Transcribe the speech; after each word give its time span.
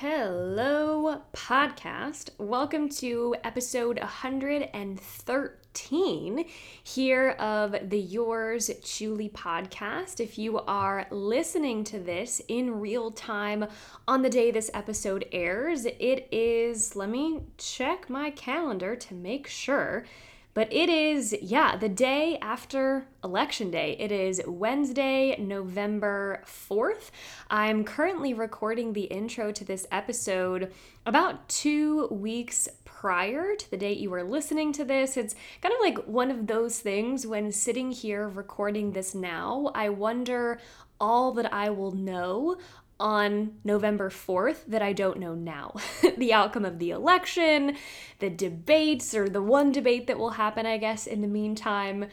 Hello, 0.00 1.22
podcast. 1.32 2.30
Welcome 2.36 2.88
to 2.88 3.36
episode 3.44 4.00
113 4.00 6.44
here 6.82 7.30
of 7.38 7.76
the 7.80 8.00
Yours 8.00 8.72
Truly 8.84 9.28
podcast. 9.28 10.18
If 10.18 10.36
you 10.36 10.58
are 10.58 11.06
listening 11.12 11.84
to 11.84 12.00
this 12.00 12.42
in 12.48 12.80
real 12.80 13.12
time 13.12 13.66
on 14.08 14.22
the 14.22 14.30
day 14.30 14.50
this 14.50 14.68
episode 14.74 15.26
airs, 15.30 15.84
it 15.84 16.26
is, 16.32 16.96
let 16.96 17.08
me 17.08 17.42
check 17.56 18.10
my 18.10 18.32
calendar 18.32 18.96
to 18.96 19.14
make 19.14 19.46
sure. 19.46 20.04
But 20.54 20.72
it 20.72 20.88
is, 20.88 21.34
yeah, 21.42 21.76
the 21.76 21.88
day 21.88 22.38
after 22.40 23.08
Election 23.24 23.72
Day. 23.72 23.96
It 23.98 24.12
is 24.12 24.40
Wednesday, 24.46 25.36
November 25.36 26.44
4th. 26.46 27.10
I'm 27.50 27.82
currently 27.82 28.32
recording 28.32 28.92
the 28.92 29.02
intro 29.02 29.50
to 29.50 29.64
this 29.64 29.84
episode 29.90 30.72
about 31.04 31.48
two 31.48 32.06
weeks 32.06 32.68
prior 32.84 33.56
to 33.56 33.70
the 33.70 33.76
date 33.76 33.98
you 33.98 34.14
are 34.14 34.22
listening 34.22 34.72
to 34.74 34.84
this. 34.84 35.16
It's 35.16 35.34
kind 35.60 35.74
of 35.74 35.80
like 35.80 36.06
one 36.06 36.30
of 36.30 36.46
those 36.46 36.78
things 36.78 37.26
when 37.26 37.50
sitting 37.50 37.90
here 37.90 38.28
recording 38.28 38.92
this 38.92 39.12
now, 39.12 39.72
I 39.74 39.88
wonder 39.88 40.60
all 41.00 41.32
that 41.32 41.52
I 41.52 41.70
will 41.70 41.92
know 41.92 42.56
on 43.00 43.54
November 43.64 44.10
4th 44.10 44.66
that 44.66 44.82
I 44.82 44.92
don't 44.92 45.18
know 45.18 45.34
now. 45.34 45.74
the 46.16 46.32
outcome 46.32 46.64
of 46.64 46.78
the 46.78 46.90
election, 46.90 47.76
the 48.18 48.30
debates, 48.30 49.14
or 49.14 49.28
the 49.28 49.42
one 49.42 49.72
debate 49.72 50.06
that 50.06 50.18
will 50.18 50.30
happen, 50.30 50.66
I 50.66 50.78
guess, 50.78 51.06
in 51.06 51.20
the 51.20 51.28
meantime, 51.28 52.06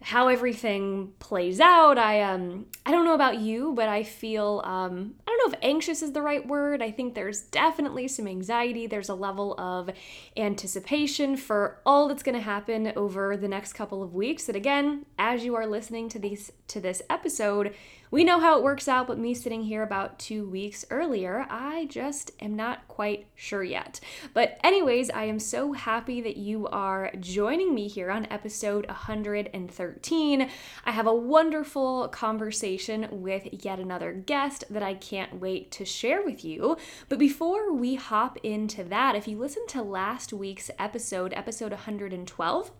how 0.00 0.28
everything 0.28 1.12
plays 1.18 1.58
out. 1.58 1.98
I 1.98 2.22
um 2.22 2.66
I 2.86 2.92
don't 2.92 3.04
know 3.04 3.14
about 3.14 3.38
you, 3.40 3.72
but 3.74 3.88
I 3.88 4.04
feel 4.04 4.62
um 4.64 5.14
I 5.26 5.30
don't 5.30 5.50
know 5.50 5.58
if 5.58 5.64
anxious 5.64 6.02
is 6.02 6.12
the 6.12 6.22
right 6.22 6.46
word. 6.46 6.82
I 6.82 6.92
think 6.92 7.14
there's 7.14 7.42
definitely 7.42 8.06
some 8.06 8.28
anxiety. 8.28 8.86
There's 8.86 9.08
a 9.08 9.14
level 9.14 9.58
of 9.58 9.90
anticipation 10.36 11.36
for 11.36 11.80
all 11.84 12.06
that's 12.06 12.22
going 12.22 12.36
to 12.36 12.40
happen 12.40 12.92
over 12.94 13.36
the 13.36 13.48
next 13.48 13.72
couple 13.72 14.02
of 14.02 14.14
weeks. 14.14 14.44
That 14.44 14.54
again, 14.54 15.04
as 15.18 15.44
you 15.44 15.56
are 15.56 15.66
listening 15.66 16.08
to 16.10 16.18
these 16.20 16.52
to 16.68 16.80
this 16.80 17.02
episode, 17.10 17.74
we 18.10 18.24
know 18.24 18.40
how 18.40 18.56
it 18.56 18.64
works 18.64 18.88
out, 18.88 19.06
but 19.06 19.18
me 19.18 19.34
sitting 19.34 19.62
here 19.62 19.82
about 19.82 20.18
two 20.18 20.48
weeks 20.48 20.84
earlier, 20.90 21.46
I 21.50 21.86
just 21.86 22.30
am 22.40 22.56
not 22.56 22.88
quite 22.88 23.26
sure 23.34 23.62
yet. 23.62 24.00
But, 24.32 24.58
anyways, 24.64 25.10
I 25.10 25.24
am 25.24 25.38
so 25.38 25.72
happy 25.72 26.20
that 26.22 26.36
you 26.36 26.66
are 26.68 27.12
joining 27.20 27.74
me 27.74 27.88
here 27.88 28.10
on 28.10 28.26
episode 28.30 28.86
113. 28.86 30.50
I 30.84 30.90
have 30.90 31.06
a 31.06 31.14
wonderful 31.14 32.08
conversation 32.08 33.08
with 33.10 33.64
yet 33.64 33.78
another 33.78 34.12
guest 34.12 34.64
that 34.70 34.82
I 34.82 34.94
can't 34.94 35.40
wait 35.40 35.70
to 35.72 35.84
share 35.84 36.22
with 36.24 36.44
you. 36.44 36.76
But 37.08 37.18
before 37.18 37.72
we 37.72 37.96
hop 37.96 38.38
into 38.42 38.84
that, 38.84 39.16
if 39.16 39.28
you 39.28 39.38
listen 39.38 39.66
to 39.68 39.82
last 39.82 40.32
week's 40.32 40.70
episode, 40.78 41.34
episode 41.34 41.72
112, 41.72 42.70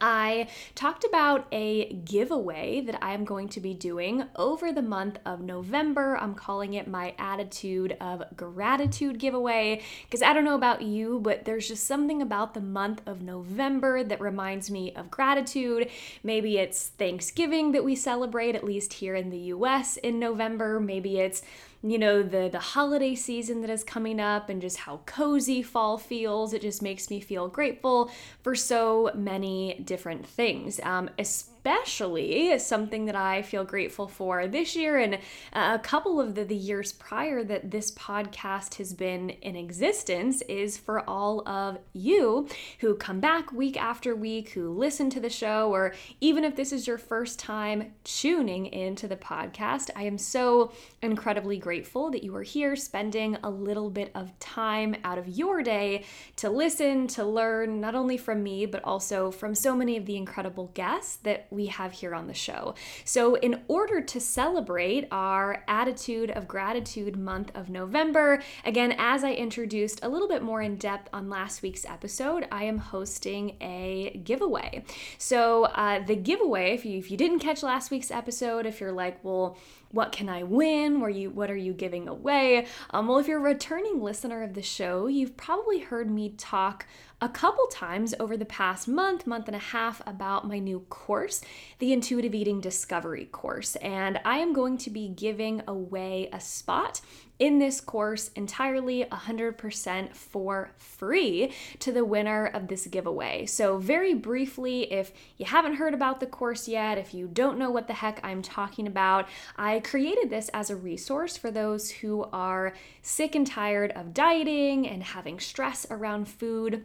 I 0.00 0.48
talked 0.74 1.04
about 1.04 1.46
a 1.52 1.92
giveaway 2.04 2.80
that 2.82 2.98
I 3.02 3.14
am 3.14 3.24
going 3.24 3.48
to 3.50 3.60
be 3.60 3.74
doing 3.74 4.24
over 4.36 4.72
the 4.72 4.82
month 4.82 5.18
of 5.24 5.40
November. 5.40 6.16
I'm 6.16 6.34
calling 6.34 6.74
it 6.74 6.88
my 6.88 7.14
Attitude 7.18 7.96
of 8.00 8.22
Gratitude 8.36 9.18
giveaway 9.18 9.82
because 10.04 10.22
I 10.22 10.32
don't 10.32 10.44
know 10.44 10.54
about 10.54 10.82
you, 10.82 11.20
but 11.20 11.44
there's 11.44 11.68
just 11.68 11.86
something 11.86 12.22
about 12.22 12.54
the 12.54 12.60
month 12.60 13.02
of 13.06 13.22
November 13.22 14.04
that 14.04 14.20
reminds 14.20 14.70
me 14.70 14.92
of 14.94 15.10
gratitude. 15.10 15.90
Maybe 16.22 16.58
it's 16.58 16.88
Thanksgiving 16.88 17.72
that 17.72 17.84
we 17.84 17.94
celebrate, 17.94 18.54
at 18.54 18.64
least 18.64 18.94
here 18.94 19.14
in 19.14 19.30
the 19.30 19.38
US 19.38 19.96
in 19.96 20.18
November. 20.18 20.80
Maybe 20.80 21.18
it's 21.18 21.42
you 21.82 21.98
know 21.98 22.22
the 22.22 22.48
the 22.50 22.58
holiday 22.58 23.14
season 23.14 23.62
that 23.62 23.70
is 23.70 23.82
coming 23.82 24.20
up 24.20 24.48
and 24.48 24.60
just 24.60 24.78
how 24.78 25.00
cozy 25.06 25.62
fall 25.62 25.96
feels 25.96 26.52
it 26.52 26.62
just 26.62 26.82
makes 26.82 27.08
me 27.10 27.20
feel 27.20 27.48
grateful 27.48 28.10
for 28.42 28.54
so 28.54 29.10
many 29.14 29.80
different 29.84 30.26
things 30.26 30.78
um, 30.82 31.08
especially 31.18 31.59
especially 31.60 32.58
something 32.58 33.04
that 33.04 33.16
I 33.16 33.42
feel 33.42 33.64
grateful 33.64 34.08
for 34.08 34.46
this 34.46 34.74
year 34.74 34.96
and 34.96 35.18
a 35.52 35.78
couple 35.78 36.18
of 36.18 36.34
the, 36.34 36.44
the 36.44 36.56
years 36.56 36.92
prior 36.92 37.44
that 37.44 37.70
this 37.70 37.90
podcast 37.92 38.76
has 38.76 38.94
been 38.94 39.28
in 39.30 39.56
existence 39.56 40.40
is 40.42 40.78
for 40.78 41.08
all 41.08 41.46
of 41.46 41.78
you 41.92 42.48
who 42.78 42.94
come 42.94 43.20
back 43.20 43.52
week 43.52 43.76
after 43.76 44.16
week, 44.16 44.50
who 44.50 44.70
listen 44.70 45.10
to 45.10 45.20
the 45.20 45.28
show, 45.28 45.70
or 45.70 45.92
even 46.20 46.44
if 46.44 46.56
this 46.56 46.72
is 46.72 46.86
your 46.86 46.96
first 46.96 47.38
time 47.38 47.92
tuning 48.04 48.64
into 48.66 49.06
the 49.06 49.16
podcast. 49.16 49.90
I 49.94 50.04
am 50.04 50.16
so 50.16 50.72
incredibly 51.02 51.58
grateful 51.58 52.10
that 52.10 52.24
you 52.24 52.34
are 52.36 52.42
here 52.42 52.74
spending 52.74 53.36
a 53.42 53.50
little 53.50 53.90
bit 53.90 54.12
of 54.14 54.38
time 54.38 54.96
out 55.04 55.18
of 55.18 55.28
your 55.28 55.62
day 55.62 56.04
to 56.36 56.48
listen, 56.48 57.06
to 57.08 57.24
learn, 57.24 57.82
not 57.82 57.94
only 57.94 58.16
from 58.16 58.42
me, 58.42 58.64
but 58.64 58.82
also 58.82 59.30
from 59.30 59.54
so 59.54 59.76
many 59.76 59.98
of 59.98 60.06
the 60.06 60.16
incredible 60.16 60.70
guests 60.72 61.16
that 61.16 61.48
we 61.50 61.66
have 61.66 61.92
here 61.92 62.14
on 62.14 62.26
the 62.26 62.34
show. 62.34 62.74
So, 63.04 63.34
in 63.36 63.62
order 63.68 64.00
to 64.00 64.20
celebrate 64.20 65.06
our 65.10 65.64
Attitude 65.68 66.30
of 66.30 66.48
Gratitude 66.48 67.16
month 67.16 67.50
of 67.54 67.68
November, 67.68 68.42
again, 68.64 68.94
as 68.98 69.24
I 69.24 69.32
introduced 69.32 70.00
a 70.02 70.08
little 70.08 70.28
bit 70.28 70.42
more 70.42 70.62
in 70.62 70.76
depth 70.76 71.08
on 71.12 71.28
last 71.28 71.62
week's 71.62 71.84
episode, 71.84 72.46
I 72.50 72.64
am 72.64 72.78
hosting 72.78 73.56
a 73.60 74.20
giveaway. 74.24 74.84
So, 75.18 75.64
uh, 75.64 76.04
the 76.04 76.16
giveaway, 76.16 76.74
if 76.74 76.84
you, 76.84 76.98
if 76.98 77.10
you 77.10 77.16
didn't 77.16 77.40
catch 77.40 77.62
last 77.62 77.90
week's 77.90 78.10
episode, 78.10 78.66
if 78.66 78.80
you're 78.80 78.92
like, 78.92 79.22
well, 79.24 79.56
what 79.92 80.12
can 80.12 80.28
I 80.28 80.44
win? 80.44 81.00
Were 81.00 81.10
you 81.10 81.30
what 81.30 81.50
are 81.50 81.56
you 81.56 81.72
giving 81.72 82.08
away? 82.08 82.66
Um, 82.90 83.08
well, 83.08 83.18
if 83.18 83.26
you're 83.26 83.38
a 83.38 83.42
returning 83.42 84.00
listener 84.00 84.42
of 84.42 84.54
the 84.54 84.62
show, 84.62 85.06
you've 85.06 85.36
probably 85.36 85.80
heard 85.80 86.10
me 86.10 86.30
talk 86.30 86.86
a 87.22 87.28
couple 87.28 87.66
times 87.66 88.14
over 88.18 88.36
the 88.36 88.46
past 88.46 88.88
month, 88.88 89.26
month 89.26 89.46
and 89.46 89.56
a 89.56 89.60
half 89.60 90.00
about 90.06 90.48
my 90.48 90.58
new 90.58 90.80
course, 90.88 91.42
the 91.78 91.92
Intuitive 91.92 92.34
Eating 92.34 92.60
Discovery 92.60 93.26
course. 93.26 93.76
And 93.76 94.18
I 94.24 94.38
am 94.38 94.54
going 94.54 94.78
to 94.78 94.90
be 94.90 95.08
giving 95.08 95.62
away 95.66 96.30
a 96.32 96.40
spot 96.40 97.02
in 97.38 97.58
this 97.58 97.80
course 97.80 98.30
entirely 98.36 99.04
100% 99.04 100.14
for 100.14 100.70
free 100.76 101.52
to 101.78 101.90
the 101.90 102.04
winner 102.04 102.46
of 102.46 102.68
this 102.68 102.86
giveaway. 102.86 103.46
So, 103.46 103.78
very 103.78 104.14
briefly, 104.14 104.92
if 104.92 105.12
you 105.38 105.46
haven't 105.46 105.74
heard 105.74 105.94
about 105.94 106.20
the 106.20 106.26
course 106.26 106.68
yet, 106.68 106.98
if 106.98 107.14
you 107.14 107.26
don't 107.26 107.58
know 107.58 107.70
what 107.70 107.86
the 107.86 107.94
heck 107.94 108.20
I'm 108.22 108.42
talking 108.42 108.86
about, 108.86 109.26
I 109.56 109.80
created 109.80 110.28
this 110.28 110.50
as 110.50 110.70
a 110.70 110.76
resource 110.76 111.36
for 111.36 111.50
those 111.50 111.90
who 111.90 112.26
are 112.32 112.74
sick 113.02 113.34
and 113.34 113.46
tired 113.46 113.90
of 113.92 114.14
dieting 114.14 114.86
and 114.86 115.02
having 115.02 115.40
stress 115.40 115.86
around 115.90 116.28
food 116.28 116.84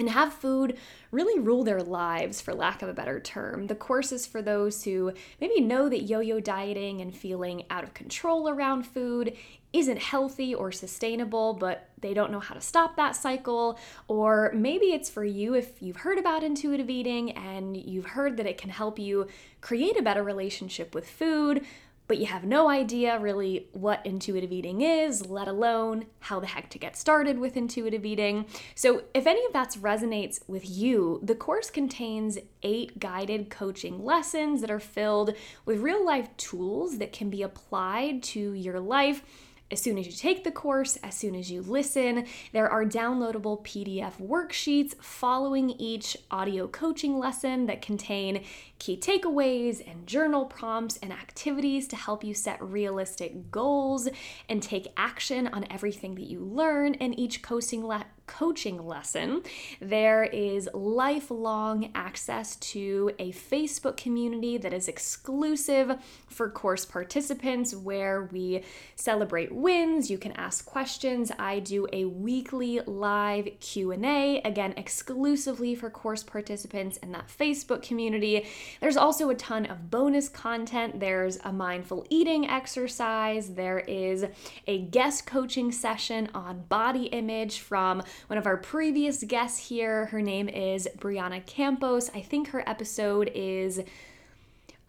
and 0.00 0.10
have 0.10 0.32
food 0.32 0.76
really 1.10 1.38
rule 1.40 1.62
their 1.62 1.82
lives, 1.82 2.40
for 2.40 2.54
lack 2.54 2.82
of 2.82 2.88
a 2.88 2.94
better 2.94 3.20
term. 3.20 3.66
The 3.66 3.74
course 3.74 4.12
is 4.12 4.26
for 4.26 4.42
those 4.42 4.82
who 4.84 5.12
maybe 5.40 5.60
know 5.60 5.88
that 5.88 6.02
yo 6.02 6.20
yo 6.20 6.40
dieting 6.40 7.00
and 7.00 7.14
feeling 7.14 7.64
out 7.70 7.84
of 7.84 7.94
control 7.94 8.48
around 8.48 8.84
food 8.84 9.36
isn't 9.72 9.98
healthy 9.98 10.54
or 10.54 10.72
sustainable, 10.72 11.54
but 11.54 11.88
they 12.00 12.12
don't 12.12 12.32
know 12.32 12.40
how 12.40 12.54
to 12.54 12.60
stop 12.60 12.96
that 12.96 13.14
cycle. 13.14 13.78
Or 14.08 14.50
maybe 14.54 14.86
it's 14.86 15.08
for 15.08 15.24
you 15.24 15.54
if 15.54 15.80
you've 15.80 15.98
heard 15.98 16.18
about 16.18 16.42
intuitive 16.42 16.90
eating 16.90 17.32
and 17.32 17.76
you've 17.76 18.06
heard 18.06 18.36
that 18.38 18.46
it 18.46 18.58
can 18.58 18.70
help 18.70 18.98
you 18.98 19.28
create 19.60 19.96
a 19.96 20.02
better 20.02 20.24
relationship 20.24 20.94
with 20.94 21.08
food, 21.08 21.64
but 22.10 22.18
you 22.18 22.26
have 22.26 22.42
no 22.42 22.68
idea 22.68 23.16
really 23.20 23.68
what 23.70 24.04
intuitive 24.04 24.50
eating 24.50 24.80
is, 24.80 25.26
let 25.26 25.46
alone 25.46 26.06
how 26.18 26.40
the 26.40 26.46
heck 26.48 26.68
to 26.68 26.76
get 26.76 26.96
started 26.96 27.38
with 27.38 27.56
intuitive 27.56 28.04
eating. 28.04 28.46
So, 28.74 29.04
if 29.14 29.28
any 29.28 29.46
of 29.46 29.52
that 29.52 29.76
resonates 29.80 30.40
with 30.48 30.68
you, 30.68 31.20
the 31.22 31.36
course 31.36 31.70
contains 31.70 32.36
eight 32.64 32.98
guided 32.98 33.48
coaching 33.48 34.04
lessons 34.04 34.60
that 34.60 34.72
are 34.72 34.80
filled 34.80 35.36
with 35.64 35.78
real 35.78 36.04
life 36.04 36.36
tools 36.36 36.98
that 36.98 37.12
can 37.12 37.30
be 37.30 37.42
applied 37.42 38.24
to 38.24 38.54
your 38.54 38.80
life 38.80 39.22
as 39.70 39.80
soon 39.80 39.98
as 39.98 40.06
you 40.06 40.12
take 40.12 40.44
the 40.44 40.50
course, 40.50 40.96
as 41.02 41.14
soon 41.14 41.34
as 41.34 41.50
you 41.50 41.62
listen. 41.62 42.26
There 42.52 42.68
are 42.68 42.84
downloadable 42.84 43.64
PDF 43.64 44.20
worksheets 44.20 44.94
following 45.02 45.70
each 45.70 46.16
audio 46.30 46.66
coaching 46.66 47.18
lesson 47.18 47.66
that 47.66 47.82
contain 47.82 48.44
key 48.78 48.96
takeaways 48.96 49.86
and 49.88 50.06
journal 50.06 50.46
prompts 50.46 50.98
and 51.02 51.12
activities 51.12 51.86
to 51.88 51.96
help 51.96 52.24
you 52.24 52.34
set 52.34 52.60
realistic 52.62 53.50
goals 53.50 54.08
and 54.48 54.62
take 54.62 54.88
action 54.96 55.48
on 55.48 55.66
everything 55.70 56.14
that 56.16 56.26
you 56.26 56.40
learn 56.40 56.94
in 56.94 57.14
each 57.14 57.42
coaching 57.42 57.86
le- 57.86 58.06
coaching 58.30 58.86
lesson. 58.86 59.42
There 59.80 60.22
is 60.22 60.68
lifelong 60.72 61.90
access 61.94 62.56
to 62.56 63.10
a 63.18 63.32
Facebook 63.32 63.96
community 63.96 64.56
that 64.56 64.72
is 64.72 64.86
exclusive 64.86 65.96
for 66.28 66.48
course 66.48 66.84
participants 66.84 67.74
where 67.74 68.28
we 68.32 68.62
celebrate 68.94 69.52
wins, 69.52 70.10
you 70.10 70.16
can 70.16 70.32
ask 70.32 70.64
questions. 70.64 71.32
I 71.38 71.58
do 71.58 71.88
a 71.92 72.04
weekly 72.04 72.80
live 72.86 73.48
Q&A 73.58 74.40
again 74.42 74.74
exclusively 74.76 75.74
for 75.74 75.90
course 75.90 76.22
participants 76.22 76.98
in 76.98 77.10
that 77.12 77.26
Facebook 77.28 77.82
community. 77.82 78.46
There's 78.80 78.96
also 78.96 79.28
a 79.30 79.34
ton 79.34 79.66
of 79.66 79.90
bonus 79.90 80.28
content. 80.28 81.00
There's 81.00 81.38
a 81.42 81.52
mindful 81.52 82.06
eating 82.08 82.48
exercise, 82.48 83.54
there 83.54 83.80
is 83.80 84.24
a 84.66 84.82
guest 84.82 85.26
coaching 85.26 85.72
session 85.72 86.28
on 86.32 86.64
body 86.68 87.06
image 87.06 87.58
from 87.58 88.02
one 88.26 88.38
of 88.38 88.46
our 88.46 88.56
previous 88.56 89.22
guests 89.24 89.68
here. 89.68 90.06
Her 90.06 90.22
name 90.22 90.48
is 90.48 90.88
Brianna 90.98 91.44
Campos. 91.46 92.10
I 92.14 92.20
think 92.20 92.48
her 92.48 92.68
episode 92.68 93.30
is 93.34 93.80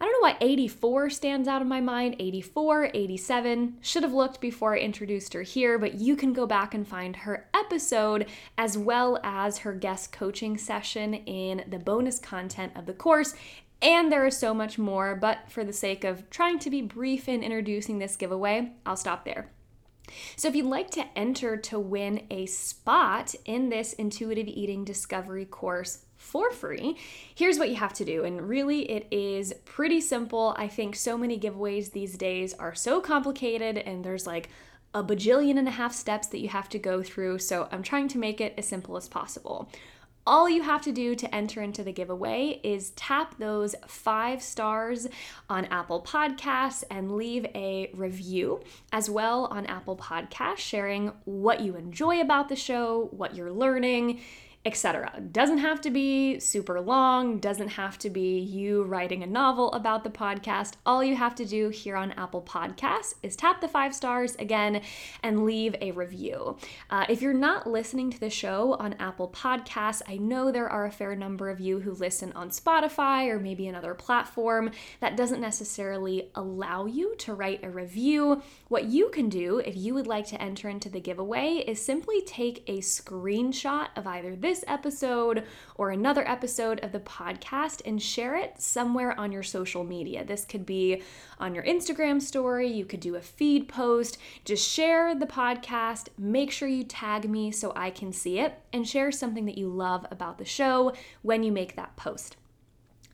I 0.02 0.04
don't 0.04 0.14
know 0.14 0.30
why 0.30 0.36
84 0.40 1.10
stands 1.10 1.46
out 1.46 1.62
in 1.62 1.68
my 1.68 1.80
mind. 1.80 2.16
84, 2.18 2.90
87. 2.92 3.76
Should 3.80 4.02
have 4.02 4.12
looked 4.12 4.40
before 4.40 4.74
I 4.74 4.80
introduced 4.80 5.32
her 5.32 5.42
here, 5.42 5.78
but 5.78 5.94
you 5.94 6.16
can 6.16 6.32
go 6.32 6.44
back 6.44 6.74
and 6.74 6.88
find 6.88 7.14
her 7.14 7.48
episode 7.54 8.26
as 8.58 8.76
well 8.76 9.20
as 9.22 9.58
her 9.58 9.72
guest 9.72 10.10
coaching 10.10 10.58
session 10.58 11.14
in 11.14 11.62
the 11.68 11.78
bonus 11.78 12.18
content 12.18 12.72
of 12.74 12.86
the 12.86 12.94
course. 12.94 13.34
And 13.80 14.10
there 14.10 14.26
is 14.26 14.36
so 14.36 14.52
much 14.52 14.76
more, 14.76 15.14
but 15.14 15.48
for 15.48 15.62
the 15.62 15.72
sake 15.72 16.02
of 16.02 16.28
trying 16.30 16.58
to 16.58 16.70
be 16.70 16.82
brief 16.82 17.28
in 17.28 17.44
introducing 17.44 18.00
this 18.00 18.16
giveaway, 18.16 18.72
I'll 18.84 18.96
stop 18.96 19.24
there. 19.24 19.52
So, 20.36 20.48
if 20.48 20.56
you'd 20.56 20.66
like 20.66 20.90
to 20.92 21.06
enter 21.16 21.56
to 21.56 21.78
win 21.78 22.26
a 22.30 22.46
spot 22.46 23.34
in 23.44 23.68
this 23.68 23.92
intuitive 23.94 24.48
eating 24.48 24.84
discovery 24.84 25.44
course 25.44 26.04
for 26.16 26.50
free, 26.50 26.96
here's 27.34 27.58
what 27.58 27.68
you 27.68 27.76
have 27.76 27.94
to 27.94 28.04
do. 28.04 28.24
And 28.24 28.48
really, 28.48 28.90
it 28.90 29.06
is 29.10 29.52
pretty 29.64 30.00
simple. 30.00 30.54
I 30.56 30.68
think 30.68 30.96
so 30.96 31.18
many 31.18 31.38
giveaways 31.38 31.92
these 31.92 32.16
days 32.16 32.54
are 32.54 32.74
so 32.74 33.00
complicated, 33.00 33.78
and 33.78 34.04
there's 34.04 34.26
like 34.26 34.48
a 34.94 35.02
bajillion 35.02 35.58
and 35.58 35.68
a 35.68 35.72
half 35.72 35.94
steps 35.94 36.26
that 36.28 36.40
you 36.40 36.48
have 36.48 36.68
to 36.70 36.78
go 36.78 37.02
through. 37.02 37.38
So, 37.38 37.68
I'm 37.70 37.82
trying 37.82 38.08
to 38.08 38.18
make 38.18 38.40
it 38.40 38.54
as 38.56 38.66
simple 38.66 38.96
as 38.96 39.08
possible. 39.08 39.68
All 40.24 40.48
you 40.48 40.62
have 40.62 40.82
to 40.82 40.92
do 40.92 41.16
to 41.16 41.34
enter 41.34 41.62
into 41.62 41.82
the 41.82 41.92
giveaway 41.92 42.60
is 42.62 42.90
tap 42.90 43.38
those 43.38 43.74
five 43.88 44.40
stars 44.40 45.08
on 45.50 45.64
Apple 45.64 46.00
Podcasts 46.00 46.84
and 46.88 47.16
leave 47.16 47.44
a 47.56 47.90
review 47.92 48.60
as 48.92 49.10
well 49.10 49.46
on 49.46 49.66
Apple 49.66 49.96
Podcasts, 49.96 50.58
sharing 50.58 51.08
what 51.24 51.60
you 51.60 51.74
enjoy 51.74 52.20
about 52.20 52.48
the 52.48 52.54
show, 52.54 53.08
what 53.10 53.34
you're 53.34 53.50
learning 53.50 54.20
etc. 54.64 55.20
Doesn't 55.32 55.58
have 55.58 55.80
to 55.80 55.90
be 55.90 56.38
super 56.38 56.80
long, 56.80 57.40
doesn't 57.40 57.70
have 57.70 57.98
to 57.98 58.10
be 58.10 58.38
you 58.38 58.84
writing 58.84 59.22
a 59.24 59.26
novel 59.26 59.72
about 59.72 60.04
the 60.04 60.10
podcast. 60.10 60.74
All 60.86 61.02
you 61.02 61.16
have 61.16 61.34
to 61.36 61.44
do 61.44 61.70
here 61.70 61.96
on 61.96 62.12
Apple 62.12 62.42
Podcasts 62.42 63.14
is 63.24 63.34
tap 63.34 63.60
the 63.60 63.66
five 63.66 63.92
stars 63.92 64.36
again 64.36 64.82
and 65.22 65.44
leave 65.44 65.74
a 65.80 65.90
review. 65.90 66.56
Uh, 66.90 67.06
if 67.08 67.20
you're 67.20 67.34
not 67.34 67.66
listening 67.66 68.10
to 68.10 68.20
the 68.20 68.30
show 68.30 68.74
on 68.74 68.94
Apple 68.94 69.28
Podcasts, 69.28 70.02
I 70.06 70.18
know 70.18 70.52
there 70.52 70.68
are 70.68 70.86
a 70.86 70.92
fair 70.92 71.16
number 71.16 71.50
of 71.50 71.58
you 71.58 71.80
who 71.80 71.92
listen 71.92 72.32
on 72.34 72.50
Spotify 72.50 73.28
or 73.28 73.40
maybe 73.40 73.66
another 73.66 73.94
platform 73.94 74.70
that 75.00 75.16
doesn't 75.16 75.40
necessarily 75.40 76.30
allow 76.36 76.86
you 76.86 77.16
to 77.16 77.34
write 77.34 77.64
a 77.64 77.70
review. 77.70 78.42
What 78.68 78.84
you 78.84 79.08
can 79.08 79.28
do 79.28 79.58
if 79.58 79.76
you 79.76 79.92
would 79.94 80.06
like 80.06 80.26
to 80.28 80.40
enter 80.40 80.68
into 80.68 80.88
the 80.88 81.00
giveaway 81.00 81.64
is 81.66 81.84
simply 81.84 82.22
take 82.22 82.62
a 82.68 82.78
screenshot 82.78 83.88
of 83.96 84.06
either 84.06 84.36
this 84.36 84.51
this 84.52 84.64
episode 84.68 85.44
or 85.76 85.90
another 85.90 86.28
episode 86.28 86.78
of 86.80 86.92
the 86.92 87.00
podcast 87.00 87.80
and 87.86 88.02
share 88.02 88.36
it 88.36 88.60
somewhere 88.60 89.18
on 89.18 89.32
your 89.32 89.42
social 89.42 89.82
media. 89.82 90.22
This 90.26 90.44
could 90.44 90.66
be 90.66 91.02
on 91.38 91.54
your 91.54 91.64
Instagram 91.64 92.20
story, 92.20 92.68
you 92.68 92.84
could 92.84 93.00
do 93.00 93.16
a 93.16 93.22
feed 93.22 93.66
post. 93.66 94.18
Just 94.44 94.70
share 94.70 95.14
the 95.14 95.26
podcast, 95.26 96.08
make 96.18 96.50
sure 96.50 96.68
you 96.68 96.84
tag 96.84 97.30
me 97.30 97.50
so 97.50 97.72
I 97.74 97.88
can 97.88 98.12
see 98.12 98.40
it, 98.40 98.60
and 98.74 98.86
share 98.86 99.10
something 99.10 99.46
that 99.46 99.56
you 99.56 99.68
love 99.68 100.04
about 100.10 100.36
the 100.36 100.44
show 100.44 100.92
when 101.22 101.42
you 101.42 101.50
make 101.50 101.74
that 101.76 101.96
post. 101.96 102.36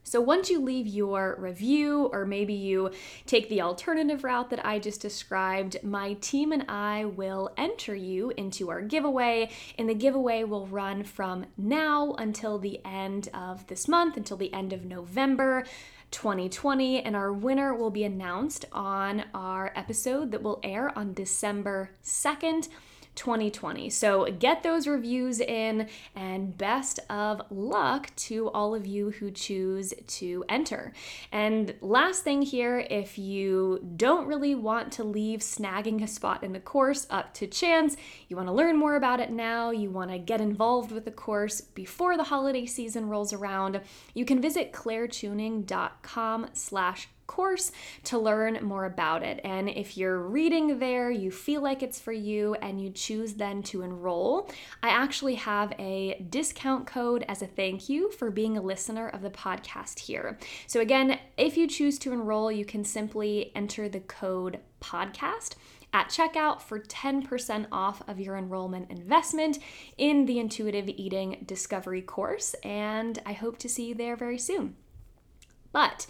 So 0.09 0.23
once 0.23 0.49
you 0.49 0.59
leave 0.59 0.87
your 0.87 1.37
review, 1.39 2.09
or 2.13 2.25
maybe 2.25 2.55
you 2.55 2.93
take 3.27 3.51
the 3.51 3.61
alternative 3.61 4.25
route 4.25 4.49
that 4.49 4.65
I 4.65 4.79
just 4.79 5.03
described, 5.03 5.85
my 5.85 6.15
team 6.15 6.51
and 6.51 6.65
I 6.67 7.05
will 7.05 7.53
enter 7.59 7.95
you 7.95 8.33
into 8.39 8.71
our 8.71 8.81
giveaway. 8.81 9.51
And 9.77 9.87
the 9.87 9.95
giveaway 9.95 10.45
will 10.45 10.67
run 10.67 11.05
from 11.05 11.45
now 11.59 12.15
until 12.15 12.59
the 12.59 12.81
end 12.87 13.29
of 13.35 13.67
this 13.67 13.87
month, 13.87 14.17
until 14.17 14.39
the 14.39 14.53
end 14.55 14.73
of 14.73 14.87
November. 14.87 15.65
2020, 16.11 17.03
and 17.03 17.15
our 17.15 17.31
winner 17.31 17.75
will 17.75 17.91
be 17.91 18.03
announced 18.03 18.65
on 18.73 19.25
our 19.35 19.71
episode 19.77 20.31
that 20.31 20.43
will 20.43 20.59
air 20.63 20.91
on 20.99 21.13
December 21.13 21.91
2nd. 22.03 22.69
2020. 23.19 23.91
So 23.91 24.27
get 24.39 24.63
those 24.63 24.87
reviews 24.87 25.41
in, 25.41 25.89
and 26.15 26.57
best 26.57 27.01
of 27.11 27.43
luck 27.51 28.15
to 28.17 28.49
all 28.51 28.77
of 28.77 28.87
you 28.87 29.11
who 29.11 29.33
choose 29.33 29.93
to 30.07 30.45
enter. 30.49 30.93
And 31.33 31.75
last 31.81 32.23
thing 32.23 32.43
here 32.43 32.79
if 32.79 33.19
you 33.19 33.85
don't 33.97 34.29
really 34.29 34.55
want 34.55 34.93
to 34.93 35.05
leave 35.05 35.41
snagging 35.41 36.03
a 36.03 36.07
spot 36.07 36.45
in 36.45 36.53
the 36.53 36.61
course 36.61 37.09
up 37.11 37.35
to 37.35 37.49
chance, 37.49 37.97
you 38.29 38.37
want 38.37 38.49
to 38.49 38.55
learn 38.55 38.77
more 38.77 38.95
about 38.95 39.19
it 39.19 39.31
now, 39.31 39.73
you 39.73 39.91
want 39.91 40.13
to 40.13 40.19
get 40.19 40.41
involved 40.41 40.93
with 40.93 41.05
the 41.05 41.11
course 41.11 41.61
before 41.61 42.17
the 42.17 42.25
holiday 42.25 42.67
season 42.67 43.09
rolls 43.09 43.33
around, 43.33 43.81
you 44.15 44.25
can 44.25 44.41
visit 44.41 44.73
clairechewning.com 44.73 46.47
slash 46.53 47.09
course 47.29 47.71
to 48.05 48.19
learn 48.19 48.59
more 48.63 48.87
about 48.87 49.23
it. 49.23 49.41
And 49.45 49.69
if 49.69 49.97
you're 49.97 50.19
reading 50.19 50.81
there, 50.81 51.13
you 51.13 51.31
feel 51.31 51.63
like 51.63 51.85
it's 51.85 52.01
for 52.01 52.11
you, 52.11 52.55
and 52.57 52.81
you 52.81 52.91
choose 52.91 53.35
then 53.35 53.63
to 53.65 53.83
enroll, 53.83 54.51
I 54.83 54.89
actually 54.89 55.37
have 55.37 55.73
a 55.79 56.27
discount 56.29 56.89
code 56.89 57.25
as 57.29 57.41
a 57.41 57.47
thank 57.47 57.89
you 57.89 58.11
for 58.11 58.33
being 58.33 58.57
a 58.57 58.63
listener 58.63 59.09
of 59.09 59.23
the 59.23 59.31
podcast 59.31 60.01
here. 60.01 60.39
So, 60.67 60.81
again, 60.81 61.21
if 61.37 61.57
you 61.57 61.69
choose 61.69 62.01
to 62.01 62.13
enroll, 62.13 62.51
you 62.51 62.65
can 62.65 62.85
simply 62.85 63.53
enter 63.55 63.89
the 63.89 64.01
code 64.01 64.59
podcast 64.81 65.55
at 65.93 66.09
checkout 66.09 66.61
for 66.61 66.79
10% 66.81 67.67
off 67.73 68.03
of 68.09 68.21
your 68.21 68.37
enrollment 68.37 68.91
investment 68.91 69.59
in 69.97 70.27
the 70.27 70.39
Intuitive 70.39 70.89
Eating 70.89 71.43
Discovery 71.47 72.03
course. 72.03 72.55
And 72.63 73.21
I 73.25 73.33
hope 73.33 73.59
to 73.59 73.69
see 73.69 73.89
you 73.89 73.95
there 73.95 74.17
very 74.17 74.39
soon. 74.39 74.77
But 75.73 76.07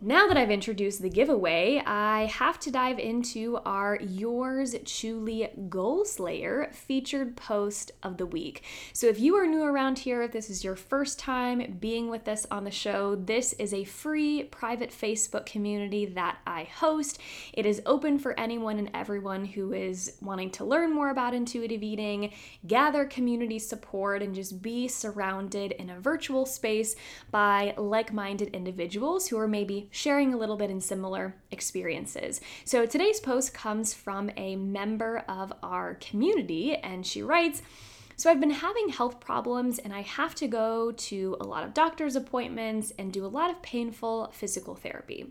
now 0.00 0.28
that 0.28 0.36
I've 0.36 0.52
introduced 0.52 1.02
the 1.02 1.10
giveaway, 1.10 1.82
I 1.84 2.26
have 2.26 2.60
to 2.60 2.70
dive 2.70 3.00
into 3.00 3.56
our 3.66 3.98
Yours 4.00 4.76
Truly 4.84 5.48
Goal 5.68 6.04
Slayer 6.04 6.70
featured 6.72 7.36
post 7.36 7.90
of 8.04 8.16
the 8.16 8.26
week. 8.26 8.62
So, 8.92 9.08
if 9.08 9.18
you 9.18 9.34
are 9.34 9.46
new 9.46 9.64
around 9.64 9.98
here, 9.98 10.22
if 10.22 10.30
this 10.30 10.50
is 10.50 10.62
your 10.62 10.76
first 10.76 11.18
time 11.18 11.78
being 11.80 12.08
with 12.08 12.28
us 12.28 12.46
on 12.48 12.62
the 12.62 12.70
show, 12.70 13.16
this 13.16 13.54
is 13.54 13.74
a 13.74 13.82
free 13.82 14.44
private 14.44 14.90
Facebook 14.90 15.46
community 15.46 16.06
that 16.06 16.38
I 16.46 16.64
host. 16.64 17.18
It 17.52 17.66
is 17.66 17.82
open 17.84 18.20
for 18.20 18.38
anyone 18.38 18.78
and 18.78 18.90
everyone 18.94 19.44
who 19.44 19.72
is 19.72 20.16
wanting 20.22 20.52
to 20.52 20.64
learn 20.64 20.94
more 20.94 21.10
about 21.10 21.34
intuitive 21.34 21.82
eating, 21.82 22.32
gather 22.68 23.04
community 23.04 23.58
support, 23.58 24.22
and 24.22 24.32
just 24.32 24.62
be 24.62 24.86
surrounded 24.86 25.72
in 25.72 25.90
a 25.90 25.98
virtual 25.98 26.46
space 26.46 26.94
by 27.32 27.74
like 27.76 28.12
minded 28.12 28.54
individuals 28.54 29.26
who 29.26 29.36
are 29.36 29.48
maybe 29.48 29.87
sharing 29.90 30.32
a 30.32 30.36
little 30.36 30.56
bit 30.56 30.70
in 30.70 30.80
similar 30.80 31.34
experiences. 31.50 32.40
So 32.64 32.86
today's 32.86 33.20
post 33.20 33.54
comes 33.54 33.94
from 33.94 34.30
a 34.36 34.56
member 34.56 35.24
of 35.28 35.52
our 35.62 35.94
community, 35.94 36.76
and 36.76 37.06
she 37.06 37.22
writes, 37.22 37.62
so 38.18 38.28
I've 38.28 38.40
been 38.40 38.50
having 38.50 38.88
health 38.88 39.20
problems 39.20 39.78
and 39.78 39.92
I 39.92 40.00
have 40.00 40.34
to 40.36 40.48
go 40.48 40.90
to 40.90 41.36
a 41.40 41.44
lot 41.44 41.62
of 41.62 41.72
doctor's 41.72 42.16
appointments 42.16 42.92
and 42.98 43.12
do 43.12 43.24
a 43.24 43.28
lot 43.28 43.48
of 43.48 43.62
painful 43.62 44.32
physical 44.32 44.74
therapy. 44.74 45.30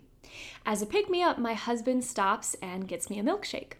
As 0.64 0.80
a 0.80 0.86
pick 0.86 1.10
me 1.10 1.22
up, 1.22 1.38
my 1.38 1.52
husband 1.52 2.02
stops 2.02 2.56
and 2.62 2.88
gets 2.88 3.10
me 3.10 3.18
a 3.18 3.22
milkshake. 3.22 3.74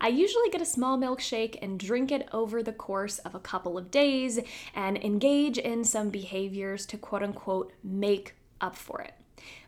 I 0.00 0.08
usually 0.08 0.48
get 0.50 0.60
a 0.60 0.66
small 0.66 0.96
milkshake 0.96 1.58
and 1.60 1.76
drink 1.76 2.12
it 2.12 2.28
over 2.32 2.62
the 2.62 2.72
course 2.72 3.18
of 3.18 3.34
a 3.34 3.40
couple 3.40 3.76
of 3.76 3.90
days 3.90 4.38
and 4.76 4.96
engage 4.98 5.58
in 5.58 5.82
some 5.82 6.10
behaviors 6.10 6.86
to 6.86 6.98
quote 6.98 7.24
unquote 7.24 7.72
make 7.82 8.36
up 8.60 8.76
for 8.76 9.00
it. 9.00 9.15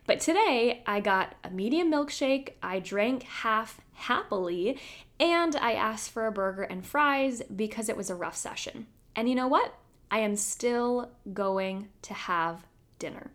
But 0.09 0.21
today 0.21 0.81
I 0.87 1.01
got 1.01 1.35
a 1.43 1.51
medium 1.51 1.91
milkshake, 1.91 2.53
I 2.63 2.79
drank 2.79 3.21
half 3.21 3.79
happily, 3.93 4.79
and 5.19 5.55
I 5.55 5.73
asked 5.73 6.09
for 6.09 6.25
a 6.25 6.31
burger 6.31 6.63
and 6.63 6.83
fries 6.83 7.43
because 7.55 7.89
it 7.89 7.95
was 7.95 8.09
a 8.09 8.15
rough 8.15 8.35
session. 8.35 8.87
And 9.15 9.29
you 9.29 9.35
know 9.35 9.47
what? 9.47 9.75
I 10.09 10.21
am 10.21 10.35
still 10.35 11.11
going 11.31 11.89
to 12.01 12.15
have 12.15 12.65
dinner. 12.97 13.29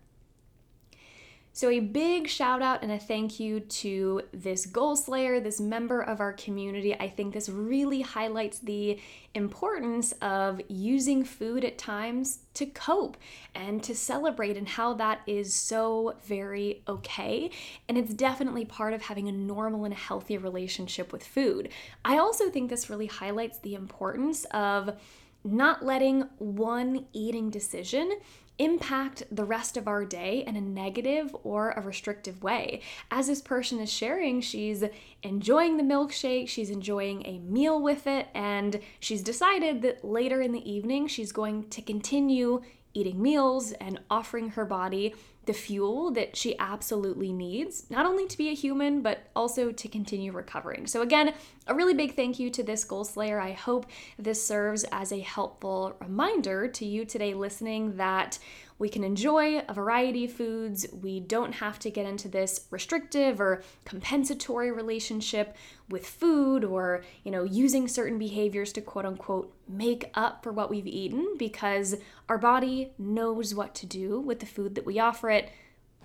So, 1.55 1.69
a 1.69 1.79
big 1.79 2.27
shout 2.27 2.61
out 2.61 2.83
and 2.83 2.91
a 2.91 2.99
thank 2.99 3.39
you 3.39 3.61
to 3.61 4.23
this 4.33 4.65
goal 4.65 4.97
slayer, 4.97 5.39
this 5.39 5.61
member 5.61 6.01
of 6.01 6.19
our 6.19 6.33
community. 6.33 6.93
I 6.93 7.07
think 7.07 7.33
this 7.33 7.47
really 7.47 8.01
highlights 8.01 8.59
the 8.59 8.99
importance 9.33 10.11
of 10.21 10.59
using 10.67 11.23
food 11.23 11.63
at 11.63 11.77
times 11.77 12.39
to 12.55 12.65
cope 12.65 13.15
and 13.55 13.81
to 13.83 13.95
celebrate, 13.95 14.57
and 14.57 14.67
how 14.67 14.95
that 14.95 15.21
is 15.27 15.53
so 15.53 16.17
very 16.25 16.83
okay. 16.89 17.51
And 17.87 17.97
it's 17.97 18.13
definitely 18.13 18.65
part 18.65 18.91
of 18.91 19.03
having 19.03 19.29
a 19.29 19.31
normal 19.31 19.85
and 19.85 19.93
healthy 19.93 20.37
relationship 20.37 21.13
with 21.13 21.25
food. 21.25 21.69
I 22.03 22.17
also 22.17 22.49
think 22.49 22.69
this 22.69 22.89
really 22.89 23.07
highlights 23.07 23.59
the 23.59 23.75
importance 23.75 24.43
of 24.51 24.97
not 25.45 25.85
letting 25.85 26.21
one 26.37 27.05
eating 27.13 27.49
decision 27.49 28.11
impact 28.57 29.23
the 29.31 29.43
rest 29.43 29.77
of 29.77 29.87
our 29.87 30.05
day 30.05 30.43
in 30.45 30.55
a 30.55 30.61
negative 30.61 31.35
or 31.43 31.71
a 31.71 31.81
restrictive 31.81 32.43
way. 32.43 32.81
As 33.11 33.27
this 33.27 33.41
person 33.41 33.79
is 33.79 33.91
sharing, 33.91 34.41
she's 34.41 34.83
enjoying 35.23 35.77
the 35.77 35.83
milkshake, 35.83 36.47
she's 36.47 36.69
enjoying 36.69 37.25
a 37.25 37.39
meal 37.39 37.81
with 37.81 38.07
it, 38.07 38.27
and 38.33 38.79
she's 38.99 39.21
decided 39.21 39.81
that 39.81 40.05
later 40.05 40.41
in 40.41 40.51
the 40.51 40.69
evening 40.69 41.07
she's 41.07 41.31
going 41.31 41.69
to 41.69 41.81
continue 41.81 42.61
eating 42.93 43.21
meals 43.21 43.73
and 43.73 43.99
offering 44.09 44.51
her 44.51 44.65
body 44.65 45.13
the 45.45 45.53
fuel 45.53 46.11
that 46.11 46.35
she 46.35 46.57
absolutely 46.59 47.31
needs, 47.31 47.85
not 47.89 48.05
only 48.05 48.27
to 48.27 48.37
be 48.37 48.49
a 48.49 48.53
human, 48.53 49.01
but 49.01 49.27
also 49.35 49.71
to 49.71 49.87
continue 49.87 50.31
recovering. 50.31 50.87
So, 50.87 51.01
again, 51.01 51.33
a 51.67 51.73
really 51.73 51.93
big 51.93 52.15
thank 52.15 52.39
you 52.39 52.49
to 52.51 52.63
this 52.63 52.83
goal 52.83 53.03
slayer. 53.03 53.39
I 53.39 53.51
hope 53.51 53.85
this 54.17 54.45
serves 54.45 54.85
as 54.91 55.11
a 55.11 55.19
helpful 55.19 55.95
reminder 55.99 56.67
to 56.67 56.85
you 56.85 57.05
today 57.05 57.33
listening 57.33 57.97
that 57.97 58.39
we 58.77 58.89
can 58.89 59.03
enjoy 59.03 59.59
a 59.59 59.73
variety 59.73 60.25
of 60.25 60.33
foods. 60.33 60.85
We 60.91 61.21
don't 61.21 61.53
have 61.53 61.79
to 61.79 61.89
get 61.89 62.05
into 62.05 62.27
this 62.27 62.67
restrictive 62.71 63.39
or 63.39 63.63
compensatory 63.85 64.71
relationship 64.71 65.55
with 65.89 66.05
food 66.05 66.65
or, 66.65 67.03
you 67.23 67.31
know, 67.31 67.43
using 67.43 67.87
certain 67.87 68.19
behaviors 68.19 68.73
to 68.73 68.81
quote 68.81 69.05
unquote 69.05 69.53
make 69.67 70.11
up 70.13 70.43
for 70.43 70.51
what 70.51 70.69
we've 70.69 70.87
eaten 70.87 71.35
because 71.37 71.95
our 72.27 72.37
body 72.37 72.91
knows 72.97 73.55
what 73.55 73.73
to 73.75 73.85
do 73.85 74.19
with 74.19 74.39
the 74.39 74.45
food 74.45 74.75
that 74.75 74.85
we 74.85 74.99
offer 74.99 75.29
it. 75.29 75.49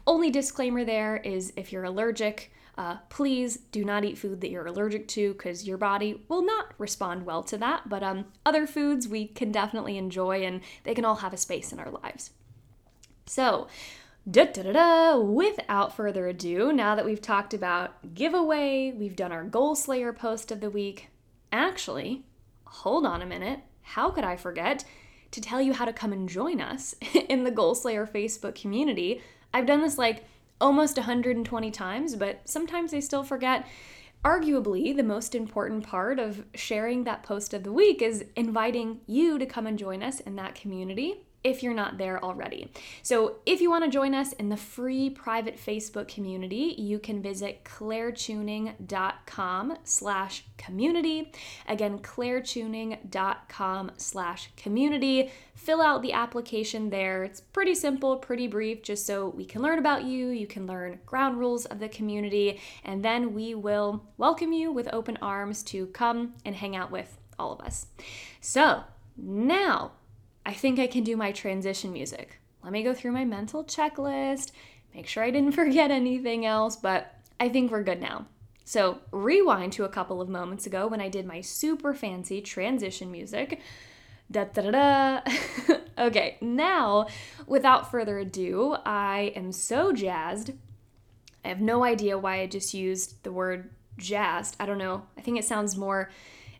Only 0.06 0.30
disclaimer 0.30 0.84
there 0.84 1.16
is 1.16 1.52
if 1.56 1.72
you're 1.72 1.84
allergic, 1.84 2.52
uh, 2.78 2.98
please 3.08 3.58
do 3.72 3.84
not 3.84 4.04
eat 4.04 4.16
food 4.16 4.40
that 4.40 4.50
you're 4.50 4.66
allergic 4.66 5.08
to 5.08 5.32
because 5.32 5.66
your 5.66 5.76
body 5.76 6.24
will 6.28 6.44
not 6.44 6.72
respond 6.78 7.26
well 7.26 7.42
to 7.42 7.58
that. 7.58 7.88
But 7.88 8.04
um, 8.04 8.26
other 8.46 8.66
foods 8.66 9.08
we 9.08 9.26
can 9.26 9.50
definitely 9.50 9.98
enjoy 9.98 10.44
and 10.44 10.60
they 10.84 10.94
can 10.94 11.04
all 11.04 11.16
have 11.16 11.34
a 11.34 11.36
space 11.36 11.72
in 11.72 11.80
our 11.80 11.90
lives. 11.90 12.30
So, 13.30 13.68
da 14.28 14.46
da 14.46 14.64
da 14.64 14.72
da, 14.72 15.16
without 15.16 15.94
further 15.94 16.26
ado, 16.26 16.72
now 16.72 16.96
that 16.96 17.04
we've 17.04 17.22
talked 17.22 17.54
about 17.54 18.12
giveaway, 18.12 18.90
we've 18.90 19.14
done 19.14 19.30
our 19.30 19.44
Goal 19.44 19.76
Slayer 19.76 20.12
post 20.12 20.50
of 20.50 20.60
the 20.60 20.68
week. 20.68 21.10
Actually, 21.52 22.24
hold 22.64 23.06
on 23.06 23.22
a 23.22 23.26
minute. 23.26 23.60
How 23.82 24.10
could 24.10 24.24
I 24.24 24.34
forget 24.34 24.84
to 25.30 25.40
tell 25.40 25.62
you 25.62 25.72
how 25.72 25.84
to 25.84 25.92
come 25.92 26.12
and 26.12 26.28
join 26.28 26.60
us 26.60 26.96
in 27.28 27.44
the 27.44 27.52
Goal 27.52 27.76
Slayer 27.76 28.04
Facebook 28.04 28.56
community? 28.56 29.22
I've 29.54 29.66
done 29.66 29.80
this 29.80 29.96
like 29.96 30.24
almost 30.60 30.96
120 30.96 31.70
times, 31.70 32.16
but 32.16 32.40
sometimes 32.46 32.92
I 32.92 32.98
still 32.98 33.22
forget. 33.22 33.64
Arguably, 34.24 34.94
the 34.94 35.04
most 35.04 35.36
important 35.36 35.86
part 35.86 36.18
of 36.18 36.44
sharing 36.56 37.04
that 37.04 37.22
post 37.22 37.54
of 37.54 37.62
the 37.62 37.72
week 37.72 38.02
is 38.02 38.24
inviting 38.34 39.02
you 39.06 39.38
to 39.38 39.46
come 39.46 39.68
and 39.68 39.78
join 39.78 40.02
us 40.02 40.18
in 40.18 40.34
that 40.34 40.56
community 40.56 41.22
if 41.42 41.62
you're 41.62 41.74
not 41.74 41.98
there 41.98 42.22
already. 42.22 42.70
So, 43.02 43.36
if 43.46 43.60
you 43.60 43.70
want 43.70 43.84
to 43.84 43.90
join 43.90 44.14
us 44.14 44.32
in 44.34 44.50
the 44.50 44.56
free 44.56 45.10
private 45.10 45.56
Facebook 45.56 46.08
community, 46.08 46.74
you 46.76 46.98
can 46.98 47.22
visit 47.22 47.64
clairechewning.com 47.64 49.78
slash 49.84 50.44
community. 50.58 51.32
Again, 51.66 52.00
clairechewning.com 52.00 53.92
slash 53.96 54.50
community. 54.56 55.30
Fill 55.54 55.80
out 55.80 56.02
the 56.02 56.12
application 56.12 56.90
there. 56.90 57.24
It's 57.24 57.40
pretty 57.40 57.74
simple, 57.74 58.16
pretty 58.16 58.46
brief, 58.46 58.82
just 58.82 59.06
so 59.06 59.28
we 59.28 59.44
can 59.44 59.62
learn 59.62 59.78
about 59.78 60.04
you, 60.04 60.28
you 60.28 60.46
can 60.46 60.66
learn 60.66 61.00
ground 61.06 61.38
rules 61.38 61.64
of 61.66 61.80
the 61.80 61.88
community, 61.88 62.60
and 62.84 63.04
then 63.04 63.34
we 63.34 63.54
will 63.54 64.04
welcome 64.18 64.52
you 64.52 64.72
with 64.72 64.88
open 64.92 65.16
arms 65.22 65.62
to 65.64 65.86
come 65.86 66.34
and 66.44 66.54
hang 66.54 66.76
out 66.76 66.90
with 66.90 67.16
all 67.38 67.52
of 67.52 67.60
us. 67.60 67.86
So, 68.40 68.84
now 69.16 69.92
I 70.44 70.52
think 70.52 70.78
I 70.78 70.86
can 70.86 71.04
do 71.04 71.16
my 71.16 71.32
transition 71.32 71.92
music. 71.92 72.40
Let 72.62 72.72
me 72.72 72.82
go 72.82 72.94
through 72.94 73.12
my 73.12 73.24
mental 73.24 73.64
checklist, 73.64 74.52
make 74.94 75.06
sure 75.06 75.22
I 75.22 75.30
didn't 75.30 75.52
forget 75.62 75.90
anything 75.90 76.46
else, 76.46 76.76
but 76.76 77.14
I 77.38 77.48
think 77.48 77.70
we're 77.70 77.82
good 77.82 78.00
now. 78.00 78.26
So, 78.64 78.98
rewind 79.10 79.72
to 79.72 79.84
a 79.84 79.88
couple 79.88 80.20
of 80.20 80.28
moments 80.28 80.66
ago 80.66 80.86
when 80.86 81.00
I 81.00 81.08
did 81.08 81.26
my 81.26 81.40
super 81.40 81.92
fancy 81.92 82.40
transition 82.40 83.10
music. 83.10 83.60
Da 84.30 84.44
da 84.44 84.62
da 84.62 84.70
da. 84.70 85.76
okay, 85.98 86.36
now, 86.40 87.08
without 87.48 87.90
further 87.90 88.18
ado, 88.18 88.76
I 88.86 89.32
am 89.34 89.50
so 89.50 89.92
jazzed. 89.92 90.52
I 91.44 91.48
have 91.48 91.60
no 91.60 91.82
idea 91.82 92.16
why 92.16 92.42
I 92.42 92.46
just 92.46 92.72
used 92.72 93.24
the 93.24 93.32
word 93.32 93.70
jazzed. 93.96 94.54
I 94.60 94.66
don't 94.66 94.78
know. 94.78 95.02
I 95.18 95.20
think 95.20 95.38
it 95.38 95.44
sounds 95.44 95.76
more 95.76 96.10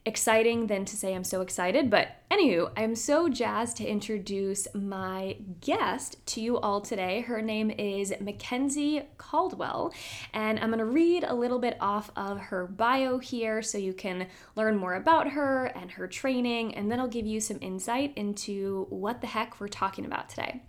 exciting 0.07 0.67
than 0.67 0.85
to 0.87 0.97
say 0.97 1.15
I'm 1.15 1.25
so 1.25 1.41
excited. 1.41 1.91
But 1.91 2.09
anywho, 2.31 2.71
I'm 2.77 2.95
so 2.95 3.29
jazzed 3.29 3.77
to 3.79 3.87
introduce 3.87 4.67
my 4.75 5.37
guest 5.61 6.25
to 6.29 6.41
you 6.41 6.59
all 6.59 6.81
today. 6.81 7.21
Her 7.21 7.43
name 7.43 7.71
is 7.71 8.13
McKenzie 8.13 9.05
Caldwell, 9.19 9.93
and 10.33 10.59
I'm 10.59 10.69
going 10.69 10.79
to 10.79 10.85
read 10.85 11.25
a 11.25 11.35
little 11.35 11.59
bit 11.59 11.77
off 11.81 12.11
of 12.17 12.39
her 12.39 12.67
bio 12.67 13.19
here 13.19 13.63
so 13.63 13.79
you 13.79 13.93
can 13.93 14.27
learn 14.57 14.77
more 14.77 14.95
about 14.95 15.29
her 15.31 15.67
and 15.67 15.91
her 15.93 16.07
training, 16.07 16.75
and 16.75 16.91
then 16.91 16.99
I'll 16.99 17.09
give 17.09 17.27
you 17.27 17.41
some 17.41 17.59
insight 17.61 18.13
into 18.17 18.87
what 18.89 19.21
the 19.21 19.27
heck 19.27 19.61
we're 19.61 19.69
talking 19.69 20.07
about 20.07 20.31
today. 20.31 20.63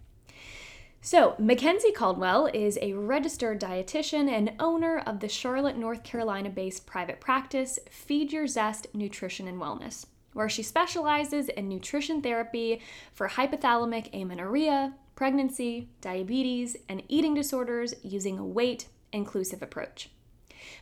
So, 1.04 1.34
McKenzie 1.42 1.96
Caldwell 1.96 2.46
is 2.54 2.78
a 2.80 2.94
registered 2.94 3.60
dietitian 3.60 4.30
and 4.30 4.54
owner 4.60 5.00
of 5.00 5.20
the 5.20 5.28
Charlotte, 5.28 5.76
North 5.76 6.04
Carolina 6.04 6.52
based 6.52 6.86
private 6.86 7.20
practice 7.20 7.80
Feed 7.90 8.32
Your 8.32 8.46
Zest 8.46 8.86
Nutrition 8.94 9.48
and 9.48 9.60
Wellness, 9.60 10.06
where 10.34 10.48
she 10.48 10.62
specializes 10.62 11.50
in 11.50 11.68
nutrition 11.68 12.22
therapy 12.22 12.82
for 13.14 13.30
hypothalamic 13.30 14.14
amenorrhea, 14.14 14.94
pregnancy, 15.16 15.90
diabetes, 16.02 16.78
and 16.88 17.02
eating 17.08 17.34
disorders 17.34 17.96
using 18.04 18.38
a 18.38 18.46
weight 18.46 18.86
inclusive 19.12 19.64
approach. 19.64 20.12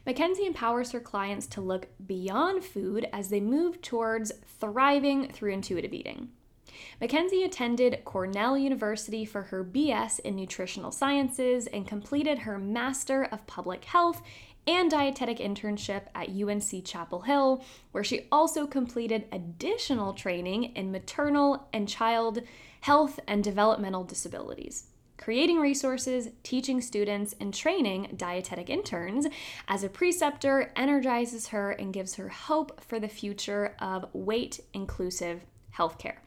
McKenzie 0.06 0.46
empowers 0.46 0.92
her 0.92 1.00
clients 1.00 1.48
to 1.48 1.62
look 1.62 1.88
beyond 2.06 2.66
food 2.66 3.08
as 3.14 3.30
they 3.30 3.40
move 3.40 3.82
towards 3.82 4.34
thriving 4.60 5.30
through 5.30 5.54
intuitive 5.54 5.94
eating. 5.94 6.28
McKenzie 7.02 7.46
attended 7.46 8.04
Cornell 8.06 8.58
University 8.58 9.26
for 9.26 9.44
her 9.44 9.64
BS 9.64 10.20
in 10.20 10.36
Nutritional 10.36 10.92
Sciences 10.92 11.68
and 11.68 11.88
completed 11.88 12.40
her 12.40 12.58
Master 12.58 13.24
of 13.26 13.46
Public 13.48 13.86
Health 13.86 14.22
and 14.68 14.92
dietetic 14.92 15.40
internship 15.40 16.04
at 16.14 16.30
UNC 16.30 16.86
Chapel 16.86 17.22
Hill, 17.22 17.64
where 17.92 18.04
she 18.04 18.28
also 18.32 18.68
completed 18.68 19.26
additional 19.32 20.14
training 20.14 20.76
in 20.76 20.92
maternal 20.92 21.68
and 21.74 21.90
child 21.90 22.42
health 22.82 23.20
and 23.28 23.44
developmental 23.44 24.04
disabilities. 24.04 24.86
Creating 25.18 25.60
resources, 25.60 26.30
teaching 26.44 26.80
students, 26.80 27.36
and 27.42 27.54
training 27.54 28.14
dietetic 28.16 28.70
interns 28.70 29.28
as 29.68 29.84
a 29.84 29.90
preceptor 29.90 30.72
energizes 30.78 31.50
her 31.50 31.72
and 31.72 31.94
gives 31.94 32.16
her 32.16 32.30
hope 32.30 32.80
for 32.82 33.00
the 33.00 33.10
future 33.10 33.76
of 33.80 34.06
weight 34.14 34.62
inclusive 34.74 35.42
healthcare. 35.76 36.20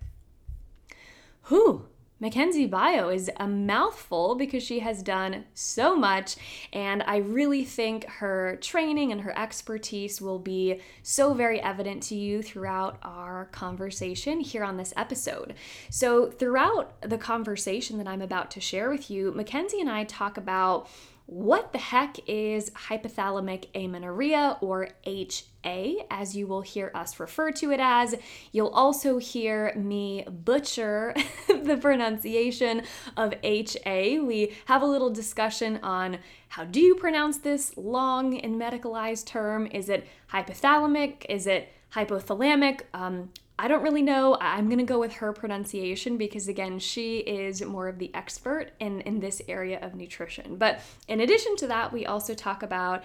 Whew, 1.49 1.89
McKenzie 2.23 2.71
Bio 2.71 3.09
is 3.09 3.29
a 3.39 3.49
mouthful 3.49 4.37
because 4.37 4.63
she 4.63 4.79
has 4.79 5.03
done 5.03 5.45
so 5.55 5.97
much, 5.97 6.37
and 6.73 7.03
I 7.03 7.17
really 7.17 7.65
think 7.65 8.05
her 8.05 8.59
training 8.61 9.11
and 9.11 9.23
her 9.23 9.37
expertise 9.37 10.21
will 10.21 10.39
be 10.39 10.81
so 11.03 11.35
very 11.35 11.61
evident 11.61 12.05
to 12.05 12.15
you 12.15 12.41
throughout 12.41 12.99
our 13.03 13.47
conversation 13.47 14.39
here 14.39 14.63
on 14.63 14.77
this 14.77 14.95
episode. 14.97 15.55
So, 15.91 16.31
throughout 16.31 16.95
the 17.03 17.19
conversation 17.19 17.99
that 17.99 18.07
I'm 18.07 18.23
about 18.23 18.53
to 18.53 18.61
share 18.61 18.89
with 18.89 19.11
you, 19.11 19.33
McKenzie 19.33 19.81
and 19.81 19.91
I 19.91 20.05
talk 20.05 20.37
about 20.37 20.89
what 21.33 21.73
the 21.73 21.79
heck 21.79 22.19
is 22.29 22.69
hypothalamic 22.73 23.65
amenorrhea 23.75 24.59
or 24.61 24.91
HA, 25.05 26.05
as 26.11 26.37
you 26.37 26.47
will 26.47 26.61
hear 26.61 26.93
us 26.95 27.19
refer 27.19 27.51
to 27.53 27.73
it 27.73 27.81
as. 27.81 28.15
You'll 28.53 28.69
also 28.69 29.17
hear 29.17 29.73
me 29.75 30.27
butcher 30.29 31.15
the 31.49 31.79
pronunciation 31.79 32.83
of 33.17 33.33
HA. 33.43 34.21
We 34.21 34.53
have 34.67 34.83
a 34.83 34.87
little 34.87 35.09
discussion 35.09 35.81
on 35.83 36.19
how 36.49 36.67
do 36.67 36.81
you 36.81 36.97
pronounce 36.97 37.39
this 37.39 37.79
long 37.79 38.39
and 38.39 38.61
medicalized 38.61 39.25
term? 39.25 39.67
Is 39.69 39.89
it 39.89 40.07
hypothalamic? 40.31 41.25
Is 41.31 41.47
it 41.47 41.73
hypothalamic? 41.95 42.83
Um, 42.93 43.31
I 43.63 43.69
don't 43.69 43.85
really 43.85 44.03
know. 44.03 44.37
I'm 44.41 44.67
going 44.67 44.81
to 44.81 44.85
go 44.85 44.99
with 44.99 45.13
her 45.13 45.33
pronunciation 45.33 46.17
because, 46.17 46.49
again, 46.49 46.81
she 46.81 47.19
is 47.19 47.63
more 47.63 47.87
of 47.87 48.01
the 48.01 48.13
expert 48.13 48.73
in, 48.81 49.03
in 49.03 49.21
this 49.21 49.41
area 49.47 49.79
of 49.81 49.95
nutrition. 49.95 50.57
But 50.57 50.81
in 51.07 51.21
addition 51.21 51.55
to 51.59 51.69
that, 51.69 51.93
we 51.93 52.05
also 52.05 52.35
talk 52.35 52.65
about 52.65 53.05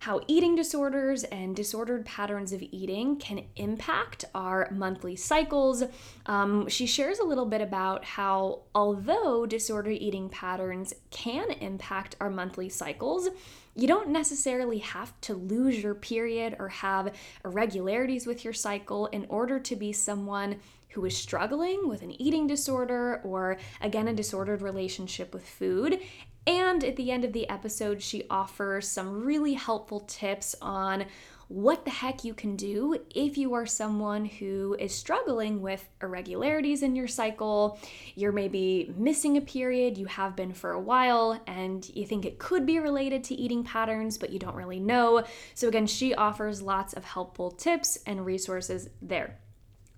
how 0.00 0.20
eating 0.26 0.54
disorders 0.54 1.24
and 1.24 1.56
disordered 1.56 2.04
patterns 2.06 2.52
of 2.52 2.62
eating 2.62 3.16
can 3.16 3.44
impact 3.56 4.24
our 4.34 4.68
monthly 4.70 5.16
cycles. 5.16 5.82
Um, 6.26 6.68
she 6.68 6.86
shares 6.86 7.18
a 7.18 7.24
little 7.24 7.46
bit 7.46 7.60
about 7.60 8.04
how, 8.04 8.60
although 8.74 9.44
disordered 9.44 9.98
eating 9.98 10.28
patterns 10.28 10.94
can 11.10 11.50
impact 11.50 12.16
our 12.20 12.30
monthly 12.30 12.68
cycles, 12.68 13.28
you 13.74 13.86
don't 13.86 14.08
necessarily 14.08 14.78
have 14.78 15.20
to 15.22 15.34
lose 15.34 15.82
your 15.82 15.94
period 15.94 16.56
or 16.58 16.68
have 16.68 17.14
irregularities 17.44 18.26
with 18.26 18.44
your 18.44 18.52
cycle 18.52 19.06
in 19.06 19.26
order 19.28 19.60
to 19.60 19.76
be 19.76 19.92
someone 19.92 20.56
who 20.90 21.04
is 21.04 21.16
struggling 21.16 21.86
with 21.88 22.02
an 22.02 22.20
eating 22.20 22.46
disorder 22.46 23.20
or, 23.22 23.58
again, 23.80 24.08
a 24.08 24.12
disordered 24.12 24.62
relationship 24.62 25.32
with 25.34 25.46
food. 25.46 26.00
And 26.48 26.82
at 26.82 26.96
the 26.96 27.10
end 27.10 27.26
of 27.26 27.34
the 27.34 27.46
episode, 27.50 28.00
she 28.00 28.24
offers 28.30 28.88
some 28.88 29.22
really 29.22 29.52
helpful 29.52 30.00
tips 30.00 30.54
on 30.62 31.04
what 31.48 31.84
the 31.84 31.90
heck 31.90 32.24
you 32.24 32.32
can 32.32 32.56
do 32.56 32.96
if 33.14 33.36
you 33.36 33.52
are 33.52 33.66
someone 33.66 34.24
who 34.24 34.74
is 34.78 34.94
struggling 34.94 35.60
with 35.60 35.86
irregularities 36.02 36.82
in 36.82 36.96
your 36.96 37.06
cycle. 37.06 37.78
You're 38.14 38.32
maybe 38.32 38.94
missing 38.96 39.36
a 39.36 39.42
period, 39.42 39.98
you 39.98 40.06
have 40.06 40.36
been 40.36 40.54
for 40.54 40.72
a 40.72 40.80
while, 40.80 41.38
and 41.46 41.86
you 41.94 42.06
think 42.06 42.24
it 42.24 42.38
could 42.38 42.64
be 42.64 42.78
related 42.78 43.24
to 43.24 43.34
eating 43.34 43.62
patterns, 43.62 44.16
but 44.16 44.30
you 44.30 44.38
don't 44.38 44.56
really 44.56 44.80
know. 44.80 45.24
So, 45.54 45.68
again, 45.68 45.86
she 45.86 46.14
offers 46.14 46.62
lots 46.62 46.94
of 46.94 47.04
helpful 47.04 47.50
tips 47.50 47.98
and 48.06 48.24
resources 48.24 48.88
there. 49.02 49.38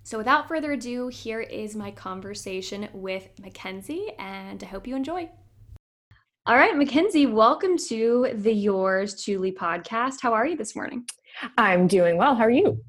So, 0.03 0.19
without 0.19 0.49
further 0.49 0.73
ado, 0.73 1.07
here 1.07 1.43
is 1.43 1.77
my 1.77 1.93
conversation 1.93 2.89
with 2.93 3.29
McKenzie, 3.41 4.15
and 4.19 4.65
I 4.65 4.67
hope 4.67 4.89
you 4.89 4.97
enjoy. 4.97 5.31
All 6.51 6.57
right, 6.57 6.75
McKenzie, 6.75 7.31
welcome 7.31 7.79
to 7.87 8.33
the 8.35 8.53
Yours 8.53 9.23
Truly 9.23 9.53
podcast. 9.53 10.17
How 10.21 10.33
are 10.33 10.45
you 10.45 10.57
this 10.57 10.75
morning? 10.75 11.07
I'm 11.57 11.87
doing 11.87 12.17
well. 12.17 12.35
How 12.35 12.43
are 12.43 12.51
you? 12.51 12.83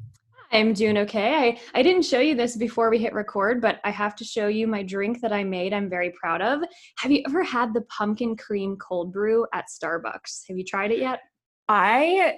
I'm 0.51 0.74
doing 0.74 0.98
okay. 0.98 1.36
I, 1.36 1.60
I 1.75 1.84
didn't 1.84 2.01
show 2.01 2.20
you 2.20 2.34
this 2.34 2.58
before 2.58 2.89
we 2.89 2.98
hit 2.98 3.13
record, 3.13 3.62
but 3.62 3.80
I 3.84 3.91
have 3.91 4.15
to 4.15 4.24
show 4.24 4.48
you 4.48 4.65
my 4.65 4.82
drink 4.82 5.22
that 5.22 5.32
I 5.32 5.44
made. 5.44 5.74
I'm 5.75 5.91
very 5.91 6.10
proud 6.20 6.41
of. 6.41 6.63
Have 6.98 7.12
you 7.12 7.22
ever 7.27 7.44
had 7.44 7.72
the 7.75 7.82
pumpkin 7.82 8.36
cream 8.36 8.77
cold 8.77 9.13
brew 9.13 9.46
at 9.53 9.65
Starbucks? 9.70 10.48
Have 10.48 10.58
you 10.58 10.65
tried 10.65 10.89
it 10.89 10.98
yet? 10.98 11.20
I 11.70 12.38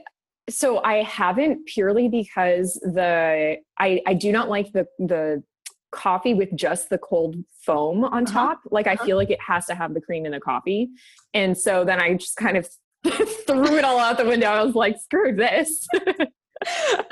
so 0.49 0.83
I 0.83 1.03
haven't 1.03 1.65
purely 1.67 2.09
because 2.09 2.73
the 2.83 3.59
I 3.79 4.01
I 4.05 4.13
do 4.13 4.33
not 4.33 4.49
like 4.49 4.73
the 4.73 4.87
the 4.99 5.41
coffee 5.93 6.33
with 6.33 6.53
just 6.55 6.89
the 6.89 6.97
cold 6.97 7.35
foam 7.65 8.03
on 8.03 8.23
uh-huh. 8.23 8.33
top. 8.33 8.59
Like 8.71 8.87
I 8.87 8.93
uh-huh. 8.93 9.05
feel 9.05 9.17
like 9.17 9.29
it 9.29 9.41
has 9.41 9.65
to 9.67 9.75
have 9.75 9.93
the 9.93 10.01
cream 10.01 10.25
in 10.25 10.31
the 10.31 10.39
coffee. 10.39 10.89
And 11.33 11.57
so 11.57 11.85
then 11.85 12.01
I 12.01 12.15
just 12.15 12.35
kind 12.35 12.57
of 12.57 12.67
threw 13.47 13.77
it 13.77 13.85
all 13.85 13.99
out 13.99 14.17
the 14.17 14.25
window. 14.25 14.47
I 14.47 14.63
was 14.63 14.75
like, 14.75 14.97
screw 14.99 15.35
this. 15.35 15.87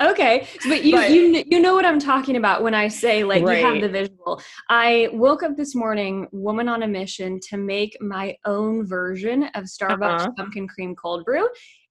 okay 0.00 0.46
but 0.66 0.84
you 0.84 0.96
but, 0.96 1.10
you 1.10 1.44
you 1.46 1.60
know 1.60 1.74
what 1.74 1.84
i'm 1.84 1.98
talking 1.98 2.36
about 2.36 2.62
when 2.62 2.74
i 2.74 2.88
say 2.88 3.24
like 3.24 3.44
right. 3.44 3.58
you 3.58 3.66
have 3.66 3.80
the 3.80 3.88
visual 3.88 4.40
i 4.70 5.08
woke 5.12 5.42
up 5.42 5.56
this 5.56 5.74
morning 5.74 6.26
woman 6.32 6.68
on 6.68 6.84
a 6.84 6.88
mission 6.88 7.38
to 7.40 7.56
make 7.56 7.96
my 8.00 8.34
own 8.44 8.86
version 8.86 9.44
of 9.54 9.64
starbucks 9.64 10.20
uh-huh. 10.20 10.30
pumpkin 10.36 10.66
cream 10.66 10.94
cold 10.94 11.24
brew 11.24 11.46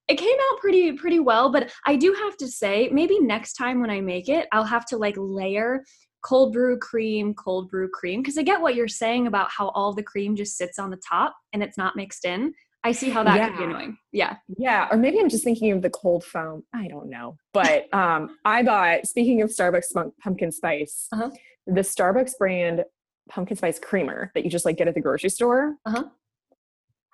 it 0.07 0.15
came 0.15 0.35
out 0.51 0.59
pretty 0.59 0.93
pretty 0.93 1.19
well 1.19 1.51
but 1.51 1.71
i 1.85 1.95
do 1.95 2.13
have 2.13 2.35
to 2.35 2.47
say 2.47 2.89
maybe 2.91 3.19
next 3.19 3.53
time 3.53 3.79
when 3.79 3.89
i 3.89 4.01
make 4.01 4.27
it 4.27 4.47
i'll 4.51 4.63
have 4.63 4.85
to 4.85 4.97
like 4.97 5.15
layer 5.17 5.83
cold 6.23 6.53
brew 6.53 6.77
cream, 6.77 7.33
cold 7.33 7.69
brew 7.69 7.89
cream. 7.89 8.21
Because 8.21 8.37
I 8.37 8.43
get 8.43 8.61
what 8.61 8.75
you're 8.75 8.87
saying 8.87 9.27
about 9.27 9.49
how 9.49 9.69
all 9.69 9.93
the 9.93 10.03
cream 10.03 10.35
just 10.35 10.57
sits 10.57 10.79
on 10.79 10.89
the 10.89 10.99
top 11.07 11.35
and 11.53 11.63
it's 11.63 11.77
not 11.77 11.95
mixed 11.95 12.25
in. 12.25 12.53
I 12.83 12.93
see 12.93 13.09
how 13.09 13.23
that 13.23 13.35
yeah. 13.35 13.49
could 13.49 13.57
be 13.57 13.63
annoying. 13.65 13.97
Yeah. 14.11 14.37
Yeah. 14.57 14.87
Or 14.89 14.97
maybe 14.97 15.19
I'm 15.19 15.29
just 15.29 15.43
thinking 15.43 15.71
of 15.71 15.83
the 15.83 15.89
cold 15.91 16.23
foam. 16.23 16.63
I 16.73 16.87
don't 16.87 17.09
know. 17.09 17.37
But 17.53 17.93
um, 17.93 18.37
I 18.43 18.63
bought, 18.63 19.05
speaking 19.05 19.41
of 19.41 19.49
Starbucks 19.49 20.11
pumpkin 20.21 20.51
spice, 20.51 21.07
uh-huh. 21.11 21.29
the 21.67 21.81
Starbucks 21.81 22.37
brand 22.39 22.83
pumpkin 23.29 23.55
spice 23.55 23.79
creamer 23.79 24.31
that 24.33 24.43
you 24.43 24.49
just 24.49 24.65
like 24.65 24.77
get 24.77 24.87
at 24.87 24.95
the 24.95 25.01
grocery 25.01 25.29
store. 25.29 25.75
Uh-huh 25.85 26.05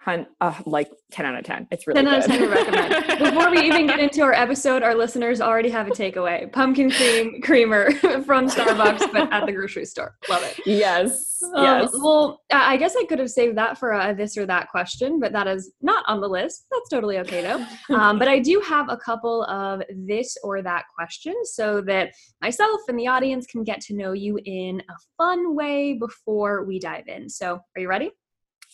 uh, 0.07 0.53
like 0.65 0.89
10 1.11 1.25
out 1.25 1.37
of 1.37 1.43
10. 1.43 1.67
It's 1.71 1.87
really 1.87 2.03
10 2.03 2.07
out 2.07 2.19
of 2.19 2.25
10 2.25 2.49
recommend. 2.49 3.19
Before 3.19 3.49
we 3.51 3.61
even 3.61 3.87
get 3.87 3.99
into 3.99 4.21
our 4.21 4.33
episode, 4.33 4.83
our 4.83 4.95
listeners 4.95 5.41
already 5.41 5.69
have 5.69 5.87
a 5.87 5.91
takeaway. 5.91 6.51
Pumpkin 6.51 6.91
cream 6.91 7.41
creamer 7.41 7.91
from 8.25 8.49
Starbucks, 8.49 9.11
but 9.11 9.31
at 9.31 9.45
the 9.45 9.51
grocery 9.51 9.85
store. 9.85 10.15
Love 10.29 10.43
it. 10.43 10.59
Yes. 10.65 11.41
Um, 11.53 11.63
yes. 11.63 11.91
Well, 11.93 12.41
I 12.51 12.77
guess 12.77 12.95
I 12.95 13.05
could 13.05 13.19
have 13.19 13.29
saved 13.29 13.57
that 13.57 13.77
for 13.77 13.91
a 13.91 14.15
this 14.15 14.37
or 14.37 14.45
that 14.45 14.69
question, 14.69 15.19
but 15.19 15.33
that 15.33 15.47
is 15.47 15.71
not 15.81 16.03
on 16.07 16.21
the 16.21 16.27
list. 16.27 16.65
That's 16.71 16.89
totally 16.89 17.19
okay 17.19 17.41
though. 17.41 17.65
Um, 17.95 18.17
but 18.17 18.27
I 18.27 18.39
do 18.39 18.61
have 18.65 18.89
a 18.89 18.97
couple 18.97 19.43
of 19.43 19.81
this 19.89 20.37
or 20.43 20.61
that 20.61 20.85
questions 20.95 21.51
so 21.53 21.81
that 21.81 22.13
myself 22.41 22.81
and 22.87 22.97
the 22.97 23.07
audience 23.07 23.45
can 23.45 23.63
get 23.63 23.81
to 23.81 23.95
know 23.95 24.13
you 24.13 24.39
in 24.45 24.81
a 24.89 24.93
fun 25.17 25.55
way 25.55 25.93
before 25.93 26.63
we 26.63 26.79
dive 26.79 27.07
in. 27.07 27.29
So 27.29 27.59
are 27.75 27.81
you 27.81 27.89
ready? 27.89 28.11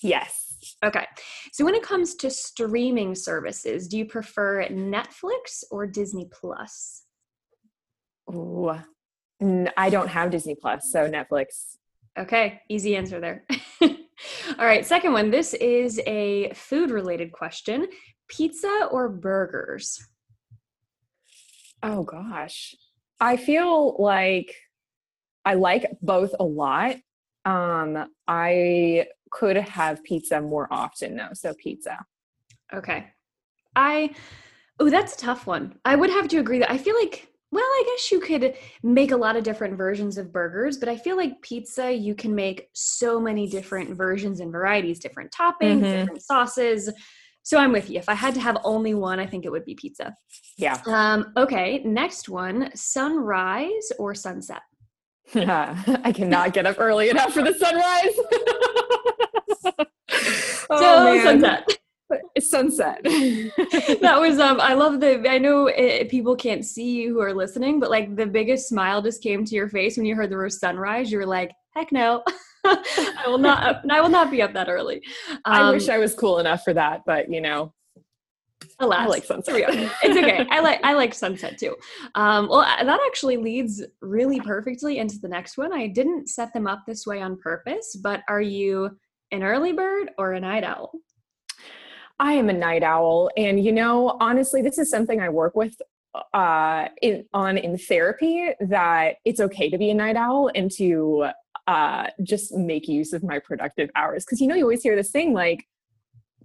Yes. 0.01 0.42
Okay. 0.84 1.06
So 1.52 1.65
when 1.65 1.76
it 1.76 1.84
comes 1.84 2.15
to 2.15 2.30
streaming 2.30 3.15
services, 3.15 3.88
do 3.88 3.97
you 3.97 4.06
prefer 4.06 4.67
Netflix 4.67 5.63
or 5.71 5.86
Disney 5.88 6.28
Plus? 6.32 7.04
Ooh, 8.34 8.71
I 9.78 9.89
don't 9.89 10.08
have 10.08 10.32
Disney 10.32 10.56
Plus, 10.56 10.91
so 10.91 11.10
Netflix. 11.10 11.78
Okay, 12.17 12.62
easy 12.69 12.95
answer 12.95 13.19
there. 13.19 13.45
All 13.82 14.65
right, 14.65 14.86
second 14.86 15.13
one. 15.13 15.32
This 15.32 15.54
is 15.56 15.99
a 16.06 16.52
food 16.54 16.91
related 16.91 17.32
question 17.32 17.88
pizza 18.28 18.88
or 18.91 19.10
burgers? 19.10 20.06
Oh 21.82 22.04
gosh. 22.04 22.76
I 23.19 23.38
feel 23.38 24.02
like 24.02 24.56
I 25.45 25.56
like 25.56 25.86
both 26.02 26.34
a 26.39 26.43
lot. 26.43 26.95
Um, 27.45 28.08
I 28.28 29.08
could 29.34 29.58
have 29.58 30.04
pizza 30.04 30.39
more 30.39 30.67
often 30.72 31.17
though. 31.17 31.34
So 31.34 31.54
pizza. 31.56 32.06
Okay. 32.74 33.08
I 33.76 34.13
oh 34.80 34.89
that's 34.89 35.15
a 35.15 35.17
tough 35.17 35.48
one. 35.48 35.76
I 35.84 35.96
would 35.96 36.12
have 36.12 36.28
to 36.30 36.38
agree 36.38 36.60
that 36.60 36.72
I 36.72 36.78
feel 36.78 36.96
like 36.96 37.30
well, 37.52 37.63
I 37.63 37.84
guess 37.86 38.12
you 38.12 38.19
could 38.19 38.56
make 38.82 39.12
a 39.12 39.15
lot 39.15 39.36
of 39.36 39.43
different 39.43 39.78
versions 39.78 40.17
of 40.17 40.34
burgers, 40.34 40.78
but 40.78 40.89
I 40.89 40.98
feel 40.98 41.15
like 41.15 41.39
pizza 41.43 41.91
you 41.91 42.15
can 42.15 42.34
make 42.34 42.67
so 42.74 43.19
many 43.19 43.48
different 43.48 43.96
versions 43.96 44.39
and 44.39 44.52
varieties, 44.52 44.98
different 44.98 45.32
toppings, 45.32 45.82
mm-hmm. 45.82 46.00
different 46.00 46.24
sauces. 46.24 46.89
So 47.43 47.60
I'm 47.60 47.72
with 47.72 47.91
you. 47.91 48.00
If 48.00 48.10
I 48.10 48.15
had 48.15 48.34
to 48.36 48.39
have 48.39 48.58
only 48.63 48.96
one, 48.96 49.19
I 49.19 49.28
think 49.28 49.46
it 49.46 49.52
would 49.52 49.65
be 49.65 49.76
pizza. 49.76 50.15
Yeah. 50.58 50.82
Um, 50.88 51.32
okay, 51.38 51.84
next 51.84 52.28
one, 52.28 52.72
sunrise 52.74 53.91
or 54.00 54.15
sunset? 54.15 54.62
I 55.36 56.12
cannot 56.13 56.53
get 56.53 56.65
up 56.65 56.75
early 56.79 57.09
enough 57.09 57.33
for 57.33 57.41
the 57.41 57.53
sunrise. 57.53 58.15
oh, 60.69 60.79
so 60.79 61.03
man. 61.03 61.23
sunset. 61.23 61.79
It's 62.36 62.49
sunset. 62.49 62.99
that 63.03 64.17
was 64.19 64.39
um. 64.39 64.62
I 64.62 64.73
love 64.73 64.99
the. 64.99 65.27
I 65.27 65.39
know 65.39 65.67
it, 65.67 66.09
people 66.09 66.36
can't 66.36 66.63
see 66.63 66.91
you 67.01 67.13
who 67.13 67.21
are 67.21 67.33
listening, 67.33 67.79
but 67.79 67.89
like 67.89 68.15
the 68.15 68.27
biggest 68.27 68.69
smile 68.69 69.01
just 69.01 69.23
came 69.23 69.43
to 69.45 69.55
your 69.55 69.69
face 69.69 69.97
when 69.97 70.05
you 70.05 70.15
heard 70.15 70.29
the 70.29 70.36
word 70.36 70.51
sunrise. 70.51 71.12
You 71.12 71.17
were 71.17 71.25
like, 71.25 71.51
"Heck 71.75 71.91
no, 71.91 72.23
I 72.65 73.23
will 73.25 73.39
not. 73.39 73.81
I 73.89 74.01
will 74.01 74.09
not 74.09 74.29
be 74.29 74.43
up 74.43 74.53
that 74.53 74.69
early." 74.69 75.01
Um, 75.31 75.41
I 75.45 75.71
wish 75.71 75.89
I 75.89 75.97
was 75.97 76.13
cool 76.13 76.38
enough 76.38 76.63
for 76.63 76.73
that, 76.73 77.01
but 77.05 77.31
you 77.31 77.41
know, 77.41 77.73
Alas, 78.84 79.00
I 79.00 79.06
like 79.08 79.24
sunset. 79.24 79.56
it's 80.04 80.17
okay. 80.17 80.46
I 80.50 80.60
like 80.60 80.80
I 80.84 80.93
like 80.93 81.13
sunset 81.13 81.58
too. 81.58 81.76
Um, 82.15 82.48
well, 82.50 82.62
that 82.62 83.00
actually 83.08 83.38
leads 83.38 83.84
really 84.02 84.39
perfectly 84.39 84.98
into 84.98 85.19
the 85.19 85.28
next 85.28 85.58
one. 85.58 85.74
I 85.74 85.88
didn't 85.88 86.30
set 86.30 86.54
them 86.54 86.67
up 86.67 86.84
this 86.88 87.06
way 87.06 87.22
on 87.22 87.38
purpose, 87.38 87.98
but 88.02 88.22
are 88.28 88.41
you 88.41 88.98
an 89.32 89.43
early 89.43 89.72
bird 89.72 90.12
or 90.17 90.34
a 90.34 90.39
night 90.39 90.63
owl? 90.63 90.91
I 92.19 92.34
am 92.34 92.50
a 92.50 92.54
night 92.54 92.84
owl, 92.84 93.32
and 93.38 93.63
you 93.63 93.72
know, 93.72 94.17
honestly, 94.19 94.62
this 94.62 94.78
is 94.78 94.89
something 94.89 95.19
I 95.19 95.30
work 95.30 95.56
with 95.56 95.76
uh, 96.34 96.88
in, 97.02 97.26
on 97.34 97.58
in 97.58 97.78
therapy. 97.78 98.50
That 98.60 99.15
it's 99.26 99.39
okay 99.39 99.69
to 99.69 99.78
be 99.78 99.89
a 99.89 99.96
night 99.96 100.15
owl 100.15 100.52
and 100.54 100.72
to 100.74 101.30
uh, 101.67 102.08
just 102.22 102.54
make 102.54 102.88
use 102.88 103.13
of 103.13 103.24
my 103.24 103.39
productive 103.39 103.89
hours. 103.96 104.26
Because 104.26 104.41
you 104.41 104.48
know, 104.48 104.56
you 104.56 104.63
always 104.63 104.84
hear 104.84 104.96
this 104.96 105.12
thing 105.12 105.34
like 105.34 105.65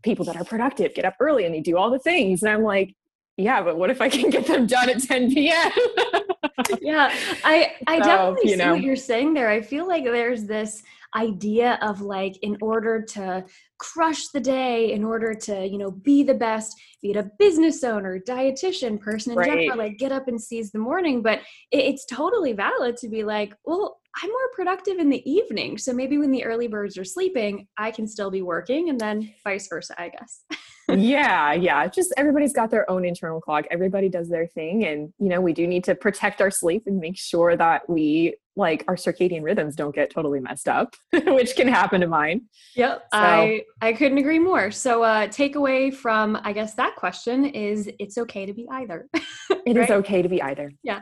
people 0.02 0.24
that 0.26 0.36
are 0.36 0.44
productive 0.44 0.94
get 0.94 1.04
up 1.04 1.14
early 1.20 1.44
and 1.44 1.54
they 1.54 1.60
do 1.60 1.76
all 1.76 1.90
the 1.90 1.98
things, 1.98 2.42
and 2.42 2.52
I'm 2.52 2.62
like, 2.62 2.94
yeah, 3.36 3.62
but 3.62 3.78
what 3.78 3.90
if 3.90 4.00
I 4.00 4.08
can 4.08 4.30
get 4.30 4.46
them 4.46 4.66
done 4.66 4.90
at 4.90 5.00
10 5.00 5.32
p.m.? 5.32 5.72
yeah, 6.80 7.14
I 7.44 7.72
I 7.86 7.98
so, 7.98 8.04
definitely 8.04 8.50
you 8.50 8.56
know. 8.56 8.64
see 8.64 8.70
what 8.70 8.82
you're 8.82 8.96
saying 8.96 9.34
there. 9.34 9.48
I 9.48 9.60
feel 9.62 9.86
like 9.86 10.04
there's 10.04 10.44
this 10.44 10.82
idea 11.16 11.78
of 11.80 12.00
like 12.02 12.36
in 12.42 12.56
order 12.60 13.00
to 13.00 13.44
crush 13.78 14.28
the 14.28 14.40
day 14.40 14.92
in 14.92 15.04
order 15.04 15.32
to 15.32 15.66
you 15.66 15.78
know 15.78 15.90
be 15.90 16.22
the 16.22 16.34
best 16.34 16.78
be 17.00 17.10
it 17.10 17.16
a 17.16 17.30
business 17.38 17.82
owner 17.82 18.18
dietitian 18.18 19.00
person 19.00 19.32
in 19.32 19.38
right. 19.38 19.46
general 19.46 19.78
like 19.78 19.96
get 19.96 20.12
up 20.12 20.28
and 20.28 20.40
seize 20.40 20.70
the 20.70 20.78
morning 20.78 21.22
but 21.22 21.38
it, 21.70 21.78
it's 21.78 22.04
totally 22.04 22.52
valid 22.52 22.96
to 22.96 23.08
be 23.08 23.24
like 23.24 23.54
well 23.64 24.00
i'm 24.22 24.30
more 24.30 24.48
productive 24.54 24.98
in 24.98 25.08
the 25.08 25.28
evening 25.30 25.78
so 25.78 25.92
maybe 25.92 26.18
when 26.18 26.30
the 26.30 26.44
early 26.44 26.68
birds 26.68 26.96
are 26.98 27.04
sleeping 27.04 27.66
i 27.76 27.90
can 27.90 28.06
still 28.06 28.30
be 28.30 28.42
working 28.42 28.88
and 28.88 29.00
then 29.00 29.32
vice 29.44 29.68
versa 29.68 29.94
i 30.00 30.08
guess. 30.08 30.44
Yeah 30.90 31.52
yeah 31.52 31.86
just 31.86 32.14
everybody's 32.16 32.54
got 32.54 32.70
their 32.70 32.90
own 32.90 33.04
internal 33.04 33.42
clock 33.42 33.66
everybody 33.70 34.08
does 34.08 34.30
their 34.30 34.46
thing 34.46 34.86
and 34.86 35.12
you 35.18 35.28
know 35.28 35.38
we 35.38 35.52
do 35.52 35.66
need 35.66 35.84
to 35.84 35.94
protect 35.94 36.40
our 36.40 36.50
sleep 36.50 36.84
and 36.86 36.98
make 36.98 37.18
sure 37.18 37.54
that 37.56 37.86
we 37.90 38.36
like 38.58 38.84
our 38.88 38.96
circadian 38.96 39.42
rhythms 39.42 39.76
don't 39.76 39.94
get 39.94 40.10
totally 40.10 40.40
messed 40.40 40.68
up, 40.68 40.94
which 41.12 41.54
can 41.54 41.68
happen 41.68 42.00
to 42.00 42.06
mine. 42.06 42.42
Yep. 42.74 42.98
So. 43.12 43.18
I 43.18 43.62
I 43.80 43.92
couldn't 43.92 44.18
agree 44.18 44.38
more. 44.38 44.70
So 44.70 45.02
uh 45.04 45.28
takeaway 45.28 45.94
from 45.94 46.38
I 46.42 46.52
guess 46.52 46.74
that 46.74 46.96
question 46.96 47.46
is 47.46 47.90
it's 47.98 48.18
okay 48.18 48.44
to 48.44 48.52
be 48.52 48.66
either. 48.70 49.08
It 49.66 49.76
right? 49.76 49.84
is 49.84 49.90
okay 49.90 50.22
to 50.22 50.30
be 50.30 50.40
either. 50.40 50.72
Yeah. 50.82 51.00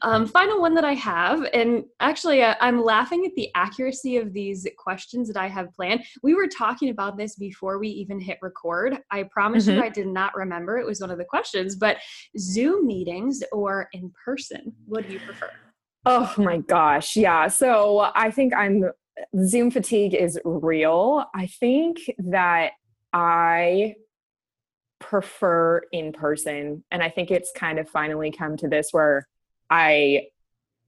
Um 0.00 0.26
final 0.26 0.62
one 0.62 0.74
that 0.74 0.84
I 0.84 0.94
have 0.94 1.46
and 1.52 1.84
actually 2.00 2.42
uh, 2.42 2.54
I'm 2.58 2.82
laughing 2.82 3.26
at 3.26 3.34
the 3.34 3.50
accuracy 3.54 4.16
of 4.16 4.32
these 4.32 4.66
questions 4.78 5.28
that 5.28 5.36
I 5.36 5.46
have 5.48 5.74
planned. 5.74 6.04
We 6.22 6.34
were 6.34 6.46
talking 6.46 6.88
about 6.88 7.18
this 7.18 7.36
before 7.36 7.78
we 7.78 7.88
even 7.88 8.18
hit 8.18 8.38
record. 8.40 8.98
I 9.10 9.24
promise 9.24 9.66
mm-hmm. 9.66 9.78
you 9.78 9.84
I 9.84 9.90
did 9.90 10.06
not 10.06 10.34
remember 10.34 10.78
it 10.78 10.86
was 10.86 11.00
one 11.00 11.10
of 11.10 11.18
the 11.18 11.24
questions, 11.24 11.76
but 11.76 11.98
Zoom 12.38 12.86
meetings 12.86 13.42
or 13.52 13.88
in 13.92 14.10
person, 14.24 14.72
what 14.86 15.06
do 15.06 15.12
you 15.12 15.20
prefer? 15.20 15.50
Oh 16.10 16.34
my 16.38 16.56
gosh. 16.56 17.16
Yeah. 17.16 17.48
So 17.48 18.10
I 18.14 18.30
think 18.30 18.54
I'm 18.54 18.90
Zoom 19.44 19.70
fatigue 19.70 20.14
is 20.14 20.40
real. 20.42 21.26
I 21.34 21.46
think 21.46 21.98
that 22.18 22.72
I 23.12 23.96
prefer 25.00 25.82
in 25.92 26.12
person 26.12 26.82
and 26.90 27.02
I 27.02 27.10
think 27.10 27.30
it's 27.30 27.52
kind 27.54 27.78
of 27.78 27.90
finally 27.90 28.30
come 28.30 28.56
to 28.56 28.68
this 28.68 28.88
where 28.90 29.28
I 29.68 30.28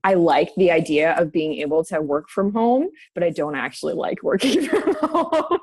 I 0.03 0.15
like 0.15 0.55
the 0.55 0.71
idea 0.71 1.13
of 1.13 1.31
being 1.31 1.53
able 1.59 1.83
to 1.85 2.01
work 2.01 2.27
from 2.27 2.53
home, 2.53 2.89
but 3.13 3.23
I 3.23 3.29
don't 3.29 3.55
actually 3.55 3.93
like 3.93 4.23
working 4.23 4.63
from 4.67 4.95
home. 4.95 5.59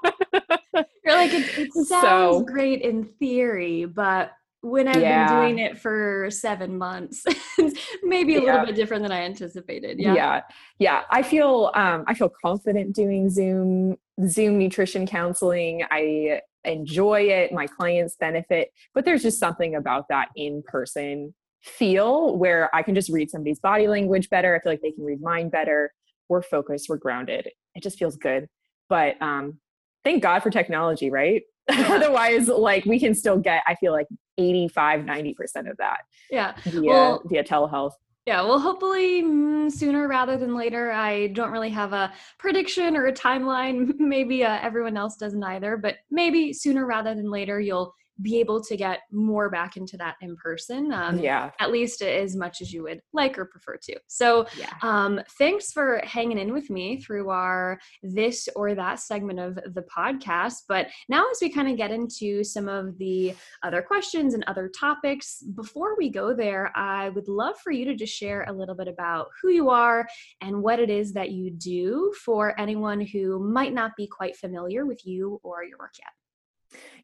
You're 1.04 1.16
like 1.16 1.32
it, 1.32 1.58
it 1.58 1.72
sounds 1.72 1.88
so, 1.88 2.44
great 2.44 2.82
in 2.82 3.06
theory, 3.18 3.86
but 3.86 4.30
when 4.60 4.88
I've 4.88 5.00
yeah. 5.00 5.28
been 5.28 5.40
doing 5.40 5.58
it 5.58 5.78
for 5.78 6.28
seven 6.30 6.78
months, 6.78 7.24
maybe 8.02 8.36
a 8.36 8.40
yeah. 8.40 8.52
little 8.52 8.66
bit 8.66 8.74
different 8.74 9.02
than 9.02 9.12
I 9.12 9.22
anticipated. 9.22 9.98
Yeah. 10.00 10.14
Yeah. 10.14 10.40
Yeah. 10.78 11.02
I 11.10 11.22
feel 11.22 11.70
um 11.74 12.04
I 12.06 12.14
feel 12.14 12.30
confident 12.44 12.94
doing 12.94 13.30
Zoom 13.30 13.96
Zoom 14.26 14.58
nutrition 14.58 15.06
counseling. 15.06 15.84
I 15.90 16.40
enjoy 16.64 17.22
it. 17.22 17.52
My 17.52 17.66
clients 17.66 18.16
benefit, 18.16 18.72
but 18.94 19.04
there's 19.04 19.22
just 19.22 19.38
something 19.38 19.76
about 19.76 20.08
that 20.08 20.28
in 20.34 20.62
person 20.66 21.34
feel 21.62 22.36
where 22.36 22.74
I 22.74 22.82
can 22.82 22.94
just 22.94 23.10
read 23.10 23.30
somebody's 23.30 23.58
body 23.60 23.88
language 23.88 24.30
better. 24.30 24.54
I 24.54 24.60
feel 24.60 24.72
like 24.72 24.80
they 24.80 24.92
can 24.92 25.04
read 25.04 25.20
mine 25.20 25.50
better. 25.50 25.92
We're 26.28 26.42
focused, 26.42 26.88
we're 26.88 26.98
grounded. 26.98 27.48
It 27.74 27.82
just 27.82 27.98
feels 27.98 28.16
good. 28.16 28.48
But 28.88 29.20
um 29.22 29.60
thank 30.02 30.22
God 30.22 30.42
for 30.42 30.50
technology, 30.50 31.10
right? 31.10 31.42
Otherwise, 31.90 32.48
like 32.48 32.84
we 32.84 32.98
can 32.98 33.14
still 33.14 33.38
get, 33.38 33.62
I 33.66 33.74
feel 33.74 33.92
like 33.92 34.06
85, 34.38 35.02
90% 35.02 35.34
of 35.70 35.76
that. 35.78 35.98
Yeah. 36.30 36.54
Via, 36.64 36.82
well, 36.82 37.22
via 37.26 37.44
telehealth. 37.44 37.92
Yeah, 38.26 38.42
well, 38.42 38.58
hopefully 38.58 39.22
mm, 39.22 39.72
sooner 39.72 40.06
rather 40.06 40.36
than 40.36 40.54
later. 40.54 40.92
I 40.92 41.28
don't 41.28 41.50
really 41.50 41.70
have 41.70 41.94
a 41.94 42.12
prediction 42.38 42.94
or 42.94 43.06
a 43.06 43.12
timeline. 43.12 43.94
Maybe 43.98 44.44
uh, 44.44 44.58
everyone 44.60 44.98
else 44.98 45.16
doesn't 45.16 45.42
either, 45.42 45.78
but 45.78 45.96
maybe 46.10 46.52
sooner 46.52 46.84
rather 46.84 47.14
than 47.14 47.30
later, 47.30 47.58
you'll 47.58 47.94
be 48.22 48.40
able 48.40 48.62
to 48.62 48.76
get 48.76 49.00
more 49.12 49.50
back 49.50 49.76
into 49.76 49.96
that 49.96 50.16
in 50.20 50.36
person 50.36 50.92
um, 50.92 51.18
yeah. 51.18 51.50
at 51.60 51.70
least 51.70 52.02
as 52.02 52.36
much 52.36 52.60
as 52.60 52.72
you 52.72 52.82
would 52.82 53.00
like 53.12 53.38
or 53.38 53.44
prefer 53.44 53.76
to. 53.76 53.96
So 54.06 54.46
yeah. 54.56 54.72
um, 54.82 55.20
thanks 55.38 55.72
for 55.72 56.00
hanging 56.04 56.38
in 56.38 56.52
with 56.52 56.70
me 56.70 57.00
through 57.00 57.30
our 57.30 57.78
this 58.02 58.48
or 58.56 58.74
that 58.74 59.00
segment 59.00 59.38
of 59.38 59.54
the 59.54 59.84
podcast. 59.94 60.62
But 60.68 60.88
now 61.08 61.24
as 61.30 61.38
we 61.40 61.48
kind 61.48 61.68
of 61.68 61.76
get 61.76 61.90
into 61.90 62.42
some 62.44 62.68
of 62.68 62.96
the 62.98 63.34
other 63.62 63.82
questions 63.82 64.34
and 64.34 64.44
other 64.46 64.68
topics 64.68 65.42
before 65.54 65.96
we 65.96 66.08
go 66.08 66.34
there 66.34 66.72
i 66.76 67.08
would 67.10 67.28
love 67.28 67.56
for 67.58 67.72
you 67.72 67.84
to 67.84 67.94
just 67.94 68.14
share 68.14 68.44
a 68.48 68.52
little 68.52 68.74
bit 68.74 68.88
about 68.88 69.28
who 69.40 69.50
you 69.50 69.70
are 69.70 70.06
and 70.40 70.62
what 70.62 70.78
it 70.78 70.90
is 70.90 71.12
that 71.12 71.30
you 71.30 71.50
do 71.50 72.12
for 72.24 72.58
anyone 72.60 73.00
who 73.00 73.38
might 73.38 73.72
not 73.72 73.92
be 73.96 74.06
quite 74.06 74.36
familiar 74.36 74.86
with 74.86 75.04
you 75.06 75.40
or 75.42 75.64
your 75.64 75.78
work 75.78 75.94
yet 75.98 76.12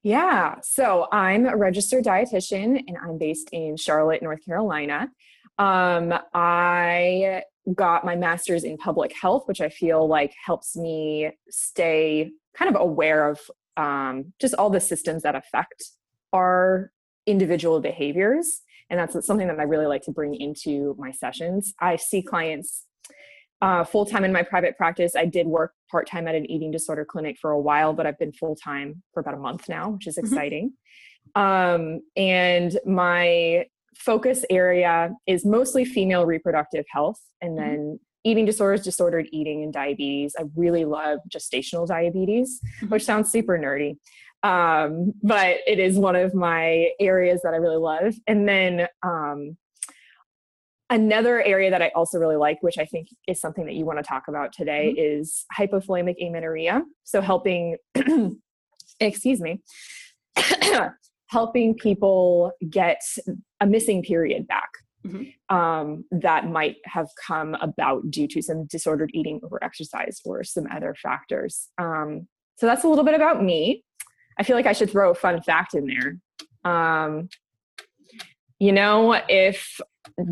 yeah. 0.02 0.56
So 0.62 1.06
I'm 1.12 1.46
a 1.46 1.56
registered 1.56 2.04
dietitian 2.04 2.82
and 2.86 2.96
I'm 3.02 3.18
based 3.18 3.48
in 3.52 3.76
Charlotte, 3.76 4.22
North 4.22 4.44
Carolina. 4.44 5.08
Um, 5.58 6.12
I 6.34 7.42
got 7.74 8.04
my 8.04 8.16
master's 8.16 8.64
in 8.64 8.76
public 8.76 9.12
health, 9.14 9.44
which 9.46 9.60
I 9.60 9.68
feel 9.68 10.06
like 10.06 10.34
helps 10.44 10.76
me 10.76 11.30
stay 11.48 12.32
kind 12.54 12.74
of 12.74 12.80
aware 12.80 13.28
of 13.30 13.40
um, 13.76 14.32
just 14.40 14.54
all 14.54 14.70
the 14.70 14.80
systems 14.80 15.22
that 15.22 15.34
affect 15.34 15.84
our 16.32 16.92
individual 17.26 17.80
behaviors. 17.80 18.60
And 18.90 19.00
that's 19.00 19.26
something 19.26 19.48
that 19.48 19.58
I 19.58 19.62
really 19.62 19.86
like 19.86 20.02
to 20.02 20.12
bring 20.12 20.34
into 20.34 20.94
my 20.98 21.10
sessions. 21.10 21.72
I 21.80 21.96
see 21.96 22.22
clients 22.22 22.84
uh, 23.64 23.82
full 23.82 24.04
time 24.04 24.24
in 24.24 24.32
my 24.32 24.42
private 24.42 24.76
practice. 24.76 25.16
I 25.16 25.24
did 25.24 25.46
work 25.46 25.72
part 25.90 26.06
time 26.06 26.28
at 26.28 26.34
an 26.34 26.48
eating 26.50 26.70
disorder 26.70 27.06
clinic 27.06 27.38
for 27.40 27.50
a 27.50 27.58
while, 27.58 27.94
but 27.94 28.06
I've 28.06 28.18
been 28.18 28.32
full 28.32 28.54
time 28.54 29.02
for 29.14 29.20
about 29.20 29.32
a 29.32 29.38
month 29.38 29.70
now, 29.70 29.88
which 29.88 30.06
is 30.06 30.16
mm-hmm. 30.16 30.26
exciting. 30.26 30.72
Mm-hmm. 31.34 31.74
Um, 31.82 32.00
and 32.14 32.78
my 32.84 33.64
focus 33.96 34.44
area 34.50 35.14
is 35.26 35.46
mostly 35.46 35.86
female 35.86 36.26
reproductive 36.26 36.84
health 36.90 37.18
and 37.40 37.52
mm-hmm. 37.52 37.70
then 37.70 37.78
mm-hmm. 37.78 37.94
eating 38.24 38.44
disorders, 38.44 38.82
disordered 38.82 39.28
eating, 39.32 39.62
and 39.62 39.72
diabetes. 39.72 40.36
I 40.38 40.42
really 40.54 40.84
love 40.84 41.20
gestational 41.34 41.88
diabetes, 41.88 42.60
mm-hmm. 42.60 42.88
which 42.88 43.04
sounds 43.04 43.32
super 43.32 43.58
nerdy. 43.58 43.96
Um, 44.42 45.14
but 45.22 45.60
it 45.66 45.78
is 45.78 45.96
one 45.96 46.16
of 46.16 46.34
my 46.34 46.90
areas 47.00 47.40
that 47.44 47.54
I 47.54 47.56
really 47.56 47.78
love. 47.78 48.14
And 48.26 48.46
then 48.46 48.88
um, 49.02 49.56
Another 50.90 51.42
area 51.42 51.70
that 51.70 51.82
I 51.82 51.90
also 51.94 52.18
really 52.18 52.36
like, 52.36 52.58
which 52.62 52.78
I 52.78 52.84
think 52.84 53.08
is 53.26 53.40
something 53.40 53.64
that 53.66 53.74
you 53.74 53.86
want 53.86 53.98
to 53.98 54.02
talk 54.02 54.24
about 54.28 54.52
today, 54.52 54.94
mm-hmm. 54.96 55.20
is 55.20 55.44
hypothalamic 55.56 56.16
amenorrhea. 56.20 56.82
So 57.04 57.20
helping, 57.20 57.78
excuse 59.00 59.40
me, 59.40 59.62
helping 61.28 61.74
people 61.74 62.52
get 62.68 63.00
a 63.60 63.66
missing 63.66 64.02
period 64.02 64.46
back. 64.46 64.68
Mm-hmm. 65.06 65.54
Um, 65.54 66.04
that 66.12 66.48
might 66.48 66.76
have 66.86 67.08
come 67.26 67.54
about 67.56 68.10
due 68.10 68.26
to 68.28 68.40
some 68.40 68.64
disordered 68.64 69.10
eating 69.12 69.38
or 69.42 69.62
exercise 69.62 70.20
or 70.24 70.42
some 70.44 70.66
other 70.70 70.94
factors. 70.94 71.68
Um, 71.76 72.26
so 72.56 72.64
that's 72.64 72.84
a 72.84 72.88
little 72.88 73.04
bit 73.04 73.14
about 73.14 73.42
me. 73.42 73.84
I 74.38 74.42
feel 74.44 74.56
like 74.56 74.66
I 74.66 74.72
should 74.72 74.90
throw 74.90 75.10
a 75.10 75.14
fun 75.14 75.42
fact 75.42 75.74
in 75.74 75.86
there. 75.86 76.70
Um, 76.70 77.28
you 78.58 78.72
know, 78.72 79.12
if 79.28 79.78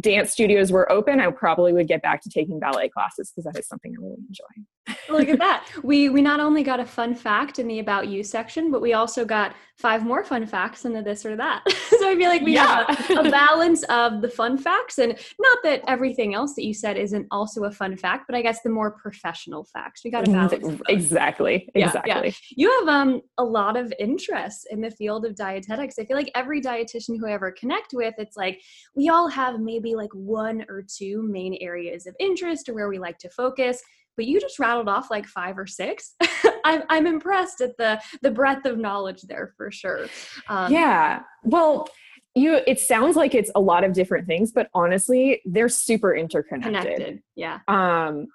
dance 0.01 0.33
studios 0.33 0.71
were 0.73 0.91
open, 0.91 1.21
I 1.21 1.31
probably 1.31 1.73
would 1.73 1.89
get 1.89 2.03
back 2.03 2.23
to 2.23 2.31
taking 2.31 2.59
ballet 2.59 2.89
classes 2.89 3.31
because 3.31 3.53
that 3.53 3.59
is 3.59 3.67
something 3.67 3.95
I 3.97 4.03
really 4.03 4.23
enjoy. 4.29 4.65
Look 5.09 5.29
at 5.29 5.38
that. 5.38 5.68
We 5.83 6.09
we 6.11 6.23
not 6.23 6.38
only 6.38 6.62
got 6.62 6.81
a 6.81 6.87
fun 6.87 7.14
fact 7.14 7.59
in 7.59 7.66
the 7.66 7.79
about 7.79 8.09
you 8.09 8.23
section, 8.23 8.71
but 8.71 8.81
we 8.81 8.92
also 8.92 9.25
got 9.25 9.55
five 9.77 10.05
more 10.05 10.23
fun 10.23 10.47
facts 10.47 10.85
in 10.85 10.92
the 10.92 11.03
this 11.03 11.25
or 11.27 11.35
that. 11.37 11.62
so 11.99 12.09
I 12.09 12.14
feel 12.14 12.29
like 12.29 12.42
we 12.42 12.55
yeah. 12.55 12.85
have 12.87 13.11
a, 13.11 13.29
a, 13.29 13.31
balance 13.31 13.83
of 13.85 14.21
the 14.21 14.29
fun 14.29 14.57
facts 14.59 14.99
and 14.99 15.18
not 15.40 15.59
that 15.64 15.83
everything 15.88 16.35
else 16.35 16.55
that 16.55 16.64
you 16.64 16.75
said 16.75 16.97
isn't 16.97 17.27
also 17.31 17.64
a 17.64 17.71
fun 17.71 17.97
fact, 17.97 18.25
but 18.29 18.37
I 18.37 18.42
guess 18.42 18.62
the 18.62 18.71
more 18.71 18.92
professional 18.92 19.64
facts. 19.64 20.03
We 20.05 20.11
got 20.11 20.29
a 20.29 20.31
balance. 20.31 20.81
Exactly. 20.88 21.68
Yeah, 21.75 21.87
exactly. 21.87 22.29
Yeah. 22.29 22.33
You 22.57 22.81
have 22.81 22.88
um 22.88 23.23
a 23.38 23.45
lot 23.45 23.77
of 23.77 23.92
interest 23.99 24.68
in 24.71 24.81
the 24.81 24.90
field 24.90 25.25
of 25.25 25.35
dietetics. 25.35 25.99
I 25.99 26.05
feel 26.05 26.16
like 26.16 26.31
every 26.35 26.61
dietitian 26.61 27.18
who 27.18 27.27
I 27.27 27.33
ever 27.33 27.51
connect 27.53 27.92
with, 27.92 28.14
it's 28.18 28.37
like 28.37 28.61
we 28.95 29.09
all 29.09 29.29
have 29.29 29.59
maybe 29.59 29.95
like 29.95 30.12
one 30.12 30.64
or 30.68 30.83
two 30.83 31.23
main 31.23 31.57
areas 31.61 32.07
of 32.07 32.14
interest 32.21 32.68
or 32.68 32.75
where 32.75 32.88
we 32.88 32.99
like 32.99 33.18
to 33.18 33.31
focus 33.31 33.83
but 34.16 34.27
you 34.27 34.40
just 34.40 34.59
rattled 34.59 34.88
off 34.88 35.11
like 35.11 35.27
five 35.27 35.59
or 35.59 35.66
six. 35.66 36.14
I'm, 36.64 36.83
I'm 36.88 37.07
impressed 37.07 37.61
at 37.61 37.77
the 37.77 38.01
the 38.22 38.31
breadth 38.31 38.66
of 38.66 38.79
knowledge 38.79 39.22
there 39.22 39.53
for 39.57 39.70
sure. 39.70 40.07
Um, 40.48 40.72
yeah. 40.72 41.20
Well, 41.44 41.88
you 42.35 42.61
it 42.66 42.79
sounds 42.79 43.16
like 43.16 43.35
it's 43.35 43.51
a 43.55 43.61
lot 43.61 43.85
of 43.85 43.92
different 43.92 44.27
things, 44.27 44.53
but 44.53 44.68
honestly, 44.75 45.42
they're 45.44 45.68
super 45.68 46.14
interconnected. 46.14 46.96
Connected. 46.96 47.22
Yeah. 47.37 47.59
Um, 47.68 48.29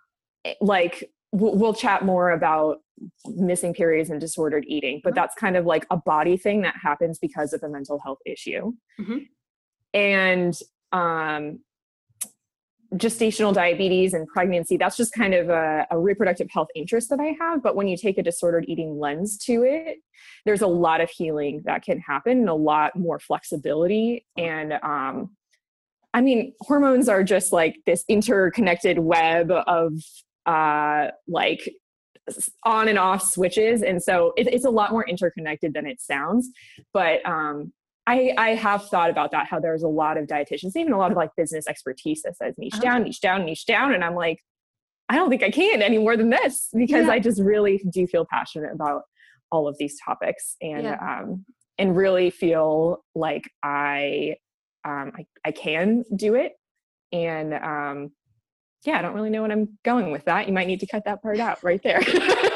eh, 0.45 0.53
like 0.61 1.09
we'll 1.31 1.73
chat 1.73 2.05
more 2.05 2.31
about 2.31 2.77
missing 3.25 3.73
periods 3.73 4.09
and 4.09 4.19
disordered 4.19 4.65
eating, 4.67 5.01
but 5.03 5.11
mm-hmm. 5.11 5.15
that's 5.15 5.35
kind 5.35 5.57
of 5.57 5.65
like 5.65 5.85
a 5.91 5.97
body 5.97 6.37
thing 6.37 6.61
that 6.61 6.75
happens 6.81 7.19
because 7.19 7.53
of 7.53 7.61
a 7.63 7.69
mental 7.69 7.99
health 7.99 8.19
issue. 8.25 8.71
Mm-hmm. 8.99 9.17
And 9.93 10.57
um, 10.91 11.59
gestational 12.95 13.53
diabetes 13.53 14.13
and 14.13 14.27
pregnancy 14.27 14.77
that's 14.77 14.95
just 14.95 15.13
kind 15.13 15.33
of 15.33 15.49
a, 15.49 15.85
a, 15.91 15.99
reproductive 15.99 16.47
health 16.49 16.69
interest 16.73 17.09
that 17.09 17.19
i 17.19 17.35
have. 17.39 17.61
But 17.61 17.75
when 17.75 17.87
you 17.87 17.97
take 17.97 18.17
a 18.17 18.23
disordered 18.23 18.65
eating 18.67 18.97
lens 18.97 19.37
to 19.39 19.63
it 19.63 19.97
there's 20.45 20.61
a 20.61 20.67
lot 20.67 21.01
of 21.01 21.09
healing 21.09 21.61
that 21.65 21.83
can 21.83 21.99
happen 21.99 22.39
and 22.39 22.49
a 22.49 22.53
lot 22.53 22.95
more 22.95 23.19
flexibility. 23.19 24.25
And 24.37 24.73
um, 24.73 25.31
i 26.13 26.21
mean 26.21 26.53
hormones 26.61 27.09
are 27.09 27.23
just 27.23 27.51
like 27.51 27.77
this 27.85 28.05
interconnected 28.07 28.99
web 28.99 29.51
of 29.51 29.93
uh, 30.45 31.07
like 31.27 31.69
on 32.63 32.87
and 32.87 32.97
off 32.97 33.23
switches. 33.23 33.81
And 33.81 34.01
so 34.01 34.33
it, 34.37 34.47
it's 34.47 34.65
a 34.65 34.69
lot 34.69 34.91
more 34.91 35.07
interconnected 35.07 35.73
than 35.73 35.85
it 35.85 36.01
sounds. 36.01 36.49
But 36.93 37.25
um, 37.25 37.73
I, 38.07 38.33
I 38.37 38.49
have 38.51 38.87
thought 38.87 39.09
about 39.09 39.31
that, 39.31 39.47
how 39.47 39.59
there's 39.59 39.83
a 39.83 39.87
lot 39.87 40.17
of 40.17 40.27
dietitians, 40.27 40.77
even 40.77 40.93
a 40.93 40.97
lot 40.97 41.11
of 41.11 41.17
like 41.17 41.31
business 41.35 41.67
expertise 41.67 42.21
that 42.23 42.37
says 42.37 42.55
niche 42.57 42.75
uh-huh. 42.75 42.81
down, 42.81 43.03
niche 43.03 43.19
down, 43.19 43.45
niche 43.45 43.65
down. 43.65 43.93
And 43.93 44.03
I'm 44.03 44.15
like, 44.15 44.39
I 45.09 45.15
don't 45.15 45.29
think 45.29 45.43
I 45.43 45.51
can 45.51 45.81
any 45.81 45.97
more 45.97 46.15
than 46.15 46.29
this 46.29 46.69
because 46.73 47.07
yeah. 47.07 47.13
I 47.13 47.19
just 47.19 47.41
really 47.41 47.83
do 47.89 48.07
feel 48.07 48.25
passionate 48.25 48.73
about 48.73 49.03
all 49.51 49.67
of 49.67 49.77
these 49.77 49.97
topics 50.03 50.55
and 50.61 50.83
yeah. 50.83 50.97
um, 51.01 51.45
and 51.77 51.95
really 51.95 52.29
feel 52.29 53.03
like 53.13 53.49
I, 53.61 54.35
um, 54.85 55.11
I 55.15 55.25
I 55.45 55.51
can 55.51 56.03
do 56.15 56.35
it. 56.35 56.53
And 57.11 57.53
um, 57.53 58.11
yeah, 58.85 58.99
I 58.99 59.01
don't 59.01 59.15
really 59.15 59.29
know 59.29 59.41
what 59.41 59.51
I'm 59.51 59.77
going 59.83 60.11
with 60.11 60.25
that. 60.25 60.47
You 60.47 60.53
might 60.53 60.67
need 60.67 60.79
to 60.79 60.87
cut 60.87 61.03
that 61.05 61.21
part 61.21 61.39
out 61.39 61.61
right 61.61 61.81
there. 61.83 62.01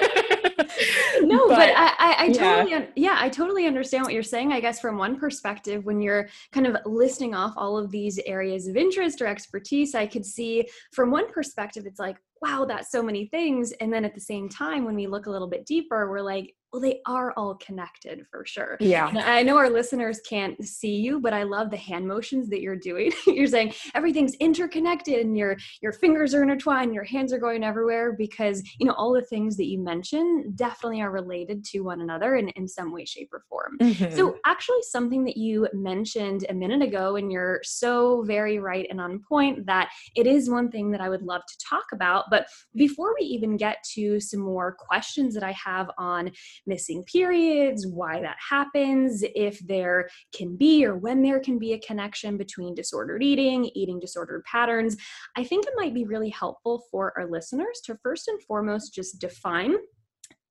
no, 1.31 1.47
but, 1.47 1.55
but 1.55 1.69
I, 1.77 1.93
I, 1.97 2.15
I 2.19 2.31
totally, 2.31 2.71
yeah. 2.71 2.85
yeah, 2.95 3.17
I 3.19 3.29
totally 3.29 3.65
understand 3.65 4.03
what 4.03 4.13
you're 4.13 4.23
saying. 4.23 4.51
I 4.51 4.59
guess 4.59 4.79
from 4.79 4.97
one 4.97 5.19
perspective, 5.19 5.85
when 5.85 6.01
you're 6.01 6.29
kind 6.51 6.67
of 6.67 6.77
listing 6.85 7.33
off 7.33 7.53
all 7.57 7.77
of 7.77 7.91
these 7.91 8.19
areas 8.25 8.67
of 8.67 8.75
interest 8.75 9.21
or 9.21 9.27
expertise, 9.27 9.95
I 9.95 10.05
could 10.07 10.25
see 10.25 10.67
from 10.93 11.11
one 11.11 11.31
perspective, 11.31 11.85
it's 11.85 11.99
like, 11.99 12.17
wow, 12.41 12.65
that's 12.65 12.91
so 12.91 13.03
many 13.03 13.27
things. 13.27 13.71
And 13.73 13.91
then 13.93 14.05
at 14.05 14.15
the 14.15 14.21
same 14.21 14.49
time, 14.49 14.85
when 14.85 14.95
we 14.95 15.07
look 15.07 15.25
a 15.25 15.29
little 15.29 15.47
bit 15.49 15.65
deeper, 15.65 16.09
we're 16.09 16.21
like, 16.21 16.55
well, 16.71 16.81
they 16.81 17.01
are 17.05 17.33
all 17.35 17.55
connected 17.55 18.25
for 18.31 18.45
sure. 18.45 18.77
Yeah. 18.79 19.11
I 19.13 19.43
know 19.43 19.57
our 19.57 19.69
listeners 19.69 20.21
can't 20.27 20.63
see 20.63 20.95
you, 20.95 21.19
but 21.19 21.33
I 21.33 21.43
love 21.43 21.69
the 21.69 21.77
hand 21.77 22.07
motions 22.07 22.49
that 22.49 22.61
you're 22.61 22.77
doing. 22.77 23.11
you're 23.27 23.47
saying 23.47 23.73
everything's 23.93 24.35
interconnected 24.35 25.25
and 25.25 25.37
your 25.37 25.57
your 25.81 25.91
fingers 25.91 26.33
are 26.33 26.43
intertwined, 26.43 26.93
your 26.93 27.03
hands 27.03 27.33
are 27.33 27.39
going 27.39 27.63
everywhere 27.63 28.13
because 28.13 28.63
you 28.79 28.85
know 28.85 28.93
all 28.93 29.13
the 29.13 29.21
things 29.21 29.57
that 29.57 29.67
you 29.67 29.79
mentioned 29.79 30.55
definitely 30.55 31.01
are 31.01 31.11
related 31.11 31.65
to 31.65 31.81
one 31.81 32.01
another 32.01 32.35
in, 32.35 32.49
in 32.49 32.67
some 32.67 32.93
way, 32.93 33.03
shape, 33.03 33.29
or 33.33 33.43
form. 33.49 33.77
Mm-hmm. 33.81 34.15
So 34.15 34.37
actually 34.45 34.81
something 34.83 35.25
that 35.25 35.35
you 35.35 35.67
mentioned 35.73 36.45
a 36.47 36.53
minute 36.53 36.81
ago, 36.81 37.17
and 37.17 37.31
you're 37.31 37.59
so 37.63 38.23
very 38.23 38.59
right 38.59 38.87
and 38.89 39.01
on 39.01 39.19
point 39.27 39.65
that 39.65 39.89
it 40.15 40.25
is 40.25 40.49
one 40.49 40.71
thing 40.71 40.91
that 40.91 41.01
I 41.01 41.09
would 41.09 41.23
love 41.23 41.41
to 41.45 41.57
talk 41.57 41.85
about. 41.91 42.29
But 42.31 42.47
before 42.75 43.13
we 43.19 43.27
even 43.27 43.57
get 43.57 43.77
to 43.93 44.19
some 44.19 44.39
more 44.39 44.75
questions 44.79 45.35
that 45.35 45.43
I 45.43 45.51
have 45.51 45.91
on 45.99 46.31
missing 46.65 47.03
periods, 47.03 47.85
why 47.85 48.21
that 48.21 48.37
happens, 48.49 49.23
if 49.35 49.59
there 49.67 50.09
can 50.33 50.55
be 50.55 50.83
or 50.83 50.95
when 50.95 51.21
there 51.21 51.39
can 51.39 51.59
be 51.59 51.73
a 51.73 51.79
connection 51.79 52.37
between 52.37 52.73
disordered 52.73 53.21
eating, 53.21 53.69
eating 53.75 53.99
disordered 53.99 54.43
patterns, 54.45 54.97
I 55.37 55.43
think 55.43 55.67
it 55.67 55.73
might 55.75 55.93
be 55.93 56.05
really 56.05 56.29
helpful 56.29 56.85
for 56.89 57.13
our 57.15 57.29
listeners 57.29 57.81
to 57.85 57.97
first 58.01 58.27
and 58.27 58.41
foremost 58.41 58.95
just 58.95 59.19
define 59.19 59.75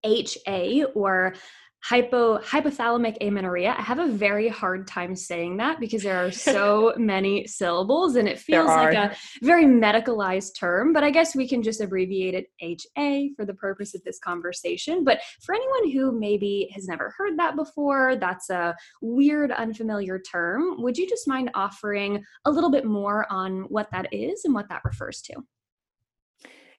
HA 0.04 0.84
or 0.94 1.34
hypo 1.82 2.38
hypothalamic 2.38 3.16
amenorrhea. 3.20 3.74
I 3.76 3.82
have 3.82 3.98
a 3.98 4.06
very 4.06 4.48
hard 4.48 4.86
time 4.86 5.16
saying 5.16 5.56
that 5.58 5.80
because 5.80 6.02
there 6.02 6.24
are 6.24 6.30
so 6.30 6.94
many 6.98 7.46
syllables 7.46 8.16
and 8.16 8.28
it 8.28 8.38
feels 8.38 8.66
like 8.66 8.94
a 8.94 9.16
very 9.42 9.64
medicalized 9.64 10.58
term, 10.58 10.92
but 10.92 11.02
I 11.02 11.10
guess 11.10 11.34
we 11.34 11.48
can 11.48 11.62
just 11.62 11.80
abbreviate 11.80 12.34
it 12.34 12.46
HA 12.60 13.32
for 13.34 13.44
the 13.44 13.54
purpose 13.54 13.94
of 13.94 14.02
this 14.04 14.18
conversation. 14.18 15.04
But 15.04 15.20
for 15.40 15.54
anyone 15.54 15.90
who 15.90 16.18
maybe 16.18 16.70
has 16.74 16.86
never 16.86 17.14
heard 17.16 17.38
that 17.38 17.56
before, 17.56 18.16
that's 18.16 18.50
a 18.50 18.76
weird 19.00 19.50
unfamiliar 19.50 20.18
term, 20.18 20.82
would 20.82 20.98
you 20.98 21.08
just 21.08 21.26
mind 21.26 21.50
offering 21.54 22.22
a 22.44 22.50
little 22.50 22.70
bit 22.70 22.84
more 22.84 23.26
on 23.30 23.62
what 23.68 23.90
that 23.92 24.12
is 24.12 24.44
and 24.44 24.54
what 24.54 24.68
that 24.68 24.82
refers 24.84 25.22
to? 25.22 25.34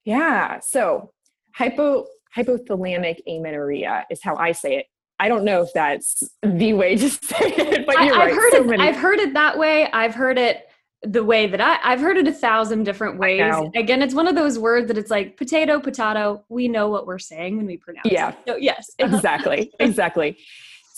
Yeah. 0.05 0.59
So, 0.61 1.11
hypo 1.53 2.05
hypothalamic 2.35 3.17
amenorrhea 3.27 4.05
is 4.09 4.21
how 4.23 4.35
I 4.35 4.51
say 4.53 4.77
it. 4.77 4.85
I 5.21 5.27
don't 5.27 5.45
know 5.45 5.61
if 5.61 5.71
that's 5.71 6.23
the 6.41 6.73
way 6.73 6.95
to 6.95 7.09
say 7.09 7.19
it, 7.39 7.85
but 7.85 7.93
you're 8.03 8.15
I, 8.15 8.17
right. 8.17 8.29
I've 8.29 8.35
heard, 8.35 8.51
so 8.53 8.61
it, 8.61 8.65
many. 8.65 8.83
I've 8.83 8.95
heard 8.95 9.19
it 9.19 9.33
that 9.35 9.55
way. 9.57 9.89
I've 9.91 10.15
heard 10.15 10.39
it 10.39 10.67
the 11.03 11.23
way 11.23 11.45
that 11.45 11.61
I, 11.61 11.77
I've 11.83 11.99
heard 11.99 12.17
it 12.17 12.27
a 12.27 12.33
thousand 12.33 12.85
different 12.85 13.19
ways. 13.19 13.53
Again, 13.75 14.01
it's 14.01 14.15
one 14.15 14.27
of 14.27 14.33
those 14.33 14.57
words 14.57 14.87
that 14.87 14.97
it's 14.97 15.11
like 15.11 15.37
potato, 15.37 15.79
potato. 15.79 16.43
We 16.49 16.67
know 16.67 16.89
what 16.89 17.05
we're 17.05 17.19
saying 17.19 17.57
when 17.57 17.67
we 17.67 17.77
pronounce 17.77 18.07
yeah. 18.11 18.29
it. 18.29 18.37
So, 18.47 18.55
yes. 18.55 18.89
exactly. 18.97 19.71
exactly. 19.79 20.37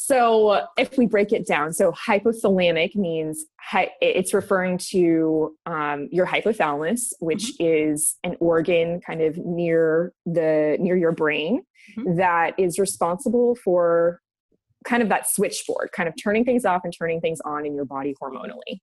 So 0.06 0.66
if 0.78 0.98
we 0.98 1.06
break 1.06 1.32
it 1.32 1.48
down, 1.48 1.72
so 1.72 1.94
hypothalamic 1.94 2.94
means 2.94 3.46
hi- 3.62 3.92
it's 4.02 4.34
referring 4.34 4.78
to 4.90 5.56
um, 5.66 6.10
your 6.12 6.28
hypothalamus, 6.28 7.14
which 7.22 7.54
mm-hmm. 7.54 7.94
is 7.94 8.18
an 8.26 8.36
organ 8.42 9.00
kind 9.00 9.22
of 9.22 9.38
near 9.38 10.12
the 10.26 10.76
near 10.82 10.98
your 10.98 11.14
brain 11.14 11.64
mm-hmm. 11.98 12.18
that 12.18 12.54
is 12.58 12.80
responsible 12.80 13.56
for 13.56 14.20
kind 14.84 15.02
of 15.02 15.08
that 15.08 15.26
switchboard, 15.26 15.92
kind 15.96 16.10
of 16.10 16.16
turning 16.22 16.44
things 16.44 16.66
off 16.66 16.82
and 16.84 16.94
turning 16.94 17.22
things 17.22 17.40
on 17.46 17.66
in 17.66 17.74
your 17.74 17.86
body 17.86 18.14
hormonally 18.22 18.82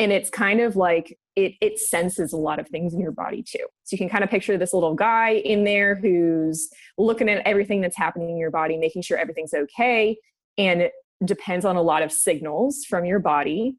and 0.00 0.12
it's 0.12 0.30
kind 0.30 0.60
of 0.60 0.76
like 0.76 1.18
it 1.36 1.54
it 1.60 1.78
senses 1.78 2.32
a 2.32 2.36
lot 2.36 2.58
of 2.58 2.68
things 2.68 2.92
in 2.92 3.00
your 3.00 3.12
body 3.12 3.42
too 3.42 3.64
so 3.84 3.94
you 3.94 3.98
can 3.98 4.08
kind 4.08 4.24
of 4.24 4.30
picture 4.30 4.58
this 4.58 4.72
little 4.72 4.94
guy 4.94 5.30
in 5.30 5.64
there 5.64 5.94
who's 5.94 6.68
looking 6.98 7.28
at 7.28 7.46
everything 7.46 7.80
that's 7.80 7.96
happening 7.96 8.30
in 8.30 8.36
your 8.36 8.50
body 8.50 8.76
making 8.76 9.02
sure 9.02 9.18
everything's 9.18 9.54
okay 9.54 10.16
and 10.58 10.82
it 10.82 10.92
depends 11.24 11.64
on 11.64 11.76
a 11.76 11.82
lot 11.82 12.02
of 12.02 12.10
signals 12.10 12.84
from 12.88 13.04
your 13.04 13.18
body 13.18 13.76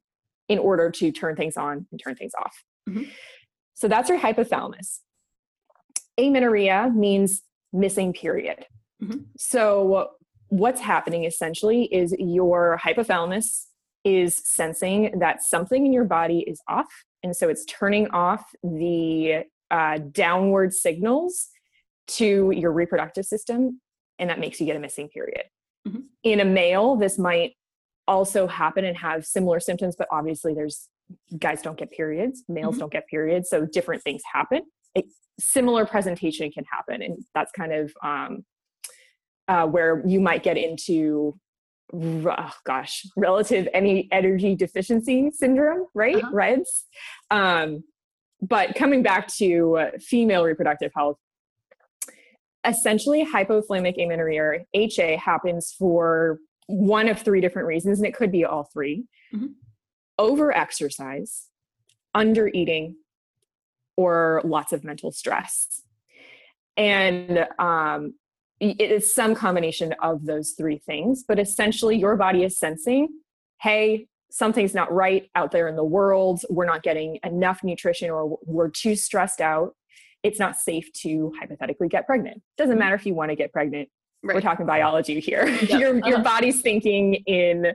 in 0.47 0.59
order 0.59 0.89
to 0.89 1.11
turn 1.11 1.35
things 1.35 1.57
on 1.57 1.85
and 1.91 2.01
turn 2.03 2.15
things 2.15 2.33
off 2.39 2.63
mm-hmm. 2.89 3.03
so 3.73 3.87
that's 3.87 4.09
your 4.09 4.19
hypothalamus 4.19 4.99
amenorrhea 6.17 6.91
means 6.95 7.41
missing 7.73 8.13
period 8.13 8.65
mm-hmm. 9.01 9.19
so 9.37 10.09
what's 10.49 10.81
happening 10.81 11.23
essentially 11.23 11.85
is 11.93 12.13
your 12.19 12.79
hypothalamus 12.83 13.65
is 14.03 14.35
sensing 14.35 15.19
that 15.19 15.43
something 15.43 15.85
in 15.85 15.93
your 15.93 16.05
body 16.05 16.39
is 16.47 16.61
off. 16.67 16.87
And 17.23 17.35
so 17.35 17.49
it's 17.49 17.65
turning 17.65 18.09
off 18.09 18.45
the 18.63 19.43
uh, 19.69 19.99
downward 20.11 20.73
signals 20.73 21.47
to 22.07 22.51
your 22.51 22.71
reproductive 22.71 23.25
system. 23.25 23.79
And 24.19 24.29
that 24.29 24.39
makes 24.39 24.59
you 24.59 24.65
get 24.65 24.75
a 24.75 24.79
missing 24.79 25.07
period. 25.09 25.43
Mm-hmm. 25.87 25.99
In 26.23 26.39
a 26.39 26.45
male, 26.45 26.95
this 26.95 27.17
might 27.17 27.53
also 28.07 28.47
happen 28.47 28.85
and 28.85 28.97
have 28.97 29.25
similar 29.25 29.59
symptoms, 29.59 29.95
but 29.97 30.07
obviously 30.11 30.53
there's 30.53 30.89
guys 31.37 31.61
don't 31.61 31.77
get 31.77 31.91
periods, 31.91 32.43
males 32.47 32.73
mm-hmm. 32.73 32.81
don't 32.81 32.91
get 32.91 33.07
periods. 33.07 33.49
So 33.49 33.65
different 33.65 34.03
things 34.03 34.21
happen. 34.31 34.63
It, 34.95 35.05
similar 35.39 35.85
presentation 35.85 36.51
can 36.51 36.65
happen. 36.65 37.01
And 37.01 37.23
that's 37.33 37.51
kind 37.51 37.73
of 37.73 37.93
um, 38.03 38.45
uh, 39.47 39.65
where 39.67 40.03
you 40.05 40.19
might 40.19 40.43
get 40.43 40.57
into 40.57 41.37
oh 41.93 42.51
gosh, 42.65 43.05
relative 43.15 43.67
any 43.73 44.07
energy 44.11 44.55
deficiency 44.55 45.31
syndrome, 45.31 45.87
right? 45.93 46.17
Uh-huh. 46.17 46.29
REDS. 46.31 46.85
Um, 47.29 47.83
but 48.41 48.75
coming 48.75 49.03
back 49.03 49.27
to 49.35 49.89
female 49.99 50.43
reproductive 50.43 50.91
health, 50.95 51.17
essentially 52.65 53.25
hypothalamic 53.25 54.01
amenorrhea, 54.03 54.65
HA, 54.73 55.17
happens 55.17 55.73
for 55.77 56.39
one 56.67 57.07
of 57.07 57.19
three 57.19 57.41
different 57.41 57.67
reasons, 57.67 57.99
and 57.99 58.07
it 58.07 58.13
could 58.13 58.31
be 58.31 58.45
all 58.45 58.63
3 58.71 59.03
mm-hmm. 59.33 59.47
over 60.17 60.55
exercise, 60.55 61.47
under 62.13 62.47
eating, 62.47 62.95
or 63.97 64.41
lots 64.43 64.73
of 64.73 64.83
mental 64.83 65.11
stress. 65.11 65.81
And 66.77 67.45
um, 67.59 68.13
it 68.61 68.91
is 68.91 69.13
some 69.13 69.33
combination 69.33 69.93
of 70.01 70.25
those 70.25 70.51
three 70.51 70.77
things 70.77 71.23
but 71.27 71.39
essentially 71.39 71.97
your 71.97 72.15
body 72.15 72.43
is 72.43 72.57
sensing 72.57 73.07
hey 73.59 74.07
something's 74.29 74.73
not 74.73 74.91
right 74.93 75.29
out 75.35 75.51
there 75.51 75.67
in 75.67 75.75
the 75.75 75.83
world 75.83 76.41
we're 76.49 76.65
not 76.65 76.83
getting 76.83 77.19
enough 77.23 77.63
nutrition 77.63 78.09
or 78.09 78.37
we're 78.45 78.69
too 78.69 78.95
stressed 78.95 79.41
out 79.41 79.75
it's 80.23 80.39
not 80.39 80.55
safe 80.55 80.91
to 80.93 81.33
hypothetically 81.39 81.87
get 81.87 82.05
pregnant 82.05 82.41
doesn't 82.57 82.77
matter 82.77 82.95
if 82.95 83.05
you 83.05 83.13
want 83.13 83.29
to 83.29 83.35
get 83.35 83.51
pregnant 83.51 83.89
right. 84.23 84.35
we're 84.35 84.41
talking 84.41 84.65
biology 84.65 85.19
here 85.19 85.47
yep. 85.61 85.69
your, 85.69 85.95
your 85.95 86.15
uh-huh. 86.15 86.23
body's 86.23 86.61
thinking 86.61 87.15
in 87.25 87.73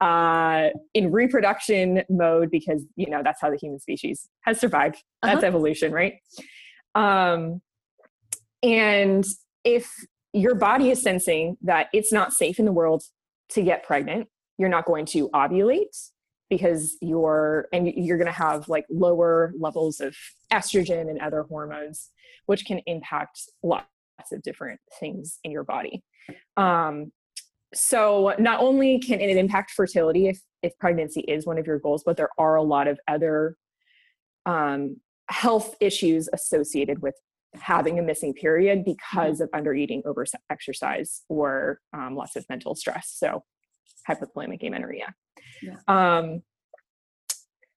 uh, 0.00 0.68
in 0.94 1.12
reproduction 1.12 2.02
mode 2.08 2.50
because 2.50 2.82
you 2.96 3.08
know 3.10 3.22
that's 3.22 3.40
how 3.40 3.50
the 3.50 3.56
human 3.56 3.78
species 3.78 4.28
has 4.40 4.58
survived 4.58 5.02
that's 5.22 5.38
uh-huh. 5.38 5.46
evolution 5.46 5.92
right 5.92 6.14
um, 6.94 7.60
and 8.62 9.26
if 9.64 9.92
your 10.34 10.56
body 10.56 10.90
is 10.90 11.00
sensing 11.00 11.56
that 11.62 11.88
it's 11.94 12.12
not 12.12 12.32
safe 12.32 12.58
in 12.58 12.64
the 12.64 12.72
world 12.72 13.04
to 13.50 13.62
get 13.62 13.84
pregnant. 13.84 14.28
You're 14.58 14.68
not 14.68 14.84
going 14.84 15.06
to 15.06 15.28
ovulate 15.30 16.10
because 16.50 16.96
you're 17.00 17.68
and 17.72 17.86
you're 17.88 18.18
going 18.18 18.26
to 18.26 18.32
have 18.32 18.68
like 18.68 18.84
lower 18.90 19.52
levels 19.58 20.00
of 20.00 20.14
estrogen 20.52 21.08
and 21.08 21.20
other 21.20 21.44
hormones 21.44 22.10
which 22.46 22.66
can 22.66 22.80
impact 22.86 23.40
lots 23.62 23.86
of 24.30 24.42
different 24.42 24.78
things 25.00 25.38
in 25.44 25.50
your 25.50 25.64
body 25.64 26.02
um, 26.56 27.10
so 27.74 28.34
not 28.38 28.60
only 28.60 28.98
can 28.98 29.20
it 29.20 29.36
impact 29.36 29.70
fertility 29.70 30.28
if 30.28 30.38
if 30.62 30.76
pregnancy 30.78 31.22
is 31.22 31.46
one 31.46 31.58
of 31.58 31.66
your 31.66 31.78
goals 31.78 32.02
but 32.04 32.16
there 32.16 32.30
are 32.38 32.56
a 32.56 32.62
lot 32.62 32.86
of 32.86 33.00
other 33.08 33.56
um, 34.46 34.96
health 35.30 35.74
issues 35.80 36.28
associated 36.32 37.00
with 37.00 37.14
having 37.54 37.98
a 37.98 38.02
missing 38.02 38.34
period 38.34 38.84
because 38.84 39.40
of 39.40 39.48
under 39.52 39.74
eating 39.74 40.02
over 40.04 40.24
exercise 40.50 41.22
or 41.28 41.80
um, 41.92 42.16
lots 42.16 42.36
of 42.36 42.44
mental 42.48 42.74
stress. 42.74 43.14
So 43.16 43.44
hypothalamic 44.08 44.66
amenorrhea. 44.66 45.14
Yeah. 45.62 45.76
um, 45.88 46.42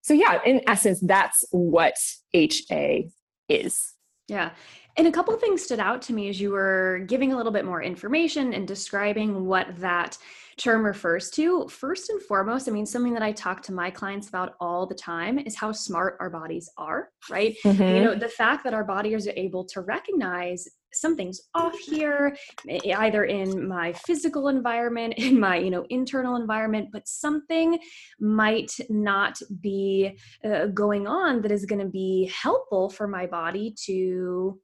so 0.02 0.14
yeah 0.14 0.40
in 0.46 0.62
essence 0.68 1.00
that's 1.02 1.44
what 1.52 1.96
ha 2.34 3.04
is. 3.50 3.94
Yeah 4.28 4.52
and 4.98 5.08
a 5.08 5.12
couple 5.12 5.34
of 5.34 5.40
things 5.40 5.62
stood 5.62 5.80
out 5.80 6.02
to 6.04 6.14
me 6.14 6.30
as 6.30 6.42
you 6.42 6.52
were 6.52 7.04
giving 7.08 7.32
a 7.32 7.38
little 7.38 7.52
bit 7.52 7.66
more 7.66 7.84
information 7.84 8.54
and 8.54 8.68
describing 8.68 9.46
what 9.46 9.68
that 9.80 10.18
term 10.58 10.84
refers 10.84 11.30
to. 11.30 11.68
First 11.68 12.10
and 12.10 12.22
foremost, 12.22 12.68
I 12.68 12.72
mean, 12.72 12.86
something 12.86 13.14
that 13.14 13.22
I 13.22 13.32
talk 13.32 13.62
to 13.64 13.74
my 13.74 13.92
clients 13.92 14.28
about 14.28 14.56
all 14.60 14.88
the 14.88 14.96
time 14.96 15.38
is 15.38 15.56
how 15.56 15.72
smart 15.72 16.18
our 16.20 16.32
bodies 16.32 16.70
are, 16.78 17.10
right? 17.30 17.56
Mm-hmm. 17.64 17.84
You 17.84 18.04
know, 18.04 18.16
the 18.16 18.28
fact 18.28 18.64
that 18.64 18.74
our 18.74 18.84
bodies 18.84 19.28
are 19.28 19.34
able 19.36 19.66
to 19.66 19.82
recognize 19.82 20.68
something's 20.94 21.42
off 21.54 21.78
here 21.78 22.36
either 22.86 23.26
in 23.26 23.68
my 23.68 23.94
physical 23.94 24.48
environment 24.48 25.14
in 25.18 25.40
my 25.40 25.58
you 25.58 25.70
know 25.70 25.86
internal 25.90 26.38
environment 26.38 26.88
but 26.92 27.08
something 27.08 27.78
might 28.20 28.72
not 28.90 29.38
be 29.62 30.18
uh, 30.46 30.68
going 30.68 31.06
on 31.06 31.42
that 31.42 31.52
is 31.52 31.66
going 31.66 31.82
to 31.82 31.92
be 31.92 32.32
helpful 32.34 32.90
for 32.90 33.08
my 33.08 33.28
body 33.28 33.76
to 33.86 34.60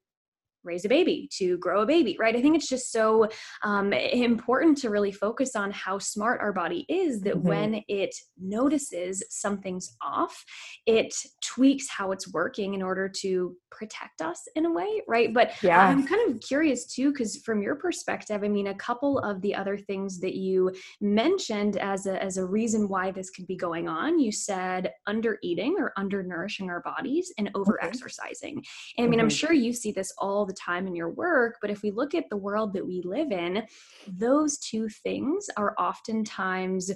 raise 0.64 0.86
a 0.86 0.90
baby, 0.90 1.30
to 1.38 1.58
grow 1.58 1.82
a 1.82 1.86
baby, 1.86 2.16
right? 2.20 2.36
I 2.36 2.42
think 2.42 2.56
it's 2.56 2.70
just 2.70 2.92
so 2.92 3.28
um, 3.64 3.94
important 3.94 4.78
to 4.80 4.90
really 4.90 5.12
focus 5.12 5.56
on 5.56 5.72
how 5.72 6.00
smart 6.00 6.42
our 6.42 6.54
body 6.54 6.86
is 6.90 7.22
that 7.22 7.36
mm-hmm. 7.36 7.48
when 7.48 7.84
it 7.88 8.16
notices 8.40 9.24
something's 9.30 9.96
off, 10.02 10.44
it 10.86 11.14
tweaks 11.42 11.88
how 11.90 12.12
it's 12.12 12.32
working 12.34 12.74
in 12.74 12.82
order 12.82 13.10
to 13.22 13.56
protect 13.72 14.22
us 14.22 14.42
in 14.56 14.66
a 14.66 14.72
way, 14.72 15.02
right? 15.08 15.34
But 15.34 15.52
yeah. 15.64 15.88
I'm 15.88 16.06
kind 16.06 16.32
of 16.32 16.40
curious 16.42 16.86
too, 16.86 17.12
because 17.12 17.38
from 17.38 17.62
your 17.62 17.76
perspective, 17.76 18.44
I 18.44 18.48
mean, 18.48 18.68
a 18.68 18.76
couple 18.76 19.20
of 19.20 19.42
the 19.42 19.56
other 19.56 19.78
things 19.78 20.20
that 20.20 20.36
you 20.36 20.72
mentioned 21.02 21.78
as 21.78 22.06
a, 22.06 22.22
as 22.24 22.38
a 22.38 22.46
reason 22.46 22.88
why 22.88 23.12
this 23.12 23.30
could 23.30 23.48
be 23.48 23.56
going 23.56 23.88
on, 23.88 24.20
you 24.20 24.32
said 24.32 24.92
under 25.08 25.38
eating 25.42 25.76
or 25.80 25.92
under 25.98 26.24
nourishing 26.24 26.70
our 26.70 26.82
bodies 26.82 27.34
and 27.38 27.50
over 27.56 27.84
exercising. 27.84 28.64
And 28.98 29.06
I 29.06 29.10
mean, 29.10 29.20
mm-hmm. 29.20 29.26
I'm 29.26 29.30
sure 29.30 29.54
you 29.54 29.74
see 29.74 29.92
this 29.92 30.14
all 30.18 30.46
the 30.46 30.53
the 30.54 30.60
time 30.60 30.88
in 30.88 30.96
your 30.96 31.10
work. 31.10 31.56
But 31.62 31.70
if 31.70 31.82
we 31.82 31.92
look 31.92 32.14
at 32.14 32.30
the 32.30 32.38
world 32.38 32.74
that 32.74 32.86
we 32.86 33.02
live 33.04 33.32
in, 33.32 33.64
those 34.08 34.58
two 34.58 34.88
things 34.90 35.50
are 35.58 35.76
oftentimes 35.80 36.92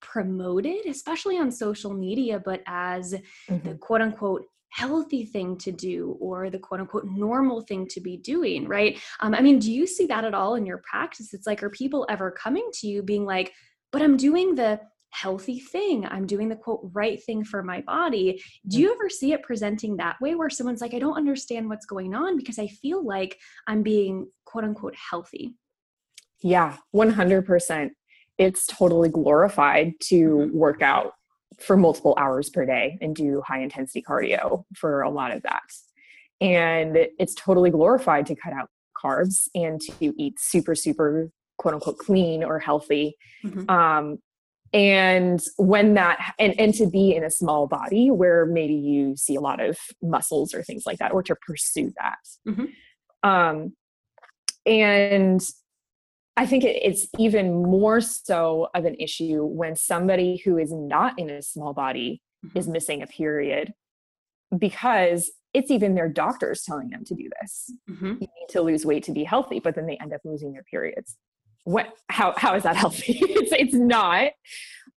promoted, 0.00 0.86
especially 0.86 1.38
on 1.38 1.50
social 1.50 1.92
media, 1.92 2.40
but 2.44 2.62
as 2.66 3.14
mm-hmm. 3.48 3.68
the 3.68 3.74
quote 3.76 4.00
unquote 4.00 4.44
healthy 4.70 5.24
thing 5.26 5.56
to 5.58 5.70
do 5.70 6.16
or 6.18 6.48
the 6.48 6.58
quote 6.58 6.80
unquote 6.80 7.04
normal 7.04 7.60
thing 7.60 7.86
to 7.86 8.00
be 8.00 8.16
doing, 8.16 8.66
right? 8.66 8.98
Um, 9.20 9.34
I 9.34 9.42
mean, 9.42 9.58
do 9.58 9.70
you 9.70 9.86
see 9.86 10.06
that 10.06 10.24
at 10.24 10.34
all 10.34 10.54
in 10.54 10.64
your 10.64 10.82
practice? 10.88 11.34
It's 11.34 11.46
like, 11.46 11.62
are 11.62 11.70
people 11.70 12.06
ever 12.08 12.30
coming 12.30 12.68
to 12.80 12.88
you 12.88 13.02
being 13.02 13.26
like, 13.26 13.52
but 13.92 14.00
I'm 14.02 14.16
doing 14.16 14.54
the 14.54 14.80
healthy 15.12 15.60
thing. 15.60 16.06
I'm 16.06 16.26
doing 16.26 16.48
the 16.48 16.56
quote 16.56 16.80
right 16.92 17.22
thing 17.22 17.44
for 17.44 17.62
my 17.62 17.82
body. 17.82 18.42
Do 18.66 18.80
you 18.80 18.92
ever 18.92 19.08
see 19.08 19.32
it 19.32 19.42
presenting 19.42 19.96
that 19.98 20.20
way 20.20 20.34
where 20.34 20.50
someone's 20.50 20.80
like, 20.80 20.94
I 20.94 20.98
don't 20.98 21.16
understand 21.16 21.68
what's 21.68 21.86
going 21.86 22.14
on 22.14 22.36
because 22.36 22.58
I 22.58 22.66
feel 22.66 23.04
like 23.04 23.38
I'm 23.66 23.82
being 23.82 24.28
quote 24.44 24.64
unquote 24.64 24.94
healthy? 24.96 25.54
Yeah, 26.42 26.76
100%. 26.94 27.90
It's 28.38 28.66
totally 28.66 29.08
glorified 29.08 29.92
to 30.04 30.28
mm-hmm. 30.28 30.56
work 30.56 30.82
out 30.82 31.12
for 31.60 31.76
multiple 31.76 32.14
hours 32.18 32.50
per 32.50 32.64
day 32.64 32.98
and 33.00 33.14
do 33.14 33.42
high 33.46 33.60
intensity 33.60 34.02
cardio 34.02 34.64
for 34.74 35.02
a 35.02 35.10
lot 35.10 35.34
of 35.34 35.42
that. 35.42 35.60
And 36.40 36.96
it's 37.18 37.34
totally 37.34 37.70
glorified 37.70 38.26
to 38.26 38.34
cut 38.34 38.52
out 38.52 38.68
carbs 38.96 39.48
and 39.54 39.80
to 39.82 40.12
eat 40.20 40.40
super, 40.40 40.74
super 40.74 41.30
quote 41.58 41.74
unquote 41.74 41.98
clean 41.98 42.42
or 42.42 42.58
healthy. 42.58 43.16
Mm-hmm. 43.44 43.70
Um, 43.70 44.18
and 44.72 45.42
when 45.56 45.94
that 45.94 46.34
and, 46.38 46.58
and 46.58 46.74
to 46.74 46.88
be 46.88 47.14
in 47.14 47.24
a 47.24 47.30
small 47.30 47.66
body 47.66 48.10
where 48.10 48.46
maybe 48.46 48.74
you 48.74 49.16
see 49.16 49.34
a 49.34 49.40
lot 49.40 49.60
of 49.60 49.78
muscles 50.02 50.54
or 50.54 50.62
things 50.62 50.84
like 50.86 50.98
that 50.98 51.12
or 51.12 51.22
to 51.22 51.36
pursue 51.46 51.92
that 51.98 52.18
mm-hmm. 52.46 53.28
um, 53.28 53.74
and 54.64 55.42
i 56.36 56.46
think 56.46 56.64
it, 56.64 56.80
it's 56.82 57.06
even 57.18 57.62
more 57.62 58.00
so 58.00 58.68
of 58.74 58.84
an 58.84 58.96
issue 58.98 59.44
when 59.44 59.76
somebody 59.76 60.40
who 60.44 60.56
is 60.56 60.72
not 60.72 61.18
in 61.18 61.28
a 61.28 61.42
small 61.42 61.74
body 61.74 62.22
mm-hmm. 62.44 62.58
is 62.58 62.66
missing 62.68 63.02
a 63.02 63.06
period 63.06 63.72
because 64.56 65.30
it's 65.54 65.70
even 65.70 65.94
their 65.94 66.08
doctors 66.08 66.62
telling 66.62 66.88
them 66.88 67.04
to 67.04 67.14
do 67.14 67.28
this 67.40 67.70
mm-hmm. 67.90 68.06
you 68.06 68.20
need 68.20 68.48
to 68.48 68.62
lose 68.62 68.86
weight 68.86 69.04
to 69.04 69.12
be 69.12 69.24
healthy 69.24 69.60
but 69.60 69.74
then 69.74 69.86
they 69.86 69.98
end 70.00 70.14
up 70.14 70.20
losing 70.24 70.52
their 70.52 70.64
periods 70.64 71.18
what 71.64 71.92
how 72.08 72.34
how 72.36 72.54
is 72.54 72.62
that 72.62 72.76
healthy 72.76 73.18
it's 73.22 73.52
it's 73.52 73.74
not 73.74 74.32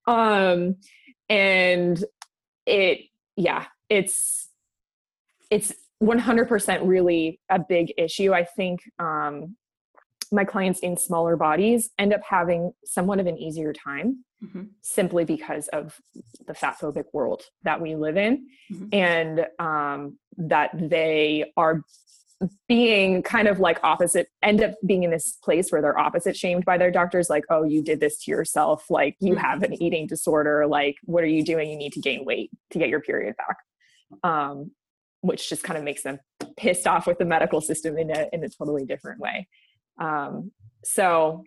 um 0.07 0.75
and 1.29 2.03
it 2.65 3.01
yeah 3.35 3.65
it's 3.89 4.49
it's 5.51 5.73
100% 6.03 6.79
really 6.83 7.39
a 7.49 7.59
big 7.59 7.93
issue 7.97 8.33
i 8.33 8.43
think 8.43 8.81
um 8.99 9.55
my 10.31 10.43
clients 10.43 10.79
in 10.79 10.97
smaller 10.97 11.35
bodies 11.37 11.91
end 11.97 12.13
up 12.13 12.21
having 12.27 12.71
somewhat 12.83 13.19
of 13.19 13.27
an 13.27 13.37
easier 13.37 13.71
time 13.71 14.23
mm-hmm. 14.43 14.63
simply 14.81 15.23
because 15.23 15.67
of 15.69 15.99
the 16.47 16.53
fat 16.53 16.77
phobic 16.79 17.05
world 17.13 17.43
that 17.63 17.79
we 17.79 17.95
live 17.95 18.17
in 18.17 18.47
mm-hmm. 18.71 18.87
and 18.91 19.45
um, 19.59 20.17
that 20.37 20.71
they 20.73 21.51
are 21.57 21.81
being 22.67 23.23
kind 23.23 23.47
of 23.47 23.59
like 23.59 23.79
opposite 23.83 24.27
end 24.43 24.61
up 24.61 24.73
being 24.85 25.03
in 25.03 25.11
this 25.11 25.37
place 25.43 25.71
where 25.71 25.81
they're 25.81 25.97
opposite 25.97 26.35
shamed 26.35 26.65
by 26.65 26.77
their 26.77 26.91
doctors 26.91 27.29
like 27.29 27.45
oh 27.49 27.63
you 27.63 27.81
did 27.81 27.99
this 27.99 28.23
to 28.23 28.31
yourself. 28.31 28.85
Like 28.89 29.15
you 29.19 29.35
have 29.35 29.63
an 29.63 29.81
eating 29.81 30.07
disorder. 30.07 30.67
Like 30.67 30.95
what 31.03 31.23
are 31.23 31.27
you 31.27 31.43
doing? 31.43 31.69
You 31.69 31.77
need 31.77 31.93
to 31.93 32.01
gain 32.01 32.25
weight 32.25 32.51
to 32.71 32.79
get 32.79 32.89
your 32.89 33.01
period 33.01 33.35
back. 33.37 33.57
Um, 34.23 34.71
which 35.21 35.49
just 35.49 35.63
kind 35.63 35.77
of 35.77 35.83
makes 35.83 36.03
them 36.03 36.19
pissed 36.55 36.85
off 36.85 37.07
with 37.07 37.17
the 37.17 37.25
medical 37.25 37.59
system 37.61 37.97
in 37.97 38.11
a 38.11 38.27
in 38.31 38.43
a 38.43 38.49
totally 38.49 38.85
different 38.85 39.19
way. 39.19 39.47
Um, 39.99 40.51
so 40.83 41.43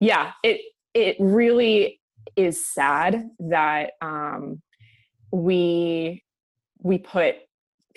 yeah 0.00 0.32
it 0.42 0.62
it 0.94 1.16
really 1.20 2.00
is 2.36 2.66
sad 2.66 3.28
that 3.38 3.92
um, 4.00 4.62
we 5.32 6.22
we 6.82 6.98
put 6.98 7.36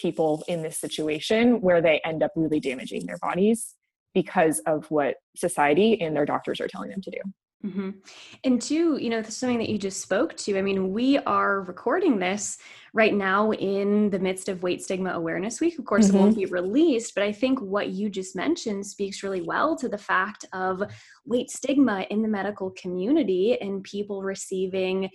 people 0.03 0.43
in 0.47 0.61
this 0.61 0.77
situation 0.77 1.61
where 1.61 1.81
they 1.81 1.99
end 2.05 2.21
up 2.21 2.31
really 2.35 2.59
damaging 2.59 3.05
their 3.05 3.17
bodies 3.19 3.75
because 4.13 4.59
of 4.67 4.85
what 4.91 5.15
society 5.35 5.99
and 6.01 6.15
their 6.15 6.25
doctors 6.25 6.61
are 6.61 6.67
telling 6.67 6.91
them 6.91 7.01
to 7.01 7.09
do. 7.09 7.17
Mm-hmm. 7.65 7.91
And 8.43 8.61
two, 8.61 8.97
you 8.97 9.09
know, 9.09 9.21
something 9.23 9.59
that 9.59 9.69
you 9.69 9.77
just 9.77 10.01
spoke 10.01 10.35
to. 10.35 10.57
I 10.57 10.61
mean, 10.61 10.91
we 10.91 11.17
are 11.19 11.61
recording 11.61 12.19
this 12.19 12.57
right 12.93 13.13
now 13.13 13.53
in 13.53 14.09
the 14.09 14.19
midst 14.19 14.49
of 14.49 14.63
Weight 14.63 14.83
Stigma 14.83 15.11
Awareness 15.11 15.61
Week. 15.61 15.79
Of 15.79 15.85
course, 15.85 16.07
mm-hmm. 16.07 16.17
it 16.17 16.19
won't 16.19 16.31
mm-hmm. 16.31 16.39
be 16.41 16.45
released, 16.47 17.15
but 17.15 17.23
I 17.23 17.31
think 17.31 17.61
what 17.61 17.89
you 17.89 18.09
just 18.09 18.35
mentioned 18.35 18.85
speaks 18.85 19.23
really 19.23 19.41
well 19.41 19.77
to 19.77 19.87
the 19.87 19.97
fact 19.97 20.45
of 20.51 20.83
weight 21.25 21.49
stigma 21.49 22.05
in 22.09 22.21
the 22.21 22.27
medical 22.27 22.71
community 22.71 23.57
and 23.61 23.81
people 23.81 24.23
receiving 24.23 25.09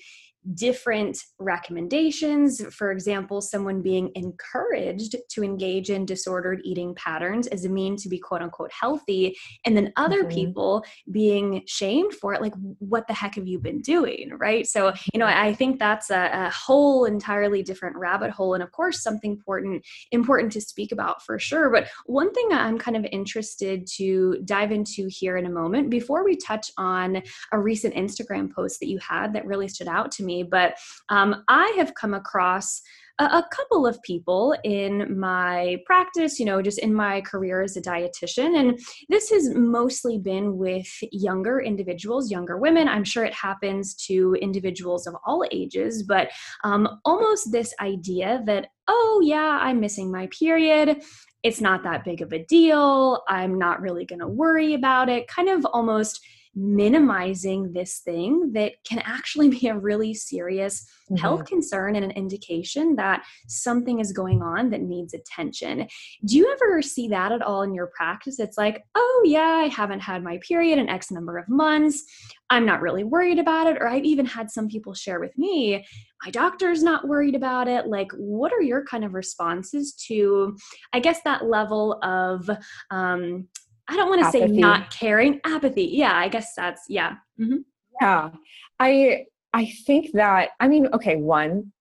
different 0.54 1.18
recommendations. 1.38 2.62
For 2.74 2.90
example, 2.90 3.40
someone 3.40 3.82
being 3.82 4.10
encouraged 4.14 5.16
to 5.30 5.42
engage 5.42 5.90
in 5.90 6.06
disordered 6.06 6.60
eating 6.64 6.94
patterns 6.94 7.46
as 7.48 7.64
a 7.64 7.68
mean 7.68 7.96
to 7.96 8.08
be 8.08 8.18
quote 8.18 8.42
unquote 8.42 8.72
healthy, 8.72 9.36
and 9.64 9.76
then 9.76 9.92
other 9.96 10.20
mm-hmm. 10.20 10.34
people 10.34 10.84
being 11.10 11.62
shamed 11.66 12.12
for 12.14 12.34
it. 12.34 12.40
Like, 12.40 12.54
what 12.78 13.06
the 13.06 13.14
heck 13.14 13.34
have 13.34 13.46
you 13.46 13.58
been 13.58 13.80
doing? 13.80 14.32
Right. 14.38 14.66
So, 14.66 14.92
you 15.12 15.20
know, 15.20 15.26
I 15.26 15.54
think 15.54 15.78
that's 15.78 16.10
a, 16.10 16.30
a 16.32 16.50
whole 16.50 17.04
entirely 17.04 17.62
different 17.62 17.96
rabbit 17.96 18.30
hole. 18.30 18.54
And 18.54 18.62
of 18.62 18.72
course, 18.72 19.02
something 19.02 19.32
important, 19.32 19.84
important 20.12 20.52
to 20.52 20.60
speak 20.60 20.92
about 20.92 21.22
for 21.22 21.38
sure. 21.38 21.70
But 21.70 21.88
one 22.06 22.32
thing 22.32 22.48
I'm 22.52 22.78
kind 22.78 22.96
of 22.96 23.06
interested 23.12 23.86
to 23.96 24.40
dive 24.44 24.72
into 24.72 25.08
here 25.08 25.36
in 25.36 25.46
a 25.46 25.50
moment 25.50 25.90
before 25.90 26.24
we 26.24 26.36
touch 26.36 26.70
on 26.76 27.22
a 27.52 27.58
recent 27.58 27.94
Instagram 27.94 28.52
post 28.52 28.80
that 28.80 28.88
you 28.88 28.98
had 28.98 29.32
that 29.32 29.46
really 29.46 29.68
stood 29.68 29.88
out 29.88 30.10
to 30.12 30.24
me 30.24 30.37
but 30.42 30.74
um, 31.08 31.44
I 31.48 31.72
have 31.76 31.94
come 31.94 32.14
across 32.14 32.82
a, 33.18 33.24
a 33.24 33.48
couple 33.52 33.86
of 33.86 34.02
people 34.02 34.54
in 34.64 35.18
my 35.18 35.78
practice, 35.86 36.38
you 36.38 36.46
know, 36.46 36.62
just 36.62 36.78
in 36.78 36.94
my 36.94 37.20
career 37.22 37.62
as 37.62 37.76
a 37.76 37.82
dietitian. 37.82 38.58
And 38.58 38.80
this 39.08 39.30
has 39.30 39.54
mostly 39.54 40.18
been 40.18 40.56
with 40.56 40.88
younger 41.12 41.60
individuals, 41.60 42.30
younger 42.30 42.56
women. 42.56 42.88
I'm 42.88 43.04
sure 43.04 43.24
it 43.24 43.34
happens 43.34 43.94
to 44.06 44.36
individuals 44.40 45.06
of 45.06 45.14
all 45.26 45.44
ages, 45.50 46.02
but 46.02 46.30
um, 46.64 46.88
almost 47.04 47.52
this 47.52 47.74
idea 47.80 48.42
that, 48.46 48.68
oh, 48.88 49.20
yeah, 49.24 49.58
I'm 49.60 49.80
missing 49.80 50.10
my 50.10 50.28
period 50.28 51.02
it's 51.44 51.60
not 51.60 51.84
that 51.84 52.04
big 52.04 52.20
of 52.20 52.32
a 52.32 52.44
deal. 52.44 53.22
I'm 53.28 53.58
not 53.58 53.80
really 53.80 54.04
going 54.04 54.18
to 54.18 54.26
worry 54.26 54.74
about 54.74 55.08
it. 55.08 55.28
Kind 55.28 55.48
of 55.48 55.64
almost 55.66 56.20
minimizing 56.54 57.72
this 57.72 58.00
thing 58.00 58.52
that 58.52 58.72
can 58.84 58.98
actually 59.00 59.48
be 59.48 59.68
a 59.68 59.78
really 59.78 60.14
serious 60.14 60.86
mm-hmm. 61.10 61.16
health 61.16 61.44
concern 61.44 61.96
and 61.96 62.04
an 62.04 62.10
indication 62.12 62.96
that 62.96 63.24
something 63.46 64.00
is 64.00 64.12
going 64.12 64.42
on 64.42 64.70
that 64.70 64.82
needs 64.82 65.14
attention. 65.14 65.86
Do 66.24 66.36
you 66.36 66.52
ever 66.52 66.82
see 66.82 67.08
that 67.08 67.32
at 67.32 67.42
all 67.42 67.62
in 67.62 67.74
your 67.74 67.90
practice? 67.94 68.38
It's 68.38 68.58
like, 68.58 68.84
oh, 68.94 69.22
yeah, 69.24 69.40
I 69.40 69.68
haven't 69.68 70.00
had 70.00 70.22
my 70.22 70.38
period 70.46 70.78
in 70.78 70.88
X 70.88 71.10
number 71.10 71.38
of 71.38 71.48
months. 71.48 72.04
I'm 72.50 72.64
not 72.64 72.80
really 72.80 73.04
worried 73.04 73.38
about 73.38 73.66
it. 73.66 73.76
Or 73.78 73.88
I've 73.88 74.04
even 74.04 74.26
had 74.26 74.50
some 74.50 74.68
people 74.68 74.94
share 74.94 75.20
with 75.20 75.36
me, 75.36 75.84
my 76.24 76.30
doctor's 76.30 76.82
not 76.82 77.06
worried 77.06 77.34
about 77.34 77.68
it. 77.68 77.86
Like, 77.86 78.10
what 78.16 78.52
are 78.52 78.62
your 78.62 78.84
kind 78.84 79.04
of 79.04 79.14
responses 79.14 79.92
to, 80.08 80.56
I 80.92 81.00
guess, 81.00 81.20
that 81.22 81.44
level 81.46 81.98
of, 82.02 82.48
um, 82.90 83.48
I 83.88 83.96
don't 83.96 84.08
want 84.08 84.24
to 84.24 84.30
say 84.30 84.46
not 84.46 84.90
caring, 84.90 85.40
apathy. 85.44 85.84
Yeah, 85.92 86.14
I 86.14 86.28
guess 86.28 86.54
that's 86.54 86.82
yeah. 86.88 87.16
Mm-hmm. 87.40 87.58
Yeah, 88.00 88.30
I 88.78 89.24
I 89.52 89.72
think 89.86 90.12
that 90.12 90.50
I 90.60 90.68
mean, 90.68 90.88
okay, 90.92 91.16
one 91.16 91.72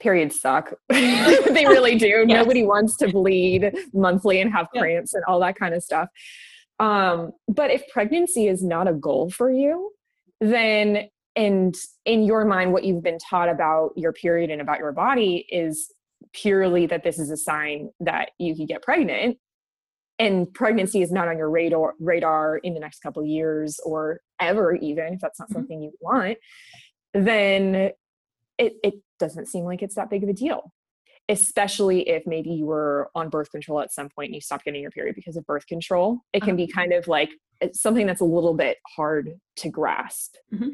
periods 0.00 0.40
suck. 0.40 0.72
they 0.88 1.64
really 1.66 1.96
do. 1.96 2.06
yes. 2.26 2.26
Nobody 2.28 2.64
wants 2.64 2.96
to 2.98 3.08
bleed 3.08 3.72
monthly 3.92 4.40
and 4.40 4.52
have 4.52 4.68
cramps 4.70 5.14
and 5.14 5.24
all 5.26 5.40
that 5.40 5.56
kind 5.56 5.74
of 5.74 5.82
stuff. 5.82 6.08
Um, 6.78 7.32
but 7.48 7.70
if 7.70 7.82
pregnancy 7.88 8.46
is 8.46 8.62
not 8.62 8.86
a 8.86 8.92
goal 8.92 9.30
for 9.30 9.50
you, 9.50 9.90
then 10.40 11.08
and 11.34 11.74
in 12.04 12.24
your 12.24 12.44
mind 12.44 12.72
what 12.72 12.84
you've 12.84 13.02
been 13.02 13.18
taught 13.18 13.48
about 13.48 13.90
your 13.96 14.12
period 14.12 14.50
and 14.50 14.60
about 14.60 14.78
your 14.78 14.92
body 14.92 15.46
is 15.50 15.92
purely 16.32 16.86
that 16.86 17.02
this 17.02 17.18
is 17.18 17.30
a 17.30 17.36
sign 17.36 17.90
that 18.00 18.30
you 18.38 18.54
could 18.54 18.68
get 18.68 18.82
pregnant 18.82 19.38
and 20.18 20.52
pregnancy 20.52 21.00
is 21.00 21.12
not 21.12 21.28
on 21.28 21.38
your 21.38 21.50
radar 21.50 21.94
radar 22.00 22.58
in 22.58 22.74
the 22.74 22.80
next 22.80 23.00
couple 23.00 23.24
years 23.24 23.78
or 23.84 24.20
ever 24.40 24.74
even 24.74 25.14
if 25.14 25.20
that's 25.20 25.38
not 25.38 25.48
mm-hmm. 25.48 25.58
something 25.58 25.82
you 25.82 25.92
want 26.00 26.38
then 27.14 27.90
it, 28.58 28.74
it 28.82 28.94
doesn't 29.18 29.46
seem 29.46 29.64
like 29.64 29.82
it's 29.82 29.94
that 29.94 30.10
big 30.10 30.22
of 30.22 30.28
a 30.28 30.32
deal 30.32 30.72
especially 31.30 32.08
if 32.08 32.26
maybe 32.26 32.50
you 32.50 32.64
were 32.64 33.10
on 33.14 33.28
birth 33.28 33.50
control 33.50 33.80
at 33.80 33.92
some 33.92 34.08
point 34.08 34.28
and 34.28 34.34
you 34.34 34.40
stopped 34.40 34.64
getting 34.64 34.80
your 34.80 34.90
period 34.90 35.14
because 35.14 35.36
of 35.36 35.46
birth 35.46 35.66
control 35.66 36.18
it 36.32 36.42
can 36.42 36.56
be 36.56 36.64
uh-huh. 36.64 36.80
kind 36.80 36.92
of 36.92 37.06
like 37.08 37.30
something 37.72 38.06
that's 38.06 38.20
a 38.20 38.26
little 38.26 38.54
bit 38.54 38.78
hard 38.96 39.32
to 39.56 39.68
grasp 39.68 40.34
mm-hmm. 40.52 40.70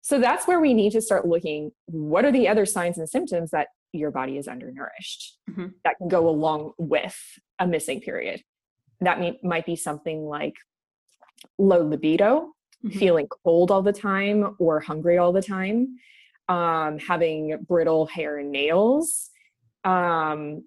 so 0.00 0.18
that's 0.18 0.46
where 0.46 0.60
we 0.60 0.74
need 0.74 0.92
to 0.92 1.00
start 1.00 1.26
looking 1.26 1.70
what 1.86 2.24
are 2.24 2.32
the 2.32 2.48
other 2.48 2.66
signs 2.66 2.98
and 2.98 3.08
symptoms 3.08 3.50
that 3.50 3.68
your 3.92 4.10
body 4.10 4.36
is 4.36 4.46
undernourished 4.46 5.38
mm-hmm. 5.50 5.68
that 5.84 5.96
can 5.96 6.08
go 6.08 6.28
along 6.28 6.72
with 6.76 7.16
a 7.58 7.66
missing 7.66 8.00
period 8.00 8.42
that 9.00 9.20
may, 9.20 9.38
might 9.42 9.66
be 9.66 9.76
something 9.76 10.26
like 10.26 10.54
low 11.58 11.82
libido, 11.82 12.52
mm-hmm. 12.84 12.98
feeling 12.98 13.28
cold 13.44 13.70
all 13.70 13.82
the 13.82 13.92
time 13.92 14.56
or 14.58 14.80
hungry 14.80 15.18
all 15.18 15.32
the 15.32 15.42
time, 15.42 15.98
um, 16.48 16.98
having 16.98 17.58
brittle 17.68 18.06
hair 18.06 18.38
and 18.38 18.50
nails. 18.50 19.30
Um, 19.84 20.64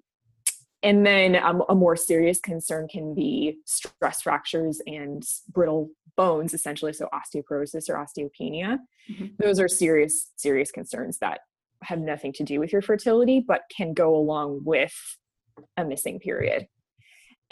and 0.84 1.06
then 1.06 1.36
a, 1.36 1.60
a 1.70 1.76
more 1.76 1.96
serious 1.96 2.40
concern 2.40 2.88
can 2.88 3.14
be 3.14 3.60
stress 3.66 4.22
fractures 4.22 4.82
and 4.88 5.24
brittle 5.50 5.92
bones, 6.16 6.54
essentially, 6.54 6.94
so 6.94 7.08
osteoporosis 7.14 7.90
or 7.90 7.96
osteopenia. 7.96 8.80
Mm-hmm. 9.10 9.26
Those 9.38 9.60
are 9.60 9.68
serious, 9.68 10.32
serious 10.38 10.72
concerns 10.72 11.20
that 11.20 11.42
have 11.84 12.00
nothing 12.00 12.34
to 12.34 12.44
do 12.44 12.60
with 12.60 12.72
your 12.72 12.82
fertility, 12.82 13.44
but 13.46 13.64
can 13.76 13.94
go 13.94 14.16
along 14.16 14.62
with 14.64 14.94
a 15.78 15.86
missing 15.86 16.20
period 16.20 16.68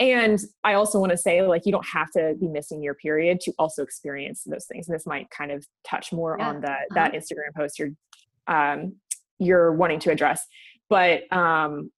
and 0.00 0.40
i 0.64 0.72
also 0.72 0.98
want 0.98 1.12
to 1.12 1.18
say 1.18 1.42
like 1.42 1.66
you 1.66 1.70
don't 1.70 1.86
have 1.86 2.10
to 2.10 2.34
be 2.40 2.48
missing 2.48 2.82
your 2.82 2.94
period 2.94 3.38
to 3.40 3.52
also 3.58 3.82
experience 3.82 4.42
those 4.44 4.64
things 4.64 4.88
and 4.88 4.94
this 4.94 5.06
might 5.06 5.30
kind 5.30 5.52
of 5.52 5.64
touch 5.84 6.12
more 6.12 6.36
yeah. 6.38 6.48
on 6.48 6.60
the 6.60 6.70
uh-huh. 6.70 6.86
that 6.94 7.12
instagram 7.12 7.54
post 7.54 7.78
you're 7.78 7.90
um 8.48 8.94
you're 9.38 9.72
wanting 9.72 10.00
to 10.00 10.10
address 10.10 10.44
but 10.88 11.30
um 11.32 11.92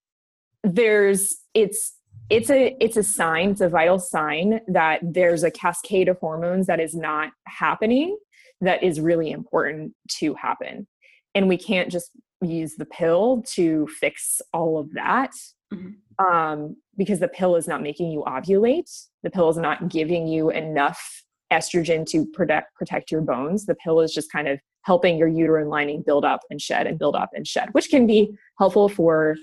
there's 0.65 1.39
it's 1.55 1.95
it's 2.29 2.51
a 2.51 2.77
it's 2.81 2.97
a 2.97 3.03
sign 3.03 3.51
it's 3.51 3.61
a 3.61 3.69
vital 3.69 3.99
sign 3.99 4.61
that 4.69 5.01
there's 5.03 5.45
a 5.45 5.51
cascade 5.51 6.09
of 6.09 6.19
hormones 6.19 6.67
that 6.67 6.81
is 6.81 6.95
not 6.95 7.31
happening 7.47 8.17
that 8.61 8.83
is 8.83 9.01
really 9.01 9.31
important 9.31 9.93
to 10.09 10.35
happen 10.35 10.87
and 11.35 11.49
we 11.49 11.57
can't 11.57 11.91
just 11.91 12.11
use 12.43 12.75
the 12.77 12.85
pill 12.85 13.43
to 13.47 13.87
fix 13.87 14.41
all 14.53 14.79
of 14.79 14.93
that 14.93 15.31
mm-hmm. 15.73 16.25
um, 16.25 16.77
because 16.97 17.21
the 17.21 17.29
pill 17.29 17.57
is 17.57 17.67
not 17.67 17.83
making 17.83 18.11
you 18.11 18.23
ovulate. 18.27 18.91
The 19.23 19.31
pill 19.31 19.49
is 19.51 19.57
not 19.57 19.89
giving 19.89 20.27
you 20.27 20.51
enough 20.51 21.23
estrogen 21.53 22.07
to 22.07 22.27
protect 22.27 22.75
protect 22.75 23.11
your 23.11 23.21
bones. 23.21 23.67
The 23.67 23.75
pill 23.75 24.01
is 24.01 24.13
just 24.13 24.33
kind 24.33 24.49
of 24.49 24.59
helping 24.83 25.17
your 25.17 25.29
uterine 25.29 25.69
lining 25.69 26.03
build 26.03 26.25
up 26.25 26.41
and 26.51 26.61
shed 26.61 26.87
and 26.87 26.99
build 26.99 27.15
up 27.15 27.31
and 27.35 27.47
shed, 27.47 27.69
which 27.73 27.89
can 27.89 28.07
be 28.07 28.37
helpful 28.59 28.89
for 28.89 29.37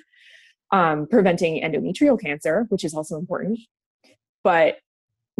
um, 0.71 1.07
preventing 1.09 1.61
endometrial 1.63 2.19
cancer, 2.19 2.65
which 2.69 2.83
is 2.83 2.93
also 2.93 3.17
important. 3.17 3.59
But 4.43 4.77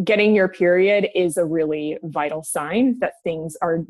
getting 0.02 0.34
your 0.34 0.48
period 0.48 1.08
is 1.14 1.36
a 1.36 1.44
really 1.44 1.98
vital 2.02 2.42
sign 2.42 2.98
that 3.00 3.14
things 3.22 3.56
are 3.60 3.84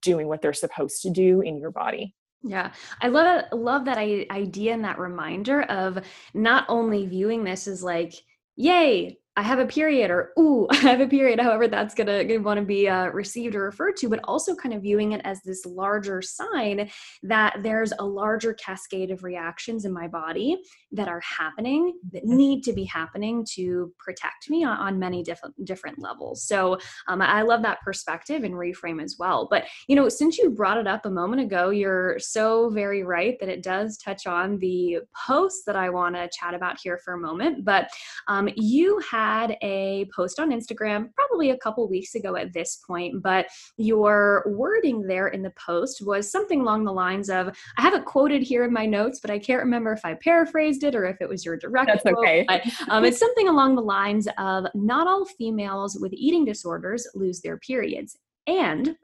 doing 0.00 0.28
what 0.28 0.42
they're 0.42 0.52
supposed 0.52 1.02
to 1.02 1.10
do 1.10 1.40
in 1.40 1.58
your 1.58 1.70
body. 1.70 2.14
Yeah, 2.42 2.72
I 3.02 3.08
love 3.08 3.44
it. 3.44 3.56
Love 3.56 3.84
that 3.86 3.98
idea 3.98 4.72
and 4.74 4.84
that 4.84 4.98
reminder 4.98 5.62
of 5.62 5.98
not 6.34 6.66
only 6.68 7.06
viewing 7.06 7.44
this 7.44 7.66
as 7.66 7.82
like, 7.82 8.14
yay, 8.56 9.18
I 9.38 9.42
have 9.42 9.60
a 9.60 9.66
period 9.66 10.10
or 10.10 10.32
ooh, 10.36 10.66
I 10.72 10.76
have 10.76 11.00
a 11.00 11.06
period, 11.06 11.38
however 11.38 11.68
that's 11.68 11.94
gonna, 11.94 12.24
gonna 12.24 12.42
want 12.42 12.58
to 12.58 12.66
be 12.66 12.88
uh, 12.88 13.06
received 13.06 13.54
or 13.54 13.62
referred 13.62 13.96
to, 13.98 14.08
but 14.08 14.18
also 14.24 14.56
kind 14.56 14.74
of 14.74 14.82
viewing 14.82 15.12
it 15.12 15.20
as 15.22 15.40
this 15.42 15.64
larger 15.64 16.20
sign 16.20 16.90
that 17.22 17.58
there's 17.62 17.92
a 18.00 18.04
larger 18.04 18.52
cascade 18.54 19.12
of 19.12 19.22
reactions 19.22 19.84
in 19.84 19.92
my 19.92 20.08
body 20.08 20.60
that 20.90 21.06
are 21.06 21.20
happening 21.20 21.96
that 22.12 22.24
mm-hmm. 22.24 22.36
need 22.36 22.64
to 22.64 22.72
be 22.72 22.82
happening 22.82 23.46
to 23.54 23.92
protect 24.00 24.50
me 24.50 24.64
on, 24.64 24.76
on 24.76 24.98
many 24.98 25.22
different 25.22 25.54
different 25.64 26.00
levels. 26.00 26.42
So 26.42 26.76
um, 27.06 27.22
I 27.22 27.42
love 27.42 27.62
that 27.62 27.80
perspective 27.82 28.42
and 28.42 28.54
reframe 28.54 29.00
as 29.00 29.16
well. 29.20 29.46
But 29.48 29.66
you 29.86 29.94
know, 29.94 30.08
since 30.08 30.36
you 30.36 30.50
brought 30.50 30.78
it 30.78 30.88
up 30.88 31.06
a 31.06 31.10
moment 31.10 31.42
ago, 31.42 31.70
you're 31.70 32.18
so 32.18 32.70
very 32.70 33.04
right 33.04 33.38
that 33.38 33.48
it 33.48 33.62
does 33.62 33.98
touch 33.98 34.26
on 34.26 34.58
the 34.58 34.98
post 35.28 35.62
that 35.66 35.76
I 35.76 35.90
want 35.90 36.16
to 36.16 36.28
chat 36.36 36.54
about 36.54 36.78
here 36.82 36.98
for 37.04 37.14
a 37.14 37.18
moment. 37.18 37.64
But 37.64 37.88
um, 38.26 38.48
you 38.56 39.00
have 39.08 39.27
had 39.28 39.56
a 39.62 40.08
post 40.14 40.40
on 40.40 40.50
Instagram 40.50 41.12
probably 41.14 41.50
a 41.50 41.56
couple 41.58 41.88
weeks 41.88 42.14
ago 42.14 42.36
at 42.36 42.52
this 42.52 42.76
point, 42.86 43.22
but 43.22 43.46
your 43.76 44.44
wording 44.46 45.02
there 45.02 45.28
in 45.28 45.42
the 45.42 45.52
post 45.66 46.04
was 46.04 46.30
something 46.30 46.60
along 46.60 46.84
the 46.84 46.92
lines 46.92 47.28
of 47.28 47.48
I 47.76 47.82
haven't 47.82 48.06
quoted 48.06 48.42
here 48.42 48.64
in 48.64 48.72
my 48.72 48.86
notes, 48.86 49.20
but 49.20 49.30
I 49.30 49.38
can't 49.38 49.62
remember 49.62 49.92
if 49.92 50.04
I 50.04 50.14
paraphrased 50.14 50.82
it 50.84 50.94
or 50.94 51.04
if 51.04 51.20
it 51.20 51.28
was 51.28 51.44
your 51.44 51.56
direct 51.56 51.88
That's 51.88 52.02
quote. 52.02 52.18
Okay. 52.18 52.44
But 52.48 52.62
um, 52.88 53.04
it's 53.04 53.18
something 53.18 53.48
along 53.48 53.76
the 53.76 53.82
lines 53.82 54.28
of 54.38 54.64
not 54.74 55.06
all 55.06 55.24
females 55.24 55.98
with 56.00 56.12
eating 56.14 56.44
disorders 56.44 57.06
lose 57.14 57.40
their 57.40 57.58
periods. 57.58 58.16
And 58.46 58.96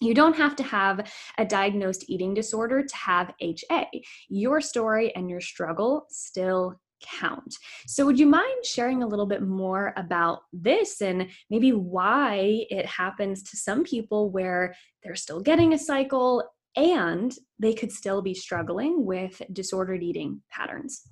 you 0.00 0.14
don't 0.14 0.36
have 0.36 0.56
to 0.56 0.62
have 0.64 1.10
a 1.38 1.44
diagnosed 1.44 2.04
eating 2.08 2.34
disorder 2.34 2.82
to 2.82 2.96
have 2.96 3.32
HA. 3.40 3.86
Your 4.28 4.60
story 4.60 5.14
and 5.14 5.30
your 5.30 5.40
struggle 5.40 6.06
still 6.10 6.80
count. 7.02 7.56
So, 7.86 8.06
would 8.06 8.18
you 8.18 8.26
mind 8.26 8.64
sharing 8.64 9.02
a 9.02 9.06
little 9.06 9.26
bit 9.26 9.42
more 9.42 9.92
about 9.96 10.40
this 10.52 11.00
and 11.00 11.28
maybe 11.50 11.72
why 11.72 12.66
it 12.70 12.86
happens 12.86 13.42
to 13.44 13.56
some 13.56 13.84
people 13.84 14.30
where 14.30 14.74
they're 15.02 15.16
still 15.16 15.40
getting 15.40 15.72
a 15.72 15.78
cycle 15.78 16.44
and 16.76 17.34
they 17.58 17.74
could 17.74 17.92
still 17.92 18.22
be 18.22 18.34
struggling 18.34 19.04
with 19.04 19.42
disordered 19.52 20.02
eating 20.02 20.42
patterns? 20.50 21.02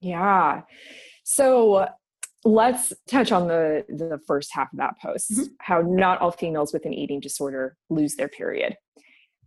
Yeah. 0.00 0.62
So, 1.24 1.88
let's 2.44 2.92
touch 3.08 3.32
on 3.32 3.48
the 3.48 3.84
the 3.88 4.18
first 4.26 4.50
half 4.52 4.72
of 4.72 4.78
that 4.78 4.94
post 5.00 5.32
mm-hmm. 5.32 5.44
how 5.58 5.80
not 5.80 6.20
all 6.20 6.30
females 6.30 6.72
with 6.72 6.84
an 6.86 6.94
eating 6.94 7.18
disorder 7.20 7.76
lose 7.90 8.14
their 8.14 8.28
period 8.28 8.76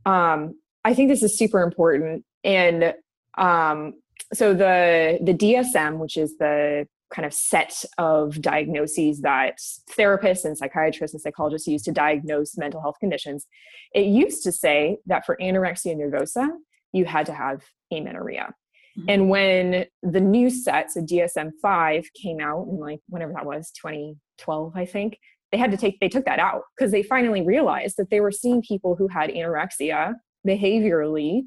um, 0.06 0.56
i 0.84 0.94
think 0.94 1.10
this 1.10 1.24
is 1.24 1.38
super 1.38 1.62
important 1.62 2.26
and 2.44 2.94
um, 3.38 3.94
so 4.34 4.54
the 4.54 5.20
the 5.22 5.34
DSM, 5.34 5.98
which 5.98 6.18
is 6.18 6.38
the 6.38 6.88
kind 7.14 7.26
of 7.26 7.34
set 7.34 7.84
of 7.98 8.42
diagnoses 8.42 9.22
that 9.22 9.58
therapists 9.98 10.46
and 10.46 10.58
psychiatrists 10.58 11.14
and 11.14 11.22
psychologists 11.22 11.68
use 11.68 11.84
to 11.84 11.92
diagnose 11.92 12.58
mental 12.58 12.82
health 12.82 12.96
conditions, 13.00 13.48
it 13.94 14.06
used 14.06 14.44
to 14.44 14.52
say 14.52 14.98
that 15.06 15.26
for 15.26 15.38
anorexia 15.42 15.96
nervosa, 15.96 16.48
you 16.94 17.06
had 17.06 17.26
to 17.26 17.34
have 17.34 17.64
amenorrhea. 17.92 18.54
Mm-hmm. 18.98 19.10
And 19.10 19.30
when 19.30 19.86
the 20.04 20.22
new 20.22 20.50
set, 20.50 20.92
so 20.92 21.02
DSM 21.02 21.52
5 21.62 22.08
came 22.14 22.40
out 22.40 22.68
in 22.70 22.78
like 22.78 23.00
whenever 23.08 23.34
that 23.34 23.46
was, 23.46 23.72
2012, 23.72 24.74
I 24.76 24.86
think, 24.86 25.18
they 25.52 25.58
had 25.58 25.72
to 25.72 25.78
take, 25.78 26.00
they 26.00 26.10
took 26.10 26.26
that 26.26 26.40
out 26.40 26.64
because 26.76 26.92
they 26.92 27.04
finally 27.04 27.42
realized 27.42 27.98
that 27.98 28.10
they 28.10 28.22
were 28.22 28.32
seeing 28.32 28.62
people 28.62 28.96
who 28.96 29.08
had 29.08 29.30
anorexia 29.30 30.14
behaviorally, 30.48 31.44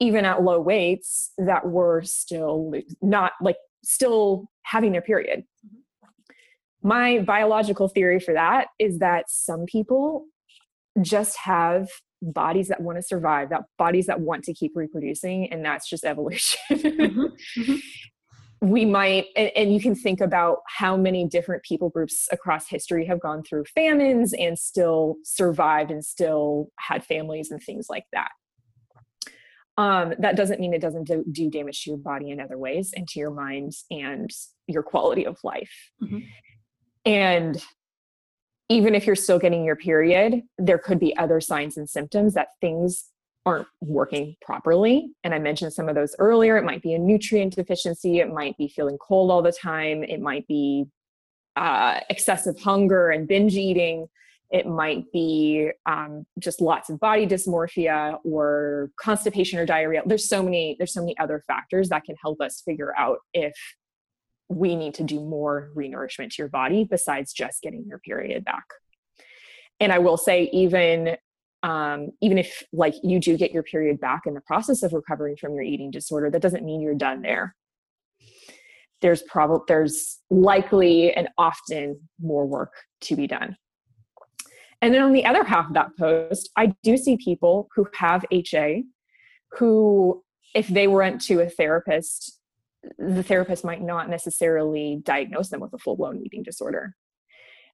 even 0.00 0.24
at 0.24 0.42
low 0.42 0.60
weights, 0.60 1.32
that 1.38 1.66
were 1.66 2.02
still 2.02 2.72
not 3.02 3.32
like 3.40 3.56
still 3.84 4.50
having 4.62 4.92
their 4.92 5.02
period. 5.02 5.44
Mm-hmm. 5.66 6.88
My 6.88 7.18
biological 7.18 7.88
theory 7.88 8.20
for 8.20 8.34
that 8.34 8.68
is 8.78 8.98
that 8.98 9.26
some 9.28 9.66
people 9.66 10.24
just 11.02 11.36
have 11.38 11.88
bodies 12.22 12.68
that 12.68 12.80
want 12.80 12.98
to 12.98 13.02
survive, 13.02 13.50
that 13.50 13.62
bodies 13.78 14.06
that 14.06 14.20
want 14.20 14.44
to 14.44 14.54
keep 14.54 14.72
reproducing, 14.74 15.50
and 15.52 15.64
that's 15.64 15.88
just 15.88 16.04
evolution. 16.04 16.60
mm-hmm. 16.70 17.24
Mm-hmm. 17.58 17.76
We 18.62 18.84
might, 18.84 19.28
and, 19.36 19.50
and, 19.56 19.72
you 19.72 19.80
can 19.80 19.94
think 19.94 20.20
about 20.20 20.58
how 20.66 20.94
many 20.94 21.26
different 21.26 21.62
people 21.62 21.88
groups 21.88 22.28
across 22.30 22.68
history 22.68 23.06
have 23.06 23.18
gone 23.18 23.42
through 23.42 23.64
famines 23.74 24.34
and 24.34 24.58
still 24.58 25.16
survived 25.24 25.90
and 25.90 26.04
still 26.04 26.68
had 26.78 27.02
families 27.02 27.50
and 27.50 27.62
things 27.62 27.86
like 27.88 28.04
that. 28.12 28.32
Um, 29.76 30.14
that 30.18 30.36
doesn't 30.36 30.60
mean 30.60 30.74
it 30.74 30.80
doesn't 30.80 31.04
do, 31.04 31.24
do, 31.30 31.48
damage 31.48 31.84
to 31.84 31.90
your 31.90 31.98
body 31.98 32.30
in 32.30 32.40
other 32.40 32.58
ways 32.58 32.92
and 32.94 33.08
to 33.08 33.18
your 33.18 33.30
mind 33.30 33.72
and 33.90 34.30
your 34.66 34.82
quality 34.82 35.24
of 35.26 35.38
life. 35.42 35.72
Mm-hmm. 36.02 36.18
And 37.06 37.64
even 38.68 38.94
if 38.94 39.06
you're 39.06 39.16
still 39.16 39.38
getting 39.38 39.64
your 39.64 39.76
period, 39.76 40.42
there 40.58 40.78
could 40.78 41.00
be 41.00 41.16
other 41.16 41.40
signs 41.40 41.76
and 41.76 41.88
symptoms 41.88 42.34
that 42.34 42.48
things 42.60 43.06
aren't 43.46 43.66
working 43.80 44.36
properly. 44.42 45.10
And 45.24 45.34
I 45.34 45.38
mentioned 45.38 45.72
some 45.72 45.88
of 45.88 45.94
those 45.94 46.14
earlier. 46.18 46.56
It 46.56 46.64
might 46.64 46.82
be 46.82 46.94
a 46.94 46.98
nutrient 46.98 47.54
deficiency, 47.54 48.20
it 48.20 48.32
might 48.32 48.56
be 48.58 48.68
feeling 48.68 48.98
cold 48.98 49.30
all 49.30 49.42
the 49.42 49.52
time, 49.52 50.04
it 50.04 50.20
might 50.20 50.46
be 50.46 50.84
uh, 51.56 52.00
excessive 52.10 52.58
hunger 52.60 53.10
and 53.10 53.26
binge 53.26 53.56
eating. 53.56 54.06
It 54.50 54.66
might 54.66 55.04
be 55.12 55.70
um, 55.86 56.26
just 56.38 56.60
lots 56.60 56.90
of 56.90 56.98
body 56.98 57.26
dysmorphia 57.26 58.18
or 58.24 58.90
constipation 59.00 59.58
or 59.60 59.66
diarrhea. 59.66 60.02
There's 60.04 60.28
so 60.28 60.42
many. 60.42 60.74
There's 60.78 60.92
so 60.92 61.00
many 61.00 61.16
other 61.18 61.42
factors 61.46 61.88
that 61.90 62.04
can 62.04 62.16
help 62.20 62.40
us 62.40 62.62
figure 62.64 62.92
out 62.98 63.18
if 63.32 63.54
we 64.48 64.74
need 64.74 64.94
to 64.94 65.04
do 65.04 65.20
more 65.20 65.70
renourishment 65.76 66.30
to 66.30 66.36
your 66.38 66.48
body 66.48 66.84
besides 66.84 67.32
just 67.32 67.62
getting 67.62 67.84
your 67.86 68.00
period 68.00 68.44
back. 68.44 68.64
And 69.78 69.92
I 69.92 69.98
will 69.98 70.16
say, 70.16 70.50
even 70.52 71.16
um, 71.62 72.10
even 72.20 72.38
if 72.38 72.64
like 72.72 72.94
you 73.02 73.20
do 73.20 73.36
get 73.36 73.52
your 73.52 73.62
period 73.62 74.00
back 74.00 74.22
in 74.26 74.34
the 74.34 74.40
process 74.40 74.82
of 74.82 74.92
recovering 74.92 75.36
from 75.36 75.54
your 75.54 75.62
eating 75.62 75.90
disorder, 75.90 76.30
that 76.30 76.42
doesn't 76.42 76.64
mean 76.64 76.80
you're 76.80 76.94
done 76.94 77.22
there. 77.22 77.54
There's 79.00 79.22
probably 79.22 79.64
there's 79.68 80.18
likely 80.28 81.12
and 81.12 81.28
often 81.38 82.00
more 82.20 82.46
work 82.46 82.72
to 83.02 83.16
be 83.16 83.26
done. 83.26 83.56
And 84.82 84.94
then 84.94 85.02
on 85.02 85.12
the 85.12 85.26
other 85.26 85.44
half 85.44 85.68
of 85.68 85.74
that 85.74 85.96
post, 85.98 86.50
I 86.56 86.72
do 86.82 86.96
see 86.96 87.16
people 87.16 87.68
who 87.74 87.86
have 87.94 88.24
HA 88.30 88.84
who, 89.58 90.22
if 90.54 90.68
they 90.68 90.86
went 90.86 91.20
to 91.22 91.40
a 91.40 91.48
therapist 91.48 92.40
the 92.98 93.22
therapist 93.22 93.64
might 93.64 93.82
not 93.82 94.08
necessarily 94.08 95.00
diagnose 95.02 95.48
them 95.50 95.60
with 95.60 95.72
a 95.72 95.78
full 95.78 95.96
blown 95.96 96.20
eating 96.24 96.42
disorder. 96.42 96.94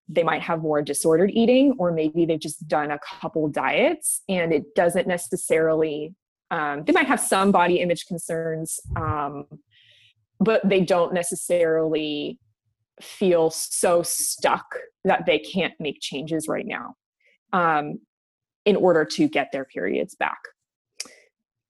They 0.09 0.22
might 0.22 0.42
have 0.42 0.62
more 0.62 0.82
disordered 0.82 1.30
eating, 1.32 1.74
or 1.78 1.92
maybe 1.92 2.26
they've 2.26 2.40
just 2.40 2.66
done 2.68 2.90
a 2.90 2.98
couple 2.98 3.48
diets 3.48 4.22
and 4.28 4.52
it 4.52 4.74
doesn't 4.74 5.09
necessarily, 5.09 6.14
um, 6.50 6.84
they 6.84 6.92
might 6.92 7.09
have 7.09 7.20
some 7.20 7.50
body 7.50 7.80
image 7.80 8.07
concerns, 8.07 8.78
um, 8.94 9.46
but 10.38 10.66
they 10.68 10.80
don't 10.80 11.12
necessarily 11.12 12.38
feel 13.01 13.51
so 13.51 14.03
stuck 14.03 14.66
that 15.05 15.26
they 15.26 15.38
can't 15.38 15.74
make 15.78 16.01
changes 16.01 16.49
right 16.49 16.66
now 16.66 16.94
um, 17.53 17.99
in 18.64 18.76
order 18.76 19.05
to 19.05 19.28
get 19.28 19.51
their 19.53 19.64
periods 19.64 20.14
back. 20.14 20.38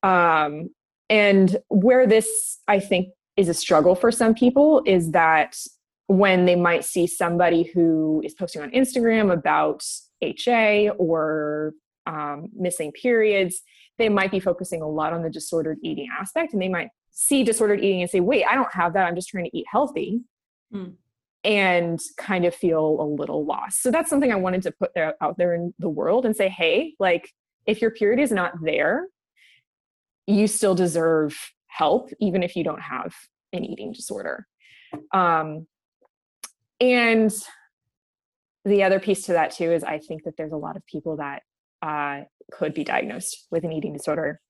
Um, 0.02 0.70
and 1.08 1.56
where 1.68 2.06
this, 2.06 2.58
I 2.68 2.80
think, 2.80 3.08
is 3.36 3.48
a 3.48 3.54
struggle 3.54 3.94
for 3.94 4.10
some 4.10 4.34
people 4.34 4.82
is 4.86 5.10
that 5.10 5.56
when 6.06 6.46
they 6.46 6.56
might 6.56 6.84
see 6.84 7.06
somebody 7.06 7.64
who 7.74 8.22
is 8.24 8.34
posting 8.34 8.62
on 8.62 8.70
Instagram 8.70 9.32
about 9.32 9.84
HA 10.22 10.90
or 10.90 11.74
um, 12.06 12.48
missing 12.54 12.92
periods, 12.92 13.60
they 13.98 14.08
might 14.08 14.30
be 14.30 14.40
focusing 14.40 14.82
a 14.82 14.88
lot 14.88 15.12
on 15.12 15.22
the 15.22 15.30
disordered 15.30 15.78
eating 15.82 16.08
aspect 16.18 16.52
and 16.52 16.62
they 16.62 16.68
might 16.68 16.88
see 17.10 17.42
disordered 17.42 17.82
eating 17.82 18.02
and 18.02 18.10
say, 18.10 18.20
wait, 18.20 18.44
I 18.44 18.54
don't 18.54 18.72
have 18.72 18.92
that. 18.92 19.06
I'm 19.06 19.14
just 19.14 19.28
trying 19.28 19.44
to 19.44 19.56
eat 19.56 19.66
healthy. 19.70 20.20
Mm. 20.72 20.94
And 21.46 22.00
kind 22.18 22.44
of 22.44 22.56
feel 22.56 23.00
a 23.00 23.06
little 23.06 23.44
lost. 23.44 23.80
So 23.80 23.92
that's 23.92 24.10
something 24.10 24.32
I 24.32 24.36
wanted 24.36 24.62
to 24.62 24.72
put 24.72 24.90
there, 24.96 25.14
out 25.20 25.38
there 25.38 25.54
in 25.54 25.72
the 25.78 25.88
world 25.88 26.26
and 26.26 26.34
say, 26.34 26.48
hey, 26.48 26.94
like 26.98 27.30
if 27.66 27.80
your 27.80 27.92
period 27.92 28.18
is 28.18 28.32
not 28.32 28.54
there, 28.60 29.06
you 30.26 30.48
still 30.48 30.74
deserve 30.74 31.38
help, 31.68 32.10
even 32.18 32.42
if 32.42 32.56
you 32.56 32.64
don't 32.64 32.82
have 32.82 33.14
an 33.52 33.64
eating 33.64 33.92
disorder. 33.92 34.48
Um, 35.14 35.68
and 36.80 37.32
the 38.64 38.82
other 38.82 38.98
piece 38.98 39.22
to 39.26 39.32
that 39.34 39.52
too 39.52 39.70
is 39.70 39.84
I 39.84 39.98
think 39.98 40.24
that 40.24 40.36
there's 40.36 40.52
a 40.52 40.56
lot 40.56 40.74
of 40.74 40.84
people 40.86 41.18
that 41.18 41.42
uh, 41.80 42.22
could 42.50 42.74
be 42.74 42.82
diagnosed 42.82 43.46
with 43.52 43.62
an 43.62 43.70
eating 43.70 43.92
disorder 43.92 44.40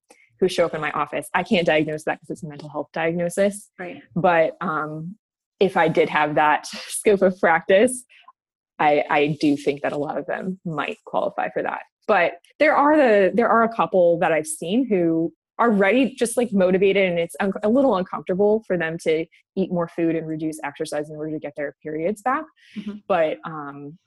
who 0.41 0.49
show 0.49 0.65
up 0.65 0.75
in 0.75 0.81
my 0.81 0.93
office. 0.93 1.29
I 1.35 1.43
can't 1.43 1.67
diagnose 1.67 2.05
that 2.05 2.21
because 2.21 2.31
it's 2.31 2.43
a 2.43 2.49
mental 2.49 2.71
health 2.71 2.89
diagnosis. 2.95 3.71
Right. 3.79 4.03
But 4.15 4.57
um, 4.63 5.17
if 5.61 5.77
I 5.77 5.89
did 5.89 6.09
have 6.09 6.35
that 6.35 6.67
scope 6.89 7.23
of 7.23 7.39
practice, 7.39 8.05
I, 8.79 9.05
I 9.09 9.39
do 9.41 9.57
think 9.57 9.83
that 9.83 9.93
a 9.93 9.97
lot 9.97 10.19
of 10.19 10.27
them 10.27 10.61
might 10.65 10.99
qualify 11.05 11.49
for 11.51 11.63
that. 11.63 11.83
But 12.07 12.35
there 12.59 12.77
are 12.77 12.97
the 12.97 13.33
there 13.35 13.49
are 13.49 13.65
a 13.65 13.75
couple 13.75 14.19
that 14.21 14.33
I've 14.33 14.47
seen 14.47 14.87
who 14.87 15.33
are 15.59 15.71
ready, 15.71 16.15
just 16.15 16.37
like 16.37 16.53
motivated, 16.53 17.09
and 17.09 17.19
it's 17.19 17.35
un- 17.41 17.53
a 17.63 17.69
little 17.69 17.97
uncomfortable 17.97 18.63
for 18.67 18.77
them 18.77 18.99
to 18.99 19.25
eat 19.57 19.73
more 19.73 19.89
food 19.89 20.15
and 20.15 20.29
reduce 20.29 20.59
exercise 20.63 21.09
in 21.09 21.17
order 21.17 21.33
to 21.33 21.39
get 21.39 21.55
their 21.57 21.75
periods 21.83 22.23
back. 22.23 22.45
Mm-hmm. 22.77 22.99
But 23.09 23.39
um, 23.45 23.99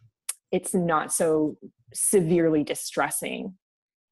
it's 0.51 0.73
not 0.73 1.11
so 1.11 1.57
severely 1.93 2.63
distressing 2.63 3.55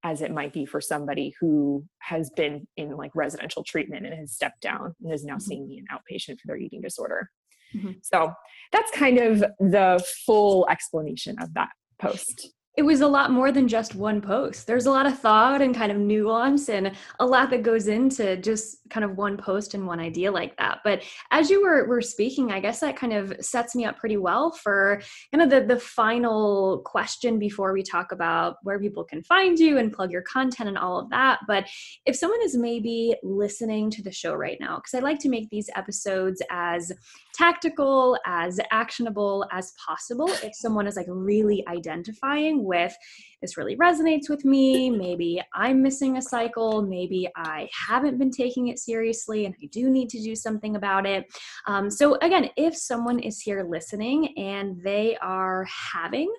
as 0.04 0.22
it 0.22 0.32
might 0.32 0.54
be 0.54 0.66
for 0.66 0.80
somebody 0.80 1.34
who 1.40 1.84
has 2.00 2.30
been 2.32 2.68
in 2.78 2.96
like 2.96 3.12
residential 3.16 3.64
treatment 3.64 4.06
and 4.06 4.16
has 4.16 4.32
stepped 4.32 4.62
down 4.62 4.96
and 5.04 5.14
is 5.14 5.26
now 5.26 5.34
mm-hmm. 5.34 5.42
seeing 5.42 5.68
me 5.68 5.80
an 5.80 5.86
outpatient 5.92 6.40
for 6.40 6.48
their 6.48 6.58
eating 6.58 6.82
disorder. 6.82 7.30
Mm-hmm. 7.76 7.92
So 8.02 8.32
that's 8.72 8.92
kind 8.92 9.18
of 9.18 9.40
the 9.60 10.04
full 10.26 10.68
explanation 10.70 11.36
of 11.42 11.54
that 11.56 11.70
post 12.00 12.52
it 12.78 12.86
was 12.86 13.02
a 13.02 13.08
lot 13.08 13.32
more 13.32 13.52
than 13.52 13.68
just 13.68 13.96
one 13.96 14.22
post. 14.22 14.68
There's 14.68 14.86
a 14.86 14.92
lot 14.92 15.08
of 15.08 15.18
thought 15.18 15.64
and 15.64 15.76
kind 15.76 15.92
of 15.92 15.98
nuance 15.98 16.70
and 16.70 16.92
a 17.20 17.26
lot 17.26 17.50
that 17.50 17.64
goes 17.64 17.88
into 17.88 18.38
just 18.38 18.88
kind 18.92 19.04
of 19.04 19.18
one 19.18 19.36
post 19.36 19.74
and 19.74 19.88
one 19.88 20.00
idea 20.00 20.32
like 20.32 20.56
that. 20.58 20.82
But 20.84 21.02
as 21.32 21.50
you 21.50 21.64
were, 21.64 21.88
were 21.88 22.02
speaking, 22.02 22.52
I 22.52 22.60
guess 22.60 22.80
that 22.82 22.96
kind 22.96 23.14
of 23.14 23.34
sets 23.42 23.76
me 23.76 23.86
up 23.86 23.98
pretty 23.98 24.18
well 24.18 24.52
for 24.52 25.02
kind 25.34 25.42
of 25.42 25.50
the, 25.50 25.74
the 25.74 25.80
final 25.80 26.84
question 26.86 27.40
before 27.40 27.74
we 27.74 27.82
talk 27.82 28.12
about 28.12 28.58
where 28.62 28.80
people 28.80 29.04
can 29.04 29.24
find 29.24 29.58
you 29.58 29.80
and 29.80 29.92
plug 29.92 30.12
your 30.12 30.22
content 30.22 30.70
and 30.70 30.78
all 30.78 31.00
of 31.00 31.10
that. 31.10 31.40
But 31.48 31.66
if 32.06 32.16
someone 32.16 32.44
is 32.44 32.56
maybe 32.56 33.16
listening 33.24 33.90
to 33.90 34.04
the 34.04 34.12
show 34.12 34.36
right 34.36 34.58
now, 34.60 34.76
because 34.76 34.94
I 34.94 35.00
like 35.00 35.18
to 35.22 35.30
make 35.30 35.50
these 35.50 35.72
episodes 35.76 36.44
as 36.52 36.92
tactical, 37.34 38.20
as 38.28 38.60
actionable 38.70 39.48
as 39.52 39.74
possible, 39.84 40.30
if 40.44 40.54
someone 40.54 40.86
is 40.86 40.96
like 40.96 41.08
really 41.10 41.64
identifying 41.68 42.67
with 42.68 42.96
this 43.42 43.58
really 43.58 43.76
resonates 43.78 44.30
with 44.30 44.44
me. 44.46 44.90
Maybe 44.90 45.42
I'm 45.54 45.82
missing 45.82 46.18
a 46.18 46.22
cycle. 46.22 46.82
Maybe 46.82 47.30
I 47.36 47.70
haven't 47.72 48.18
been 48.18 48.32
taking 48.32 48.70
it 48.70 48.80
seriously 48.80 49.46
and 49.46 49.54
I 49.62 49.68
do 49.72 49.90
need 49.90 50.10
to 50.10 50.22
do 50.22 50.36
something 50.36 50.76
about 50.76 51.06
it. 51.06 51.26
Um, 51.68 51.92
so, 51.92 52.16
again, 52.22 52.50
if 52.58 52.76
someone 52.76 53.20
is 53.20 53.40
here 53.40 53.64
listening 53.64 54.38
and 54.38 54.82
they 54.84 55.18
are 55.22 55.68
having 55.94 56.34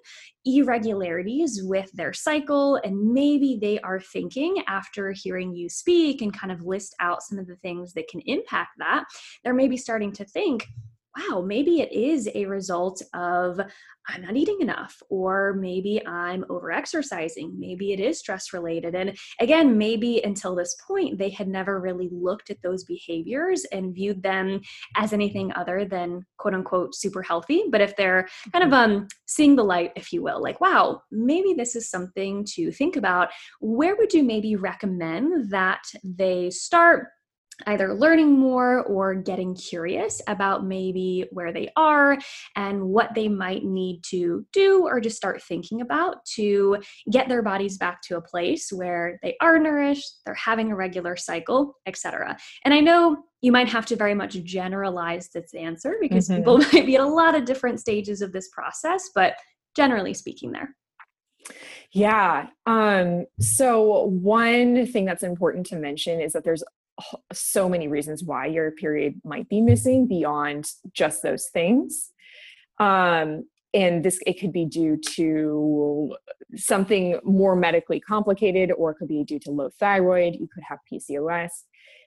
irregularities 0.45 1.61
with 1.63 1.91
their 1.93 2.13
cycle, 2.13 2.77
and 2.83 3.13
maybe 3.13 3.59
they 3.61 3.79
are 3.81 4.01
thinking 4.01 4.63
after 4.67 5.13
hearing 5.13 5.55
you 5.55 5.69
speak 5.69 6.23
and 6.23 6.37
kind 6.37 6.51
of 6.53 6.63
list 6.63 6.95
out 7.01 7.23
some 7.23 7.39
of 7.39 7.47
the 7.47 7.57
things 7.57 7.93
that 7.93 8.09
can 8.09 8.21
impact 8.27 8.71
that, 8.79 9.05
they're 9.45 9.55
maybe 9.55 9.77
starting 9.77 10.13
to 10.13 10.25
think, 10.25 10.67
wow, 11.19 11.41
maybe 11.41 11.81
it 11.81 11.93
is 11.93 12.29
a 12.35 12.47
result 12.47 13.03
of 13.15 13.61
I'm 14.11 14.23
not 14.23 14.37
eating 14.37 14.59
enough, 14.61 15.03
or 15.11 15.55
maybe 15.55 16.05
I'm 16.07 16.45
over 16.49 16.73
exercising. 16.73 17.55
Maybe 17.59 17.93
it 17.93 18.01
is 18.01 18.19
stress 18.19 18.55
related. 18.55 18.95
And 18.95 19.15
again, 19.39 19.77
maybe 19.77 20.23
until 20.25 20.55
this 20.55 20.77
point, 20.87 21.19
they 21.19 21.29
had 21.29 21.47
never 21.47 21.79
really 21.79 22.09
looked 22.11 22.49
at 22.49 22.63
those 22.63 22.85
behaviors 22.85 23.67
and 23.67 23.95
viewed 23.95 24.23
them 24.23 24.61
as 24.97 25.13
anything 25.13 25.53
other 25.55 25.85
than 25.85 26.25
quote 26.39 26.55
unquote 26.55 26.95
super 26.95 27.23
healthy. 27.23 27.65
But 27.71 27.83
if 27.83 27.97
they're 27.97 28.27
kind 28.51 28.65
of 28.65 28.71
mm-hmm. 28.71 28.97
um, 29.03 29.09
seeing 29.27 29.57
the 29.57 29.65
light, 29.65 29.93
if 29.95 30.11
you 30.11 30.23
will, 30.23 30.43
like, 30.43 30.61
wow, 30.61 31.03
maybe 31.11 31.53
this 31.53 31.77
is 31.77 31.91
something 31.91 32.47
to 32.55 32.73
think 32.73 32.97
about, 32.97 33.29
where 33.61 33.95
would 33.97 34.15
you 34.15 34.23
maybe 34.23 34.57
recommend 34.57 35.51
that 35.51 35.83
they 36.03 36.49
start? 36.49 37.09
Either 37.67 37.95
learning 37.95 38.39
more 38.39 38.83
or 38.85 39.15
getting 39.15 39.55
curious 39.55 40.23
about 40.29 40.65
maybe 40.65 41.27
where 41.33 41.53
they 41.53 41.71
are 41.77 42.17
and 42.57 42.83
what 42.83 43.15
they 43.15 43.29
might 43.29 43.65
need 43.65 44.03
to 44.05 44.47
do 44.53 44.87
or 44.87 45.01
just 45.01 45.17
start 45.17 45.43
thinking 45.43 45.81
about 45.81 46.25
to 46.25 46.79
get 47.11 47.29
their 47.29 47.43
bodies 47.43 47.77
back 47.77 48.01
to 48.03 48.17
a 48.17 48.23
place 48.23 48.71
where 48.73 49.19
they 49.23 49.37
are 49.41 49.59
nourished, 49.59 50.21
they're 50.25 50.35
having 50.35 50.71
a 50.71 50.77
regular 50.77 51.17
cycle, 51.17 51.75
etc. 51.87 52.37
And 52.65 52.73
I 52.73 52.81
know 52.81 53.25
you 53.41 53.53
might 53.53 53.69
have 53.69 53.87
to 53.87 53.97
very 53.97 54.15
much 54.15 54.43
generalize 54.45 55.31
this 55.31 55.55
answer 55.55 55.97
because 56.01 56.29
mm-hmm. 56.29 56.39
people 56.39 56.59
might 56.73 56.87
be 56.87 56.97
at 56.97 57.03
a 57.03 57.07
lot 57.07 57.35
of 57.35 57.45
different 57.45 57.81
stages 57.81 58.23
of 58.23 58.33
this 58.33 58.49
process, 58.53 59.11
but 59.15 59.35
generally 59.77 60.15
speaking 60.15 60.53
there. 60.53 60.75
Yeah. 61.93 62.49
Um, 62.67 63.27
so, 63.41 64.05
one 64.05 64.87
thing 64.87 65.07
that's 65.07 65.23
important 65.23 65.67
to 65.67 65.77
mention 65.77 66.21
is 66.21 66.33
that 66.33 66.45
there's 66.45 66.63
so 67.33 67.69
many 67.69 67.89
reasons 67.89 68.25
why 68.25 68.47
your 68.47 68.71
period 68.73 69.21
might 69.25 69.49
be 69.49 69.61
missing 69.61 70.07
beyond 70.07 70.71
just 70.93 71.23
those 71.23 71.47
things. 71.53 72.13
Um, 72.79 73.45
and 73.75 74.05
this 74.05 74.19
it 74.27 74.41
could 74.41 74.53
be 74.53 74.65
due 74.65 74.97
to 74.97 76.17
something 76.57 77.19
more 77.23 77.55
medically 77.55 78.01
complicated 78.01 78.73
or 78.73 78.91
it 78.93 78.95
could 78.95 79.09
be 79.09 79.25
due 79.25 79.39
to 79.39 79.51
low 79.51 79.69
thyroid 79.79 80.35
you 80.35 80.49
could 80.53 80.63
have 80.67 80.79
pcos 80.91 81.51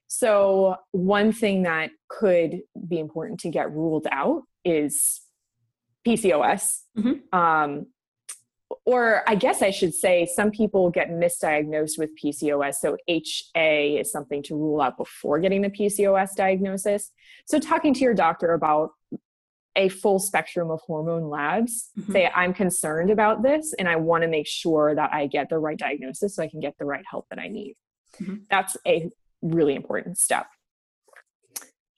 so 0.08 0.76
one 0.92 1.32
thing 1.32 1.64
that 1.64 1.92
could 2.10 2.62
be 2.88 3.00
important 3.00 3.40
to 3.40 3.50
get 3.50 3.72
ruled 3.72 4.08
out 4.12 4.42
is 4.66 5.22
pcos 6.06 6.80
mm-hmm. 6.98 7.38
um, 7.38 7.86
or 8.86 9.24
I 9.28 9.36
guess 9.36 9.62
I 9.62 9.70
should 9.70 9.94
say, 9.94 10.26
some 10.26 10.50
people 10.50 10.90
get 10.90 11.10
misdiagnosed 11.10 12.00
with 12.00 12.10
PCOS. 12.18 12.76
So 12.76 12.98
HA 13.08 13.98
is 13.98 14.12
something 14.12 14.42
to 14.44 14.56
rule 14.56 14.82
out 14.82 14.98
before 14.98 15.40
getting 15.40 15.62
the 15.62 15.70
PCOS 15.70 16.36
diagnosis. 16.36 17.12
So 17.46 17.60
talking 17.60 17.94
to 17.94 18.02
your 18.02 18.16
doctor 18.16 18.54
about 18.54 18.92
a 19.76 19.88
full 19.88 20.20
spectrum 20.20 20.72
of 20.72 20.82
hormone 20.82 21.30
labs, 21.30 21.92
mm-hmm. 21.98 22.12
say, 22.12 22.32
I'm 22.36 22.54
concerned 22.54 23.12
about 23.12 23.44
this 23.44 23.74
and 23.78 23.88
I 23.88 23.98
want 23.98 24.24
to 24.24 24.28
make 24.28 24.48
sure 24.48 24.96
that 24.96 25.14
I 25.14 25.28
get 25.28 25.50
the 25.50 25.60
right 25.60 25.78
diagnosis 25.78 26.36
so 26.36 26.44
I 26.44 26.48
can 26.48 26.60
get 26.60 26.76
the 26.80 26.86
right 26.86 27.06
help 27.10 27.28
that 27.30 27.40
I 27.40 27.48
need. 27.48 27.76
Mm-hmm. 28.20 28.36
That's 28.50 28.76
a 28.88 29.10
really 29.42 29.76
important 29.76 30.18
step 30.18 30.48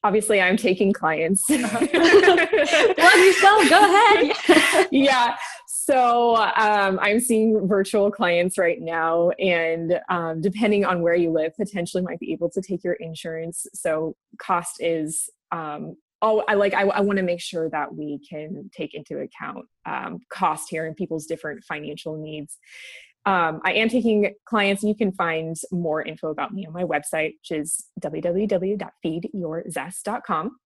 obviously 0.03 0.41
i'm 0.41 0.57
taking 0.57 0.91
clients 0.91 1.45
plug 1.45 1.61
yourself 1.61 3.69
go 3.69 3.79
ahead 3.79 4.87
yeah 4.91 5.35
so 5.85 6.35
um, 6.35 6.99
i'm 7.01 7.19
seeing 7.19 7.67
virtual 7.67 8.09
clients 8.09 8.57
right 8.57 8.81
now 8.81 9.29
and 9.31 9.99
um, 10.09 10.41
depending 10.41 10.85
on 10.85 11.01
where 11.01 11.15
you 11.15 11.31
live 11.31 11.55
potentially 11.55 12.03
might 12.03 12.19
be 12.19 12.31
able 12.31 12.49
to 12.49 12.61
take 12.61 12.83
your 12.83 12.93
insurance 12.93 13.65
so 13.73 14.15
cost 14.37 14.77
is 14.79 15.29
um, 15.51 15.95
oh 16.21 16.43
i 16.47 16.53
like 16.53 16.73
i, 16.73 16.81
I 16.81 17.01
want 17.01 17.17
to 17.17 17.23
make 17.23 17.41
sure 17.41 17.69
that 17.69 17.93
we 17.93 18.19
can 18.27 18.69
take 18.73 18.93
into 18.93 19.19
account 19.19 19.65
um, 19.85 20.19
cost 20.29 20.69
here 20.69 20.85
and 20.85 20.95
people's 20.95 21.25
different 21.25 21.63
financial 21.63 22.17
needs 22.17 22.57
um, 23.25 23.61
I 23.63 23.75
am 23.75 23.87
taking 23.87 24.33
clients, 24.45 24.83
you 24.83 24.95
can 24.95 25.13
find 25.13 25.55
more 25.71 26.01
info 26.01 26.27
about 26.29 26.53
me 26.53 26.65
on 26.65 26.73
my 26.73 26.83
website, 26.83 27.35
which 27.39 27.51
is 27.51 27.85
www.feedyourzest.com. 28.01 30.57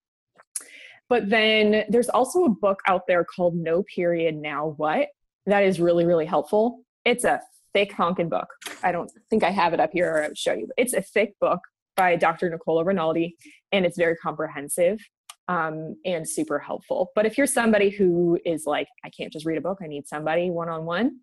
But 1.08 1.30
then 1.30 1.84
there's 1.88 2.08
also 2.08 2.44
a 2.44 2.50
book 2.50 2.80
out 2.86 3.06
there 3.06 3.24
called 3.24 3.54
No 3.54 3.82
Period 3.82 4.36
Now 4.36 4.74
What 4.76 5.08
that 5.48 5.64
is 5.64 5.80
really, 5.80 6.04
really 6.04 6.26
helpful. 6.26 6.82
It's 7.04 7.24
a 7.24 7.40
thick 7.72 7.92
honking 7.92 8.28
book. 8.28 8.48
I 8.82 8.92
don't 8.92 9.10
think 9.30 9.42
I 9.42 9.50
have 9.50 9.72
it 9.72 9.80
up 9.80 9.90
here 9.92 10.10
or 10.12 10.24
I 10.24 10.28
would 10.28 10.38
show 10.38 10.52
you. 10.52 10.68
It's 10.76 10.92
a 10.92 11.00
thick 11.00 11.34
book 11.40 11.60
by 11.96 12.16
Dr. 12.16 12.50
Nicola 12.50 12.84
Rinaldi, 12.84 13.34
and 13.72 13.84
it's 13.84 13.96
very 13.96 14.14
comprehensive 14.16 15.00
um, 15.48 15.96
and 16.04 16.28
super 16.28 16.58
helpful. 16.58 17.10
But 17.14 17.26
if 17.26 17.38
you're 17.38 17.46
somebody 17.46 17.88
who 17.88 18.38
is 18.44 18.66
like, 18.66 18.88
I 19.04 19.10
can't 19.10 19.32
just 19.32 19.46
read 19.46 19.58
a 19.58 19.62
book, 19.62 19.78
I 19.82 19.86
need 19.86 20.06
somebody 20.06 20.50
one 20.50 20.68
on 20.68 20.84
one, 20.84 21.20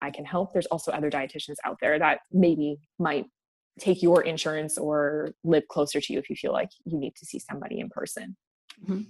I 0.00 0.10
can 0.10 0.24
help. 0.24 0.52
There's 0.52 0.66
also 0.66 0.90
other 0.90 1.10
dietitians 1.10 1.56
out 1.64 1.76
there 1.80 1.98
that 1.98 2.20
maybe 2.32 2.78
might 2.98 3.26
take 3.78 4.02
your 4.02 4.22
insurance 4.22 4.78
or 4.78 5.32
live 5.44 5.68
closer 5.68 6.00
to 6.00 6.12
you 6.12 6.18
if 6.18 6.28
you 6.28 6.36
feel 6.36 6.52
like 6.52 6.70
you 6.84 6.98
need 6.98 7.14
to 7.16 7.26
see 7.26 7.38
somebody 7.38 7.80
in 7.80 7.90
person. 7.90 8.36
Mm-hmm. 8.84 9.02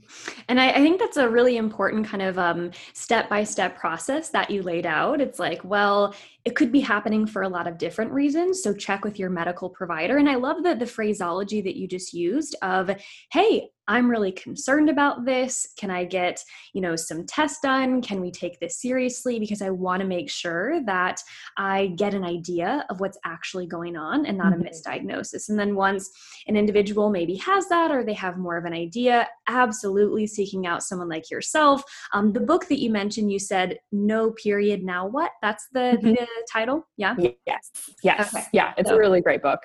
And 0.49 0.61
I, 0.61 0.71
I, 0.71 0.81
think 0.83 1.01
that's 1.01 1.17
a 1.17 1.29
really 1.29 1.57
important 1.57 2.07
kind 2.07 2.23
of 2.23 2.75
step 2.93 3.31
by 3.31 3.43
step 3.43 3.79
process 3.79 4.29
that 4.29 4.51
you 4.51 4.63
laid 4.63 4.85
out. 4.85 5.21
It's 5.21 5.39
like, 5.39 5.65
well, 5.65 6.15
it 6.45 6.57
could 6.57 6.73
be 6.73 6.81
happening 6.81 7.27
for 7.27 7.43
a 7.43 7.49
lot 7.49 7.69
of 7.69 7.79
different 7.79 8.11
reasons. 8.11 8.63
So 8.63 8.75
check 8.75 9.05
with 9.05 9.19
your 9.19 9.31
medical 9.31 9.71
provider. 9.71 10.17
And 10.17 10.29
I 10.29 10.35
love 10.35 10.63
the, 10.63 10.75
the 10.75 10.87
phraseology 10.87 11.61
that 11.63 11.77
you 11.77 11.87
just 11.87 12.13
used 12.13 12.57
of, 12.63 12.91
hey, 13.31 13.69
I'm 13.89 14.09
really 14.09 14.31
concerned 14.31 14.89
about 14.89 15.25
this. 15.25 15.67
Can 15.77 15.91
I 15.91 16.05
get, 16.05 16.43
you 16.73 16.81
know, 16.81 16.95
some 16.95 17.27
tests 17.27 17.59
done? 17.61 18.01
Can 18.01 18.21
we 18.21 18.31
take 18.31 18.61
this 18.61 18.81
seriously? 18.81 19.41
Because 19.41 19.61
I 19.61 19.71
want 19.71 20.01
to 20.01 20.07
make 20.07 20.31
sure 20.31 20.83
that 20.85 21.21
I 21.59 21.89
get 21.97 22.15
an 22.15 22.25
idea 22.25 22.87
of 22.91 23.01
what's 23.01 23.19
actually 23.25 23.67
going 23.67 23.97
on 23.97 24.25
and 24.25 24.39
not 24.39 24.53
mm-hmm. 24.53 24.67
a 24.67 24.71
misdiagnosis. 24.71 25.49
And 25.49 25.59
then 25.59 25.75
once 25.75 26.11
an 26.47 26.57
individual 26.57 27.11
maybe 27.11 27.35
has 27.37 27.69
that 27.69 27.91
or 27.91 28.05
they 28.05 28.15
have 28.15 28.39
more 28.39 28.57
of 28.57 28.65
an 28.65 28.73
idea, 28.73 29.29
absolutely 29.49 30.29
seeking 30.29 30.65
out 30.65 30.85
someone 30.85 31.09
like 31.09 31.29
yourself. 31.31 31.83
Um, 32.13 32.33
the 32.33 32.41
book 32.41 32.69
that 32.69 32.81
you 32.81 32.91
mentioned, 32.91 33.33
you 33.33 33.41
said, 33.41 33.81
No 33.91 34.31
Period 34.31 34.85
Now 34.85 35.07
What? 35.07 35.33
That's 35.43 35.67
the, 35.73 35.99
mm-hmm. 36.01 36.09
the 36.11 36.27
title? 36.51 36.87
Yeah. 36.97 37.15
Yes. 37.47 37.71
Yes. 38.03 38.35
Okay. 38.35 38.45
Yeah. 38.53 38.73
It's 38.77 38.91
so. 38.91 38.97
a 38.97 38.99
really 38.99 39.21
great 39.21 39.43
book. 39.43 39.61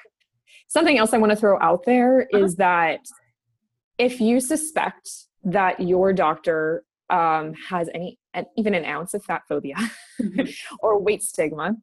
Something 0.67 0.97
else 0.97 1.13
I 1.13 1.17
want 1.17 1.31
to 1.31 1.35
throw 1.35 1.59
out 1.61 1.83
there 1.85 2.27
uh-huh. 2.33 2.43
is 2.43 2.55
that 2.55 2.99
if 3.97 4.19
you 4.19 4.39
suspect 4.39 5.09
that 5.43 5.79
your 5.79 6.13
doctor 6.13 6.83
um, 7.09 7.53
has 7.69 7.89
any, 7.93 8.19
and 8.33 8.45
even 8.57 8.73
an 8.73 8.85
ounce 8.85 9.13
of 9.13 9.23
fat 9.23 9.43
phobia 9.47 9.75
mm-hmm. 10.21 10.41
or 10.79 10.99
weight 10.99 11.23
stigma, 11.23 11.75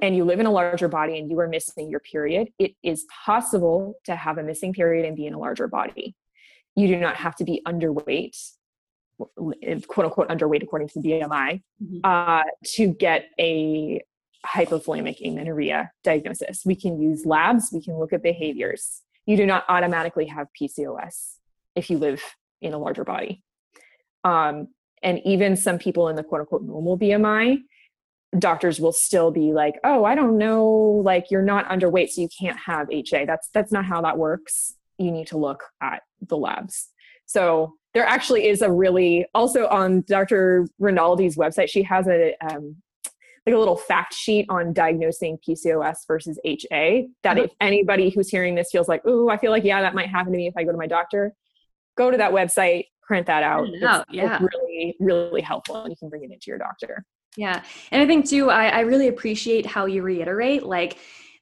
and 0.00 0.16
you 0.16 0.24
live 0.24 0.40
in 0.40 0.46
a 0.46 0.50
larger 0.50 0.88
body 0.88 1.18
and 1.18 1.30
you 1.30 1.38
are 1.38 1.48
missing 1.48 1.88
your 1.88 2.00
period, 2.00 2.48
it 2.58 2.72
is 2.82 3.06
possible 3.24 3.94
to 4.04 4.16
have 4.16 4.36
a 4.38 4.42
missing 4.42 4.72
period 4.72 5.06
and 5.06 5.16
be 5.16 5.26
in 5.26 5.34
a 5.34 5.38
larger 5.38 5.68
body. 5.68 6.16
You 6.74 6.88
do 6.88 6.96
not 6.96 7.16
have 7.16 7.36
to 7.36 7.44
be 7.44 7.62
underweight 7.66 8.36
quote 9.18 10.06
unquote 10.06 10.28
underweight 10.28 10.62
according 10.62 10.88
to 10.88 11.00
the 11.00 11.08
BMI 11.10 11.62
mm-hmm. 11.82 11.98
uh, 12.04 12.42
to 12.74 12.88
get 12.88 13.26
a 13.38 14.02
hypothalamic 14.46 15.20
amenorrhea 15.24 15.90
diagnosis. 16.02 16.64
We 16.64 16.74
can 16.74 17.00
use 17.00 17.24
labs, 17.24 17.70
we 17.72 17.82
can 17.82 17.98
look 17.98 18.12
at 18.12 18.22
behaviors. 18.22 19.02
You 19.26 19.36
do 19.36 19.46
not 19.46 19.64
automatically 19.68 20.26
have 20.26 20.48
PCOS 20.60 21.36
if 21.76 21.90
you 21.90 21.98
live 21.98 22.22
in 22.60 22.72
a 22.72 22.78
larger 22.78 23.04
body. 23.04 23.42
Um, 24.24 24.68
and 25.02 25.20
even 25.24 25.56
some 25.56 25.78
people 25.78 26.08
in 26.08 26.16
the 26.16 26.22
quote 26.22 26.40
unquote 26.40 26.62
normal 26.62 26.98
BMI, 26.98 27.58
doctors 28.38 28.80
will 28.80 28.92
still 28.92 29.30
be 29.30 29.52
like, 29.52 29.78
"Oh, 29.84 30.04
I 30.04 30.14
don't 30.14 30.38
know, 30.38 30.64
like 31.04 31.30
you're 31.30 31.42
not 31.42 31.68
underweight, 31.68 32.10
so 32.10 32.20
you 32.20 32.28
can't 32.28 32.58
have 32.66 32.88
HA." 32.90 33.26
That's 33.26 33.48
that's 33.52 33.72
not 33.72 33.84
how 33.84 34.00
that 34.02 34.18
works. 34.18 34.74
You 34.98 35.10
need 35.10 35.26
to 35.28 35.38
look 35.38 35.64
at 35.80 36.02
the 36.20 36.36
labs. 36.36 36.88
So 37.26 37.74
there 37.94 38.06
actually 38.06 38.46
is 38.46 38.62
a 38.62 38.70
really 38.70 39.26
also 39.34 39.66
on 39.68 40.02
Dr. 40.02 40.66
Rinaldi's 40.80 41.36
website. 41.36 41.68
She 41.68 41.82
has 41.82 42.06
a 42.08 42.34
um, 42.40 42.76
like 43.46 43.54
a 43.54 43.58
little 43.58 43.76
fact 43.76 44.14
sheet 44.14 44.46
on 44.48 44.72
diagnosing 44.72 45.38
PCOS 45.46 46.06
versus 46.06 46.38
HA. 46.44 47.08
That 47.22 47.36
mm-hmm. 47.36 47.44
if 47.44 47.50
anybody 47.60 48.10
who's 48.10 48.28
hearing 48.28 48.54
this 48.54 48.70
feels 48.70 48.88
like, 48.88 49.04
"Ooh, 49.06 49.28
I 49.28 49.36
feel 49.36 49.50
like 49.50 49.64
yeah, 49.64 49.82
that 49.82 49.94
might 49.94 50.08
happen 50.08 50.32
to 50.32 50.36
me 50.36 50.46
if 50.46 50.56
I 50.56 50.64
go 50.64 50.72
to 50.72 50.78
my 50.78 50.86
doctor," 50.86 51.32
go 51.96 52.10
to 52.10 52.16
that 52.16 52.32
website, 52.32 52.86
print 53.02 53.26
that 53.26 53.42
out. 53.42 53.68
It's, 53.68 53.82
yeah. 54.10 54.38
it's 54.38 54.54
really 54.54 54.96
really 55.00 55.42
helpful, 55.42 55.76
and 55.76 55.90
you 55.90 55.96
can 55.96 56.08
bring 56.08 56.24
it 56.24 56.30
into 56.30 56.46
your 56.46 56.58
doctor. 56.58 57.04
Yeah, 57.36 57.62
and 57.90 58.00
I 58.00 58.06
think 58.06 58.28
too, 58.28 58.50
I, 58.50 58.68
I 58.68 58.80
really 58.80 59.08
appreciate 59.08 59.66
how 59.66 59.86
you 59.86 60.02
reiterate 60.02 60.62
like 60.62 60.98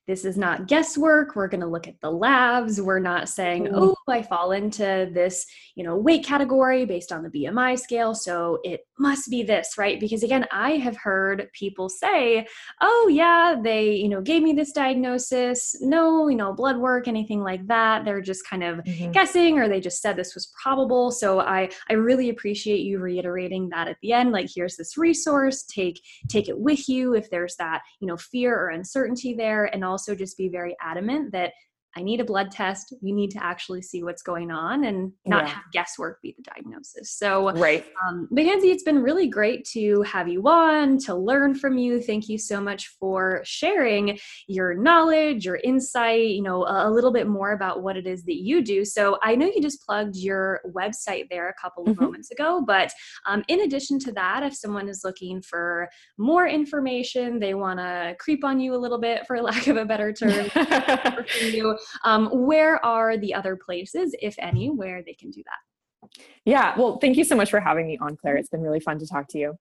this 0.07 0.25
is 0.25 0.37
not 0.37 0.67
guesswork 0.67 1.37
we're 1.37 1.47
going 1.47 1.61
to 1.61 1.69
look 1.69 1.87
at 1.87 2.01
the 2.01 2.11
labs 2.11 2.81
we're 2.81 2.99
not 2.99 3.29
saying 3.29 3.65
mm-hmm. 3.65 3.77
oh 3.77 3.95
i 4.11 4.23
fall 4.23 4.53
into 4.53 5.09
this 5.13 5.47
you 5.77 5.85
know 5.85 5.97
weight 5.97 6.25
category 6.25 6.85
based 6.85 7.13
on 7.13 7.23
the 7.23 7.31
bmi 7.31 7.79
scale 7.79 8.15
so 8.15 8.59
it 8.65 8.81
must 8.99 9.31
be 9.31 9.43
this 9.43 9.79
right 9.79 10.01
because 10.01 10.23
again 10.23 10.47
i 10.51 10.73
have 10.73 10.97
heard 10.97 11.49
people 11.53 11.89
say 11.89 12.47
oh 12.81 13.09
yeah 13.11 13.57
they 13.63 13.93
you 13.93 14.09
know 14.09 14.21
gave 14.21 14.43
me 14.43 14.53
this 14.53 14.73
diagnosis 14.73 15.77
no 15.81 16.29
you 16.29 16.37
know 16.37 16.53
blood 16.53 16.77
work 16.77 17.09
anything 17.09 17.43
like 17.43 17.67
that 17.67 18.05
they're 18.05 18.21
just 18.21 18.47
kind 18.49 18.63
of 18.63 18.79
mm-hmm. 18.79 19.11
guessing 19.13 19.59
or 19.59 19.69
they 19.69 19.81
just 19.81 20.03
said 20.03 20.17
this 20.17 20.35
was 20.35 20.53
probable 20.63 21.11
so 21.11 21.41
i 21.41 21.69
i 21.89 21.95
really 21.95 22.29
appreciate 22.29 22.81
you 22.81 22.99
reiterating 22.99 23.69
that 23.69 23.89
at 23.89 23.97
the 24.03 24.13
end 24.13 24.33
like 24.33 24.49
here's 24.55 24.77
this 24.77 24.99
resource 24.99 25.63
take 25.63 26.01
take 26.29 26.49
it 26.49 26.59
with 26.59 26.89
you 26.89 27.15
if 27.15 27.31
there's 27.31 27.57
that 27.57 27.83
you 28.01 28.07
know 28.07 28.17
fear 28.17 28.55
or 28.55 28.69
uncertainty 28.69 29.35
there 29.35 29.65
and 29.65 29.85
also 29.85 30.11
also 30.11 30.15
just 30.15 30.37
be 30.37 30.49
very 30.49 30.77
adamant 30.81 31.33
that 31.33 31.53
I 31.97 32.03
need 32.03 32.20
a 32.20 32.24
blood 32.24 32.51
test. 32.51 32.95
We 33.03 33.12
need 33.12 33.30
to 33.32 33.45
actually 33.45 33.82
see 33.82 34.03
what's 34.03 34.22
going 34.22 34.51
on 34.51 34.84
and 34.84 35.12
not 35.26 35.45
yeah. 35.47 35.55
have 35.55 35.64
guesswork 35.72 36.22
be 36.22 36.34
the 36.36 36.43
diagnosis. 36.43 37.12
So, 37.12 37.53
right. 37.53 37.84
Um, 38.07 38.28
McKenzie, 38.32 38.72
it's 38.72 38.84
been 38.84 39.03
really 39.03 39.26
great 39.26 39.64
to 39.72 40.03
have 40.03 40.28
you 40.28 40.43
on, 40.47 40.99
to 40.99 41.14
learn 41.14 41.55
from 41.55 41.78
you. 41.78 42.01
Thank 42.01 42.28
you 42.28 42.38
so 42.38 42.61
much 42.61 42.88
for 43.01 43.41
sharing 43.45 44.18
your 44.47 44.74
knowledge, 44.74 45.45
your 45.45 45.59
insight, 45.64 46.28
you 46.28 46.43
know, 46.43 46.64
a, 46.64 46.88
a 46.88 46.91
little 46.91 47.12
bit 47.12 47.26
more 47.26 47.53
about 47.53 47.82
what 47.82 47.97
it 47.97 48.07
is 48.07 48.22
that 48.24 48.36
you 48.36 48.62
do. 48.62 48.84
So, 48.84 49.18
I 49.22 49.34
know 49.34 49.47
you 49.47 49.61
just 49.61 49.84
plugged 49.84 50.16
your 50.16 50.61
website 50.74 51.28
there 51.28 51.49
a 51.49 51.55
couple 51.61 51.84
of 51.84 51.91
mm-hmm. 51.95 52.05
moments 52.05 52.30
ago, 52.30 52.62
but 52.64 52.93
um, 53.26 53.43
in 53.49 53.62
addition 53.62 53.99
to 54.01 54.12
that, 54.12 54.43
if 54.43 54.55
someone 54.55 54.88
is 54.88 55.03
looking 55.05 55.43
for 55.43 55.88
more 56.18 56.47
information, 56.47 57.38
they 57.41 57.55
want 57.55 57.78
to 57.80 58.14
creep 58.18 58.45
on 58.45 58.61
you 58.61 58.74
a 58.74 58.78
little 58.78 59.01
bit, 59.01 59.26
for 59.26 59.41
lack 59.43 59.66
of 59.66 59.76
a 59.76 59.84
better 59.84 60.12
term, 60.12 60.51
you, 61.41 61.76
um, 62.05 62.26
where 62.47 62.85
are 62.85 63.16
the 63.16 63.35
other 63.35 63.57
places, 63.57 64.14
if 64.20 64.35
any, 64.39 64.70
where 64.70 65.03
they 65.03 65.14
can 65.14 65.31
do 65.31 65.43
that? 65.45 65.59
Yeah, 66.45 66.78
well, 66.78 66.99
thank 66.99 67.16
you 67.16 67.24
so 67.24 67.35
much 67.37 67.51
for 67.51 67.61
having 67.61 67.87
me 67.87 67.97
on, 68.01 68.16
Claire. 68.16 68.37
It's 68.37 68.49
been 68.49 68.62
really 68.62 68.81
fun 68.81 68.99
to 68.99 69.07
talk 69.07 69.28
to 69.28 69.39
you. 69.39 69.57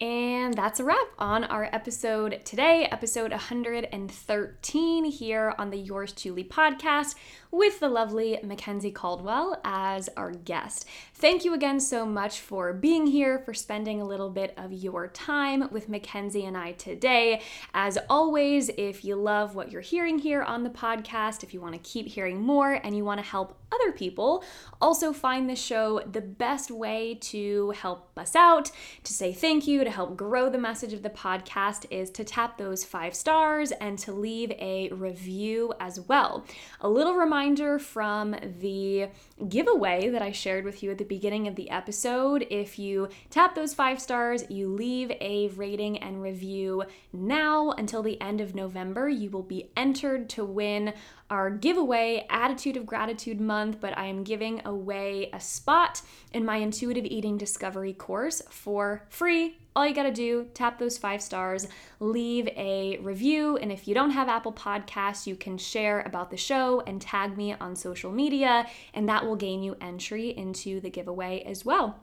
And 0.01 0.55
that's 0.55 0.81
a 0.81 0.85
wrap 0.85 1.09
on 1.19 1.45
our 1.45 1.69
episode 1.73 2.41
today, 2.47 2.89
episode 2.91 3.33
113 3.33 5.05
here 5.05 5.55
on 5.59 5.69
the 5.69 5.77
Yours 5.77 6.15
Chewly 6.15 6.43
podcast 6.43 7.17
with 7.51 7.81
the 7.81 7.89
lovely 7.89 8.39
McKenzie 8.45 8.95
Caldwell 8.95 9.61
as 9.65 10.09
our 10.17 10.31
guest. 10.33 10.87
Thank 11.15 11.45
you 11.45 11.53
again 11.53 11.81
so 11.81 12.07
much 12.07 12.41
for 12.41 12.73
being 12.73 13.07
here, 13.07 13.39
for 13.41 13.53
spending 13.53 14.01
a 14.01 14.07
little 14.07 14.31
bit 14.31 14.55
of 14.57 14.73
your 14.73 15.09
time 15.09 15.69
with 15.71 15.91
McKenzie 15.91 16.47
and 16.47 16.57
I 16.57 16.73
today. 16.73 17.43
As 17.75 17.99
always, 18.09 18.69
if 18.79 19.05
you 19.05 19.17
love 19.17 19.55
what 19.55 19.73
you're 19.73 19.81
hearing 19.81 20.19
here 20.19 20.43
on 20.43 20.63
the 20.63 20.71
podcast, 20.71 21.43
if 21.43 21.53
you 21.53 21.61
want 21.61 21.75
to 21.75 21.81
keep 21.81 22.07
hearing 22.07 22.41
more 22.41 22.73
and 22.73 22.97
you 22.97 23.05
want 23.05 23.21
to 23.21 23.27
help 23.27 23.57
other 23.73 23.93
people 23.93 24.45
also 24.81 25.13
find 25.13 25.49
the 25.49 25.55
show, 25.55 26.01
the 26.11 26.21
best 26.21 26.73
way 26.73 27.17
to 27.21 27.71
help 27.71 28.11
us 28.17 28.35
out, 28.35 28.71
to 29.05 29.13
say 29.13 29.33
thank 29.33 29.67
you, 29.67 29.85
to 29.85 29.91
help 29.91 30.17
grow 30.17 30.51
the 30.51 30.59
message 30.59 30.93
of 30.93 31.03
the 31.03 31.11
podcast 31.11 31.87
is 31.91 32.11
to 32.11 32.25
tap 32.25 32.59
those 32.59 32.85
five 32.85 33.15
stars 33.15 33.71
and 33.73 33.97
to 33.97 34.13
leave 34.13 34.51
a 34.53 34.89
review 34.91 35.73
as 35.79 36.01
well. 36.01 36.45
A 36.81 36.89
little 36.89 37.15
reminder 37.15 37.40
reminder 37.41 37.79
from 37.79 38.37
the 38.61 39.09
giveaway 39.49 40.11
that 40.11 40.21
I 40.21 40.31
shared 40.31 40.67
with 40.67 40.83
you 40.83 40.91
at 40.91 40.99
the 40.99 41.05
beginning 41.05 41.49
of 41.49 41.55
the 41.55 41.71
episode. 41.71 42.47
If 42.51 42.79
you 42.79 43.09
tap 43.31 43.55
those 43.55 43.73
five 43.73 43.99
stars, 43.99 44.45
you 44.51 44.69
leave 44.69 45.11
a 45.23 45.49
rating 45.57 45.97
and 45.97 46.23
review 46.23 46.85
now. 47.15 47.71
Until 47.71 48.03
the 48.03 48.21
end 48.21 48.43
of 48.43 48.55
November, 48.55 49.09
you 49.09 49.31
will 49.31 49.43
be 49.43 49.71
entered 49.75 50.29
to 50.31 50.45
win 50.45 50.93
our 51.31 51.49
giveaway 51.49 52.27
Attitude 52.29 52.77
of 52.77 52.85
Gratitude 52.85 53.41
month, 53.41 53.81
but 53.81 53.97
I 53.97 54.05
am 54.05 54.23
giving 54.23 54.61
away 54.67 55.31
a 55.33 55.41
spot 55.41 56.03
in 56.35 56.45
my 56.45 56.57
intuitive 56.57 57.07
eating 57.07 57.39
discovery 57.39 57.95
course 57.95 58.43
for 58.51 59.07
free 59.09 59.57
all 59.75 59.87
you 59.87 59.95
got 59.95 60.05
to 60.05 60.13
do 60.13 60.49
tap 60.55 60.79
those 60.79 60.99
five 60.99 61.23
stars 61.23 61.69
leave 61.99 62.49
a 62.49 62.99
review 62.99 63.57
and 63.57 63.71
if 63.71 63.87
you 63.87 63.95
don't 63.95 64.11
have 64.11 64.29
apple 64.29 64.53
podcasts 64.53 65.27
you 65.27 65.37
can 65.37 65.57
share 65.57 66.01
about 66.01 66.31
the 66.31 66.37
show 66.37 66.83
and 66.87 67.01
tag 67.01 67.37
me 67.37 67.55
on 67.55 67.75
social 67.77 68.11
media 68.11 68.67
and 68.95 69.09
that 69.09 69.25
will 69.25 69.37
gain 69.37 69.63
you 69.63 69.77
entry 69.81 70.31
into 70.31 70.81
the 70.81 70.91
giveaway 70.91 71.43
as 71.47 71.65
well 71.65 72.01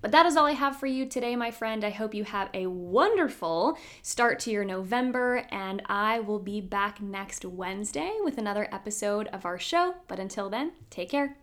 but 0.00 0.12
that 0.12 0.26
is 0.26 0.36
all 0.36 0.46
I 0.46 0.52
have 0.52 0.78
for 0.78 0.86
you 0.86 1.06
today, 1.06 1.36
my 1.36 1.50
friend. 1.50 1.84
I 1.84 1.90
hope 1.90 2.14
you 2.14 2.24
have 2.24 2.50
a 2.54 2.66
wonderful 2.66 3.78
start 4.02 4.38
to 4.40 4.50
your 4.50 4.64
November, 4.64 5.46
and 5.50 5.82
I 5.86 6.20
will 6.20 6.38
be 6.38 6.60
back 6.60 7.00
next 7.00 7.44
Wednesday 7.44 8.12
with 8.22 8.38
another 8.38 8.68
episode 8.72 9.28
of 9.28 9.44
our 9.44 9.58
show. 9.58 9.94
But 10.06 10.18
until 10.18 10.50
then, 10.50 10.72
take 10.90 11.10
care. 11.10 11.36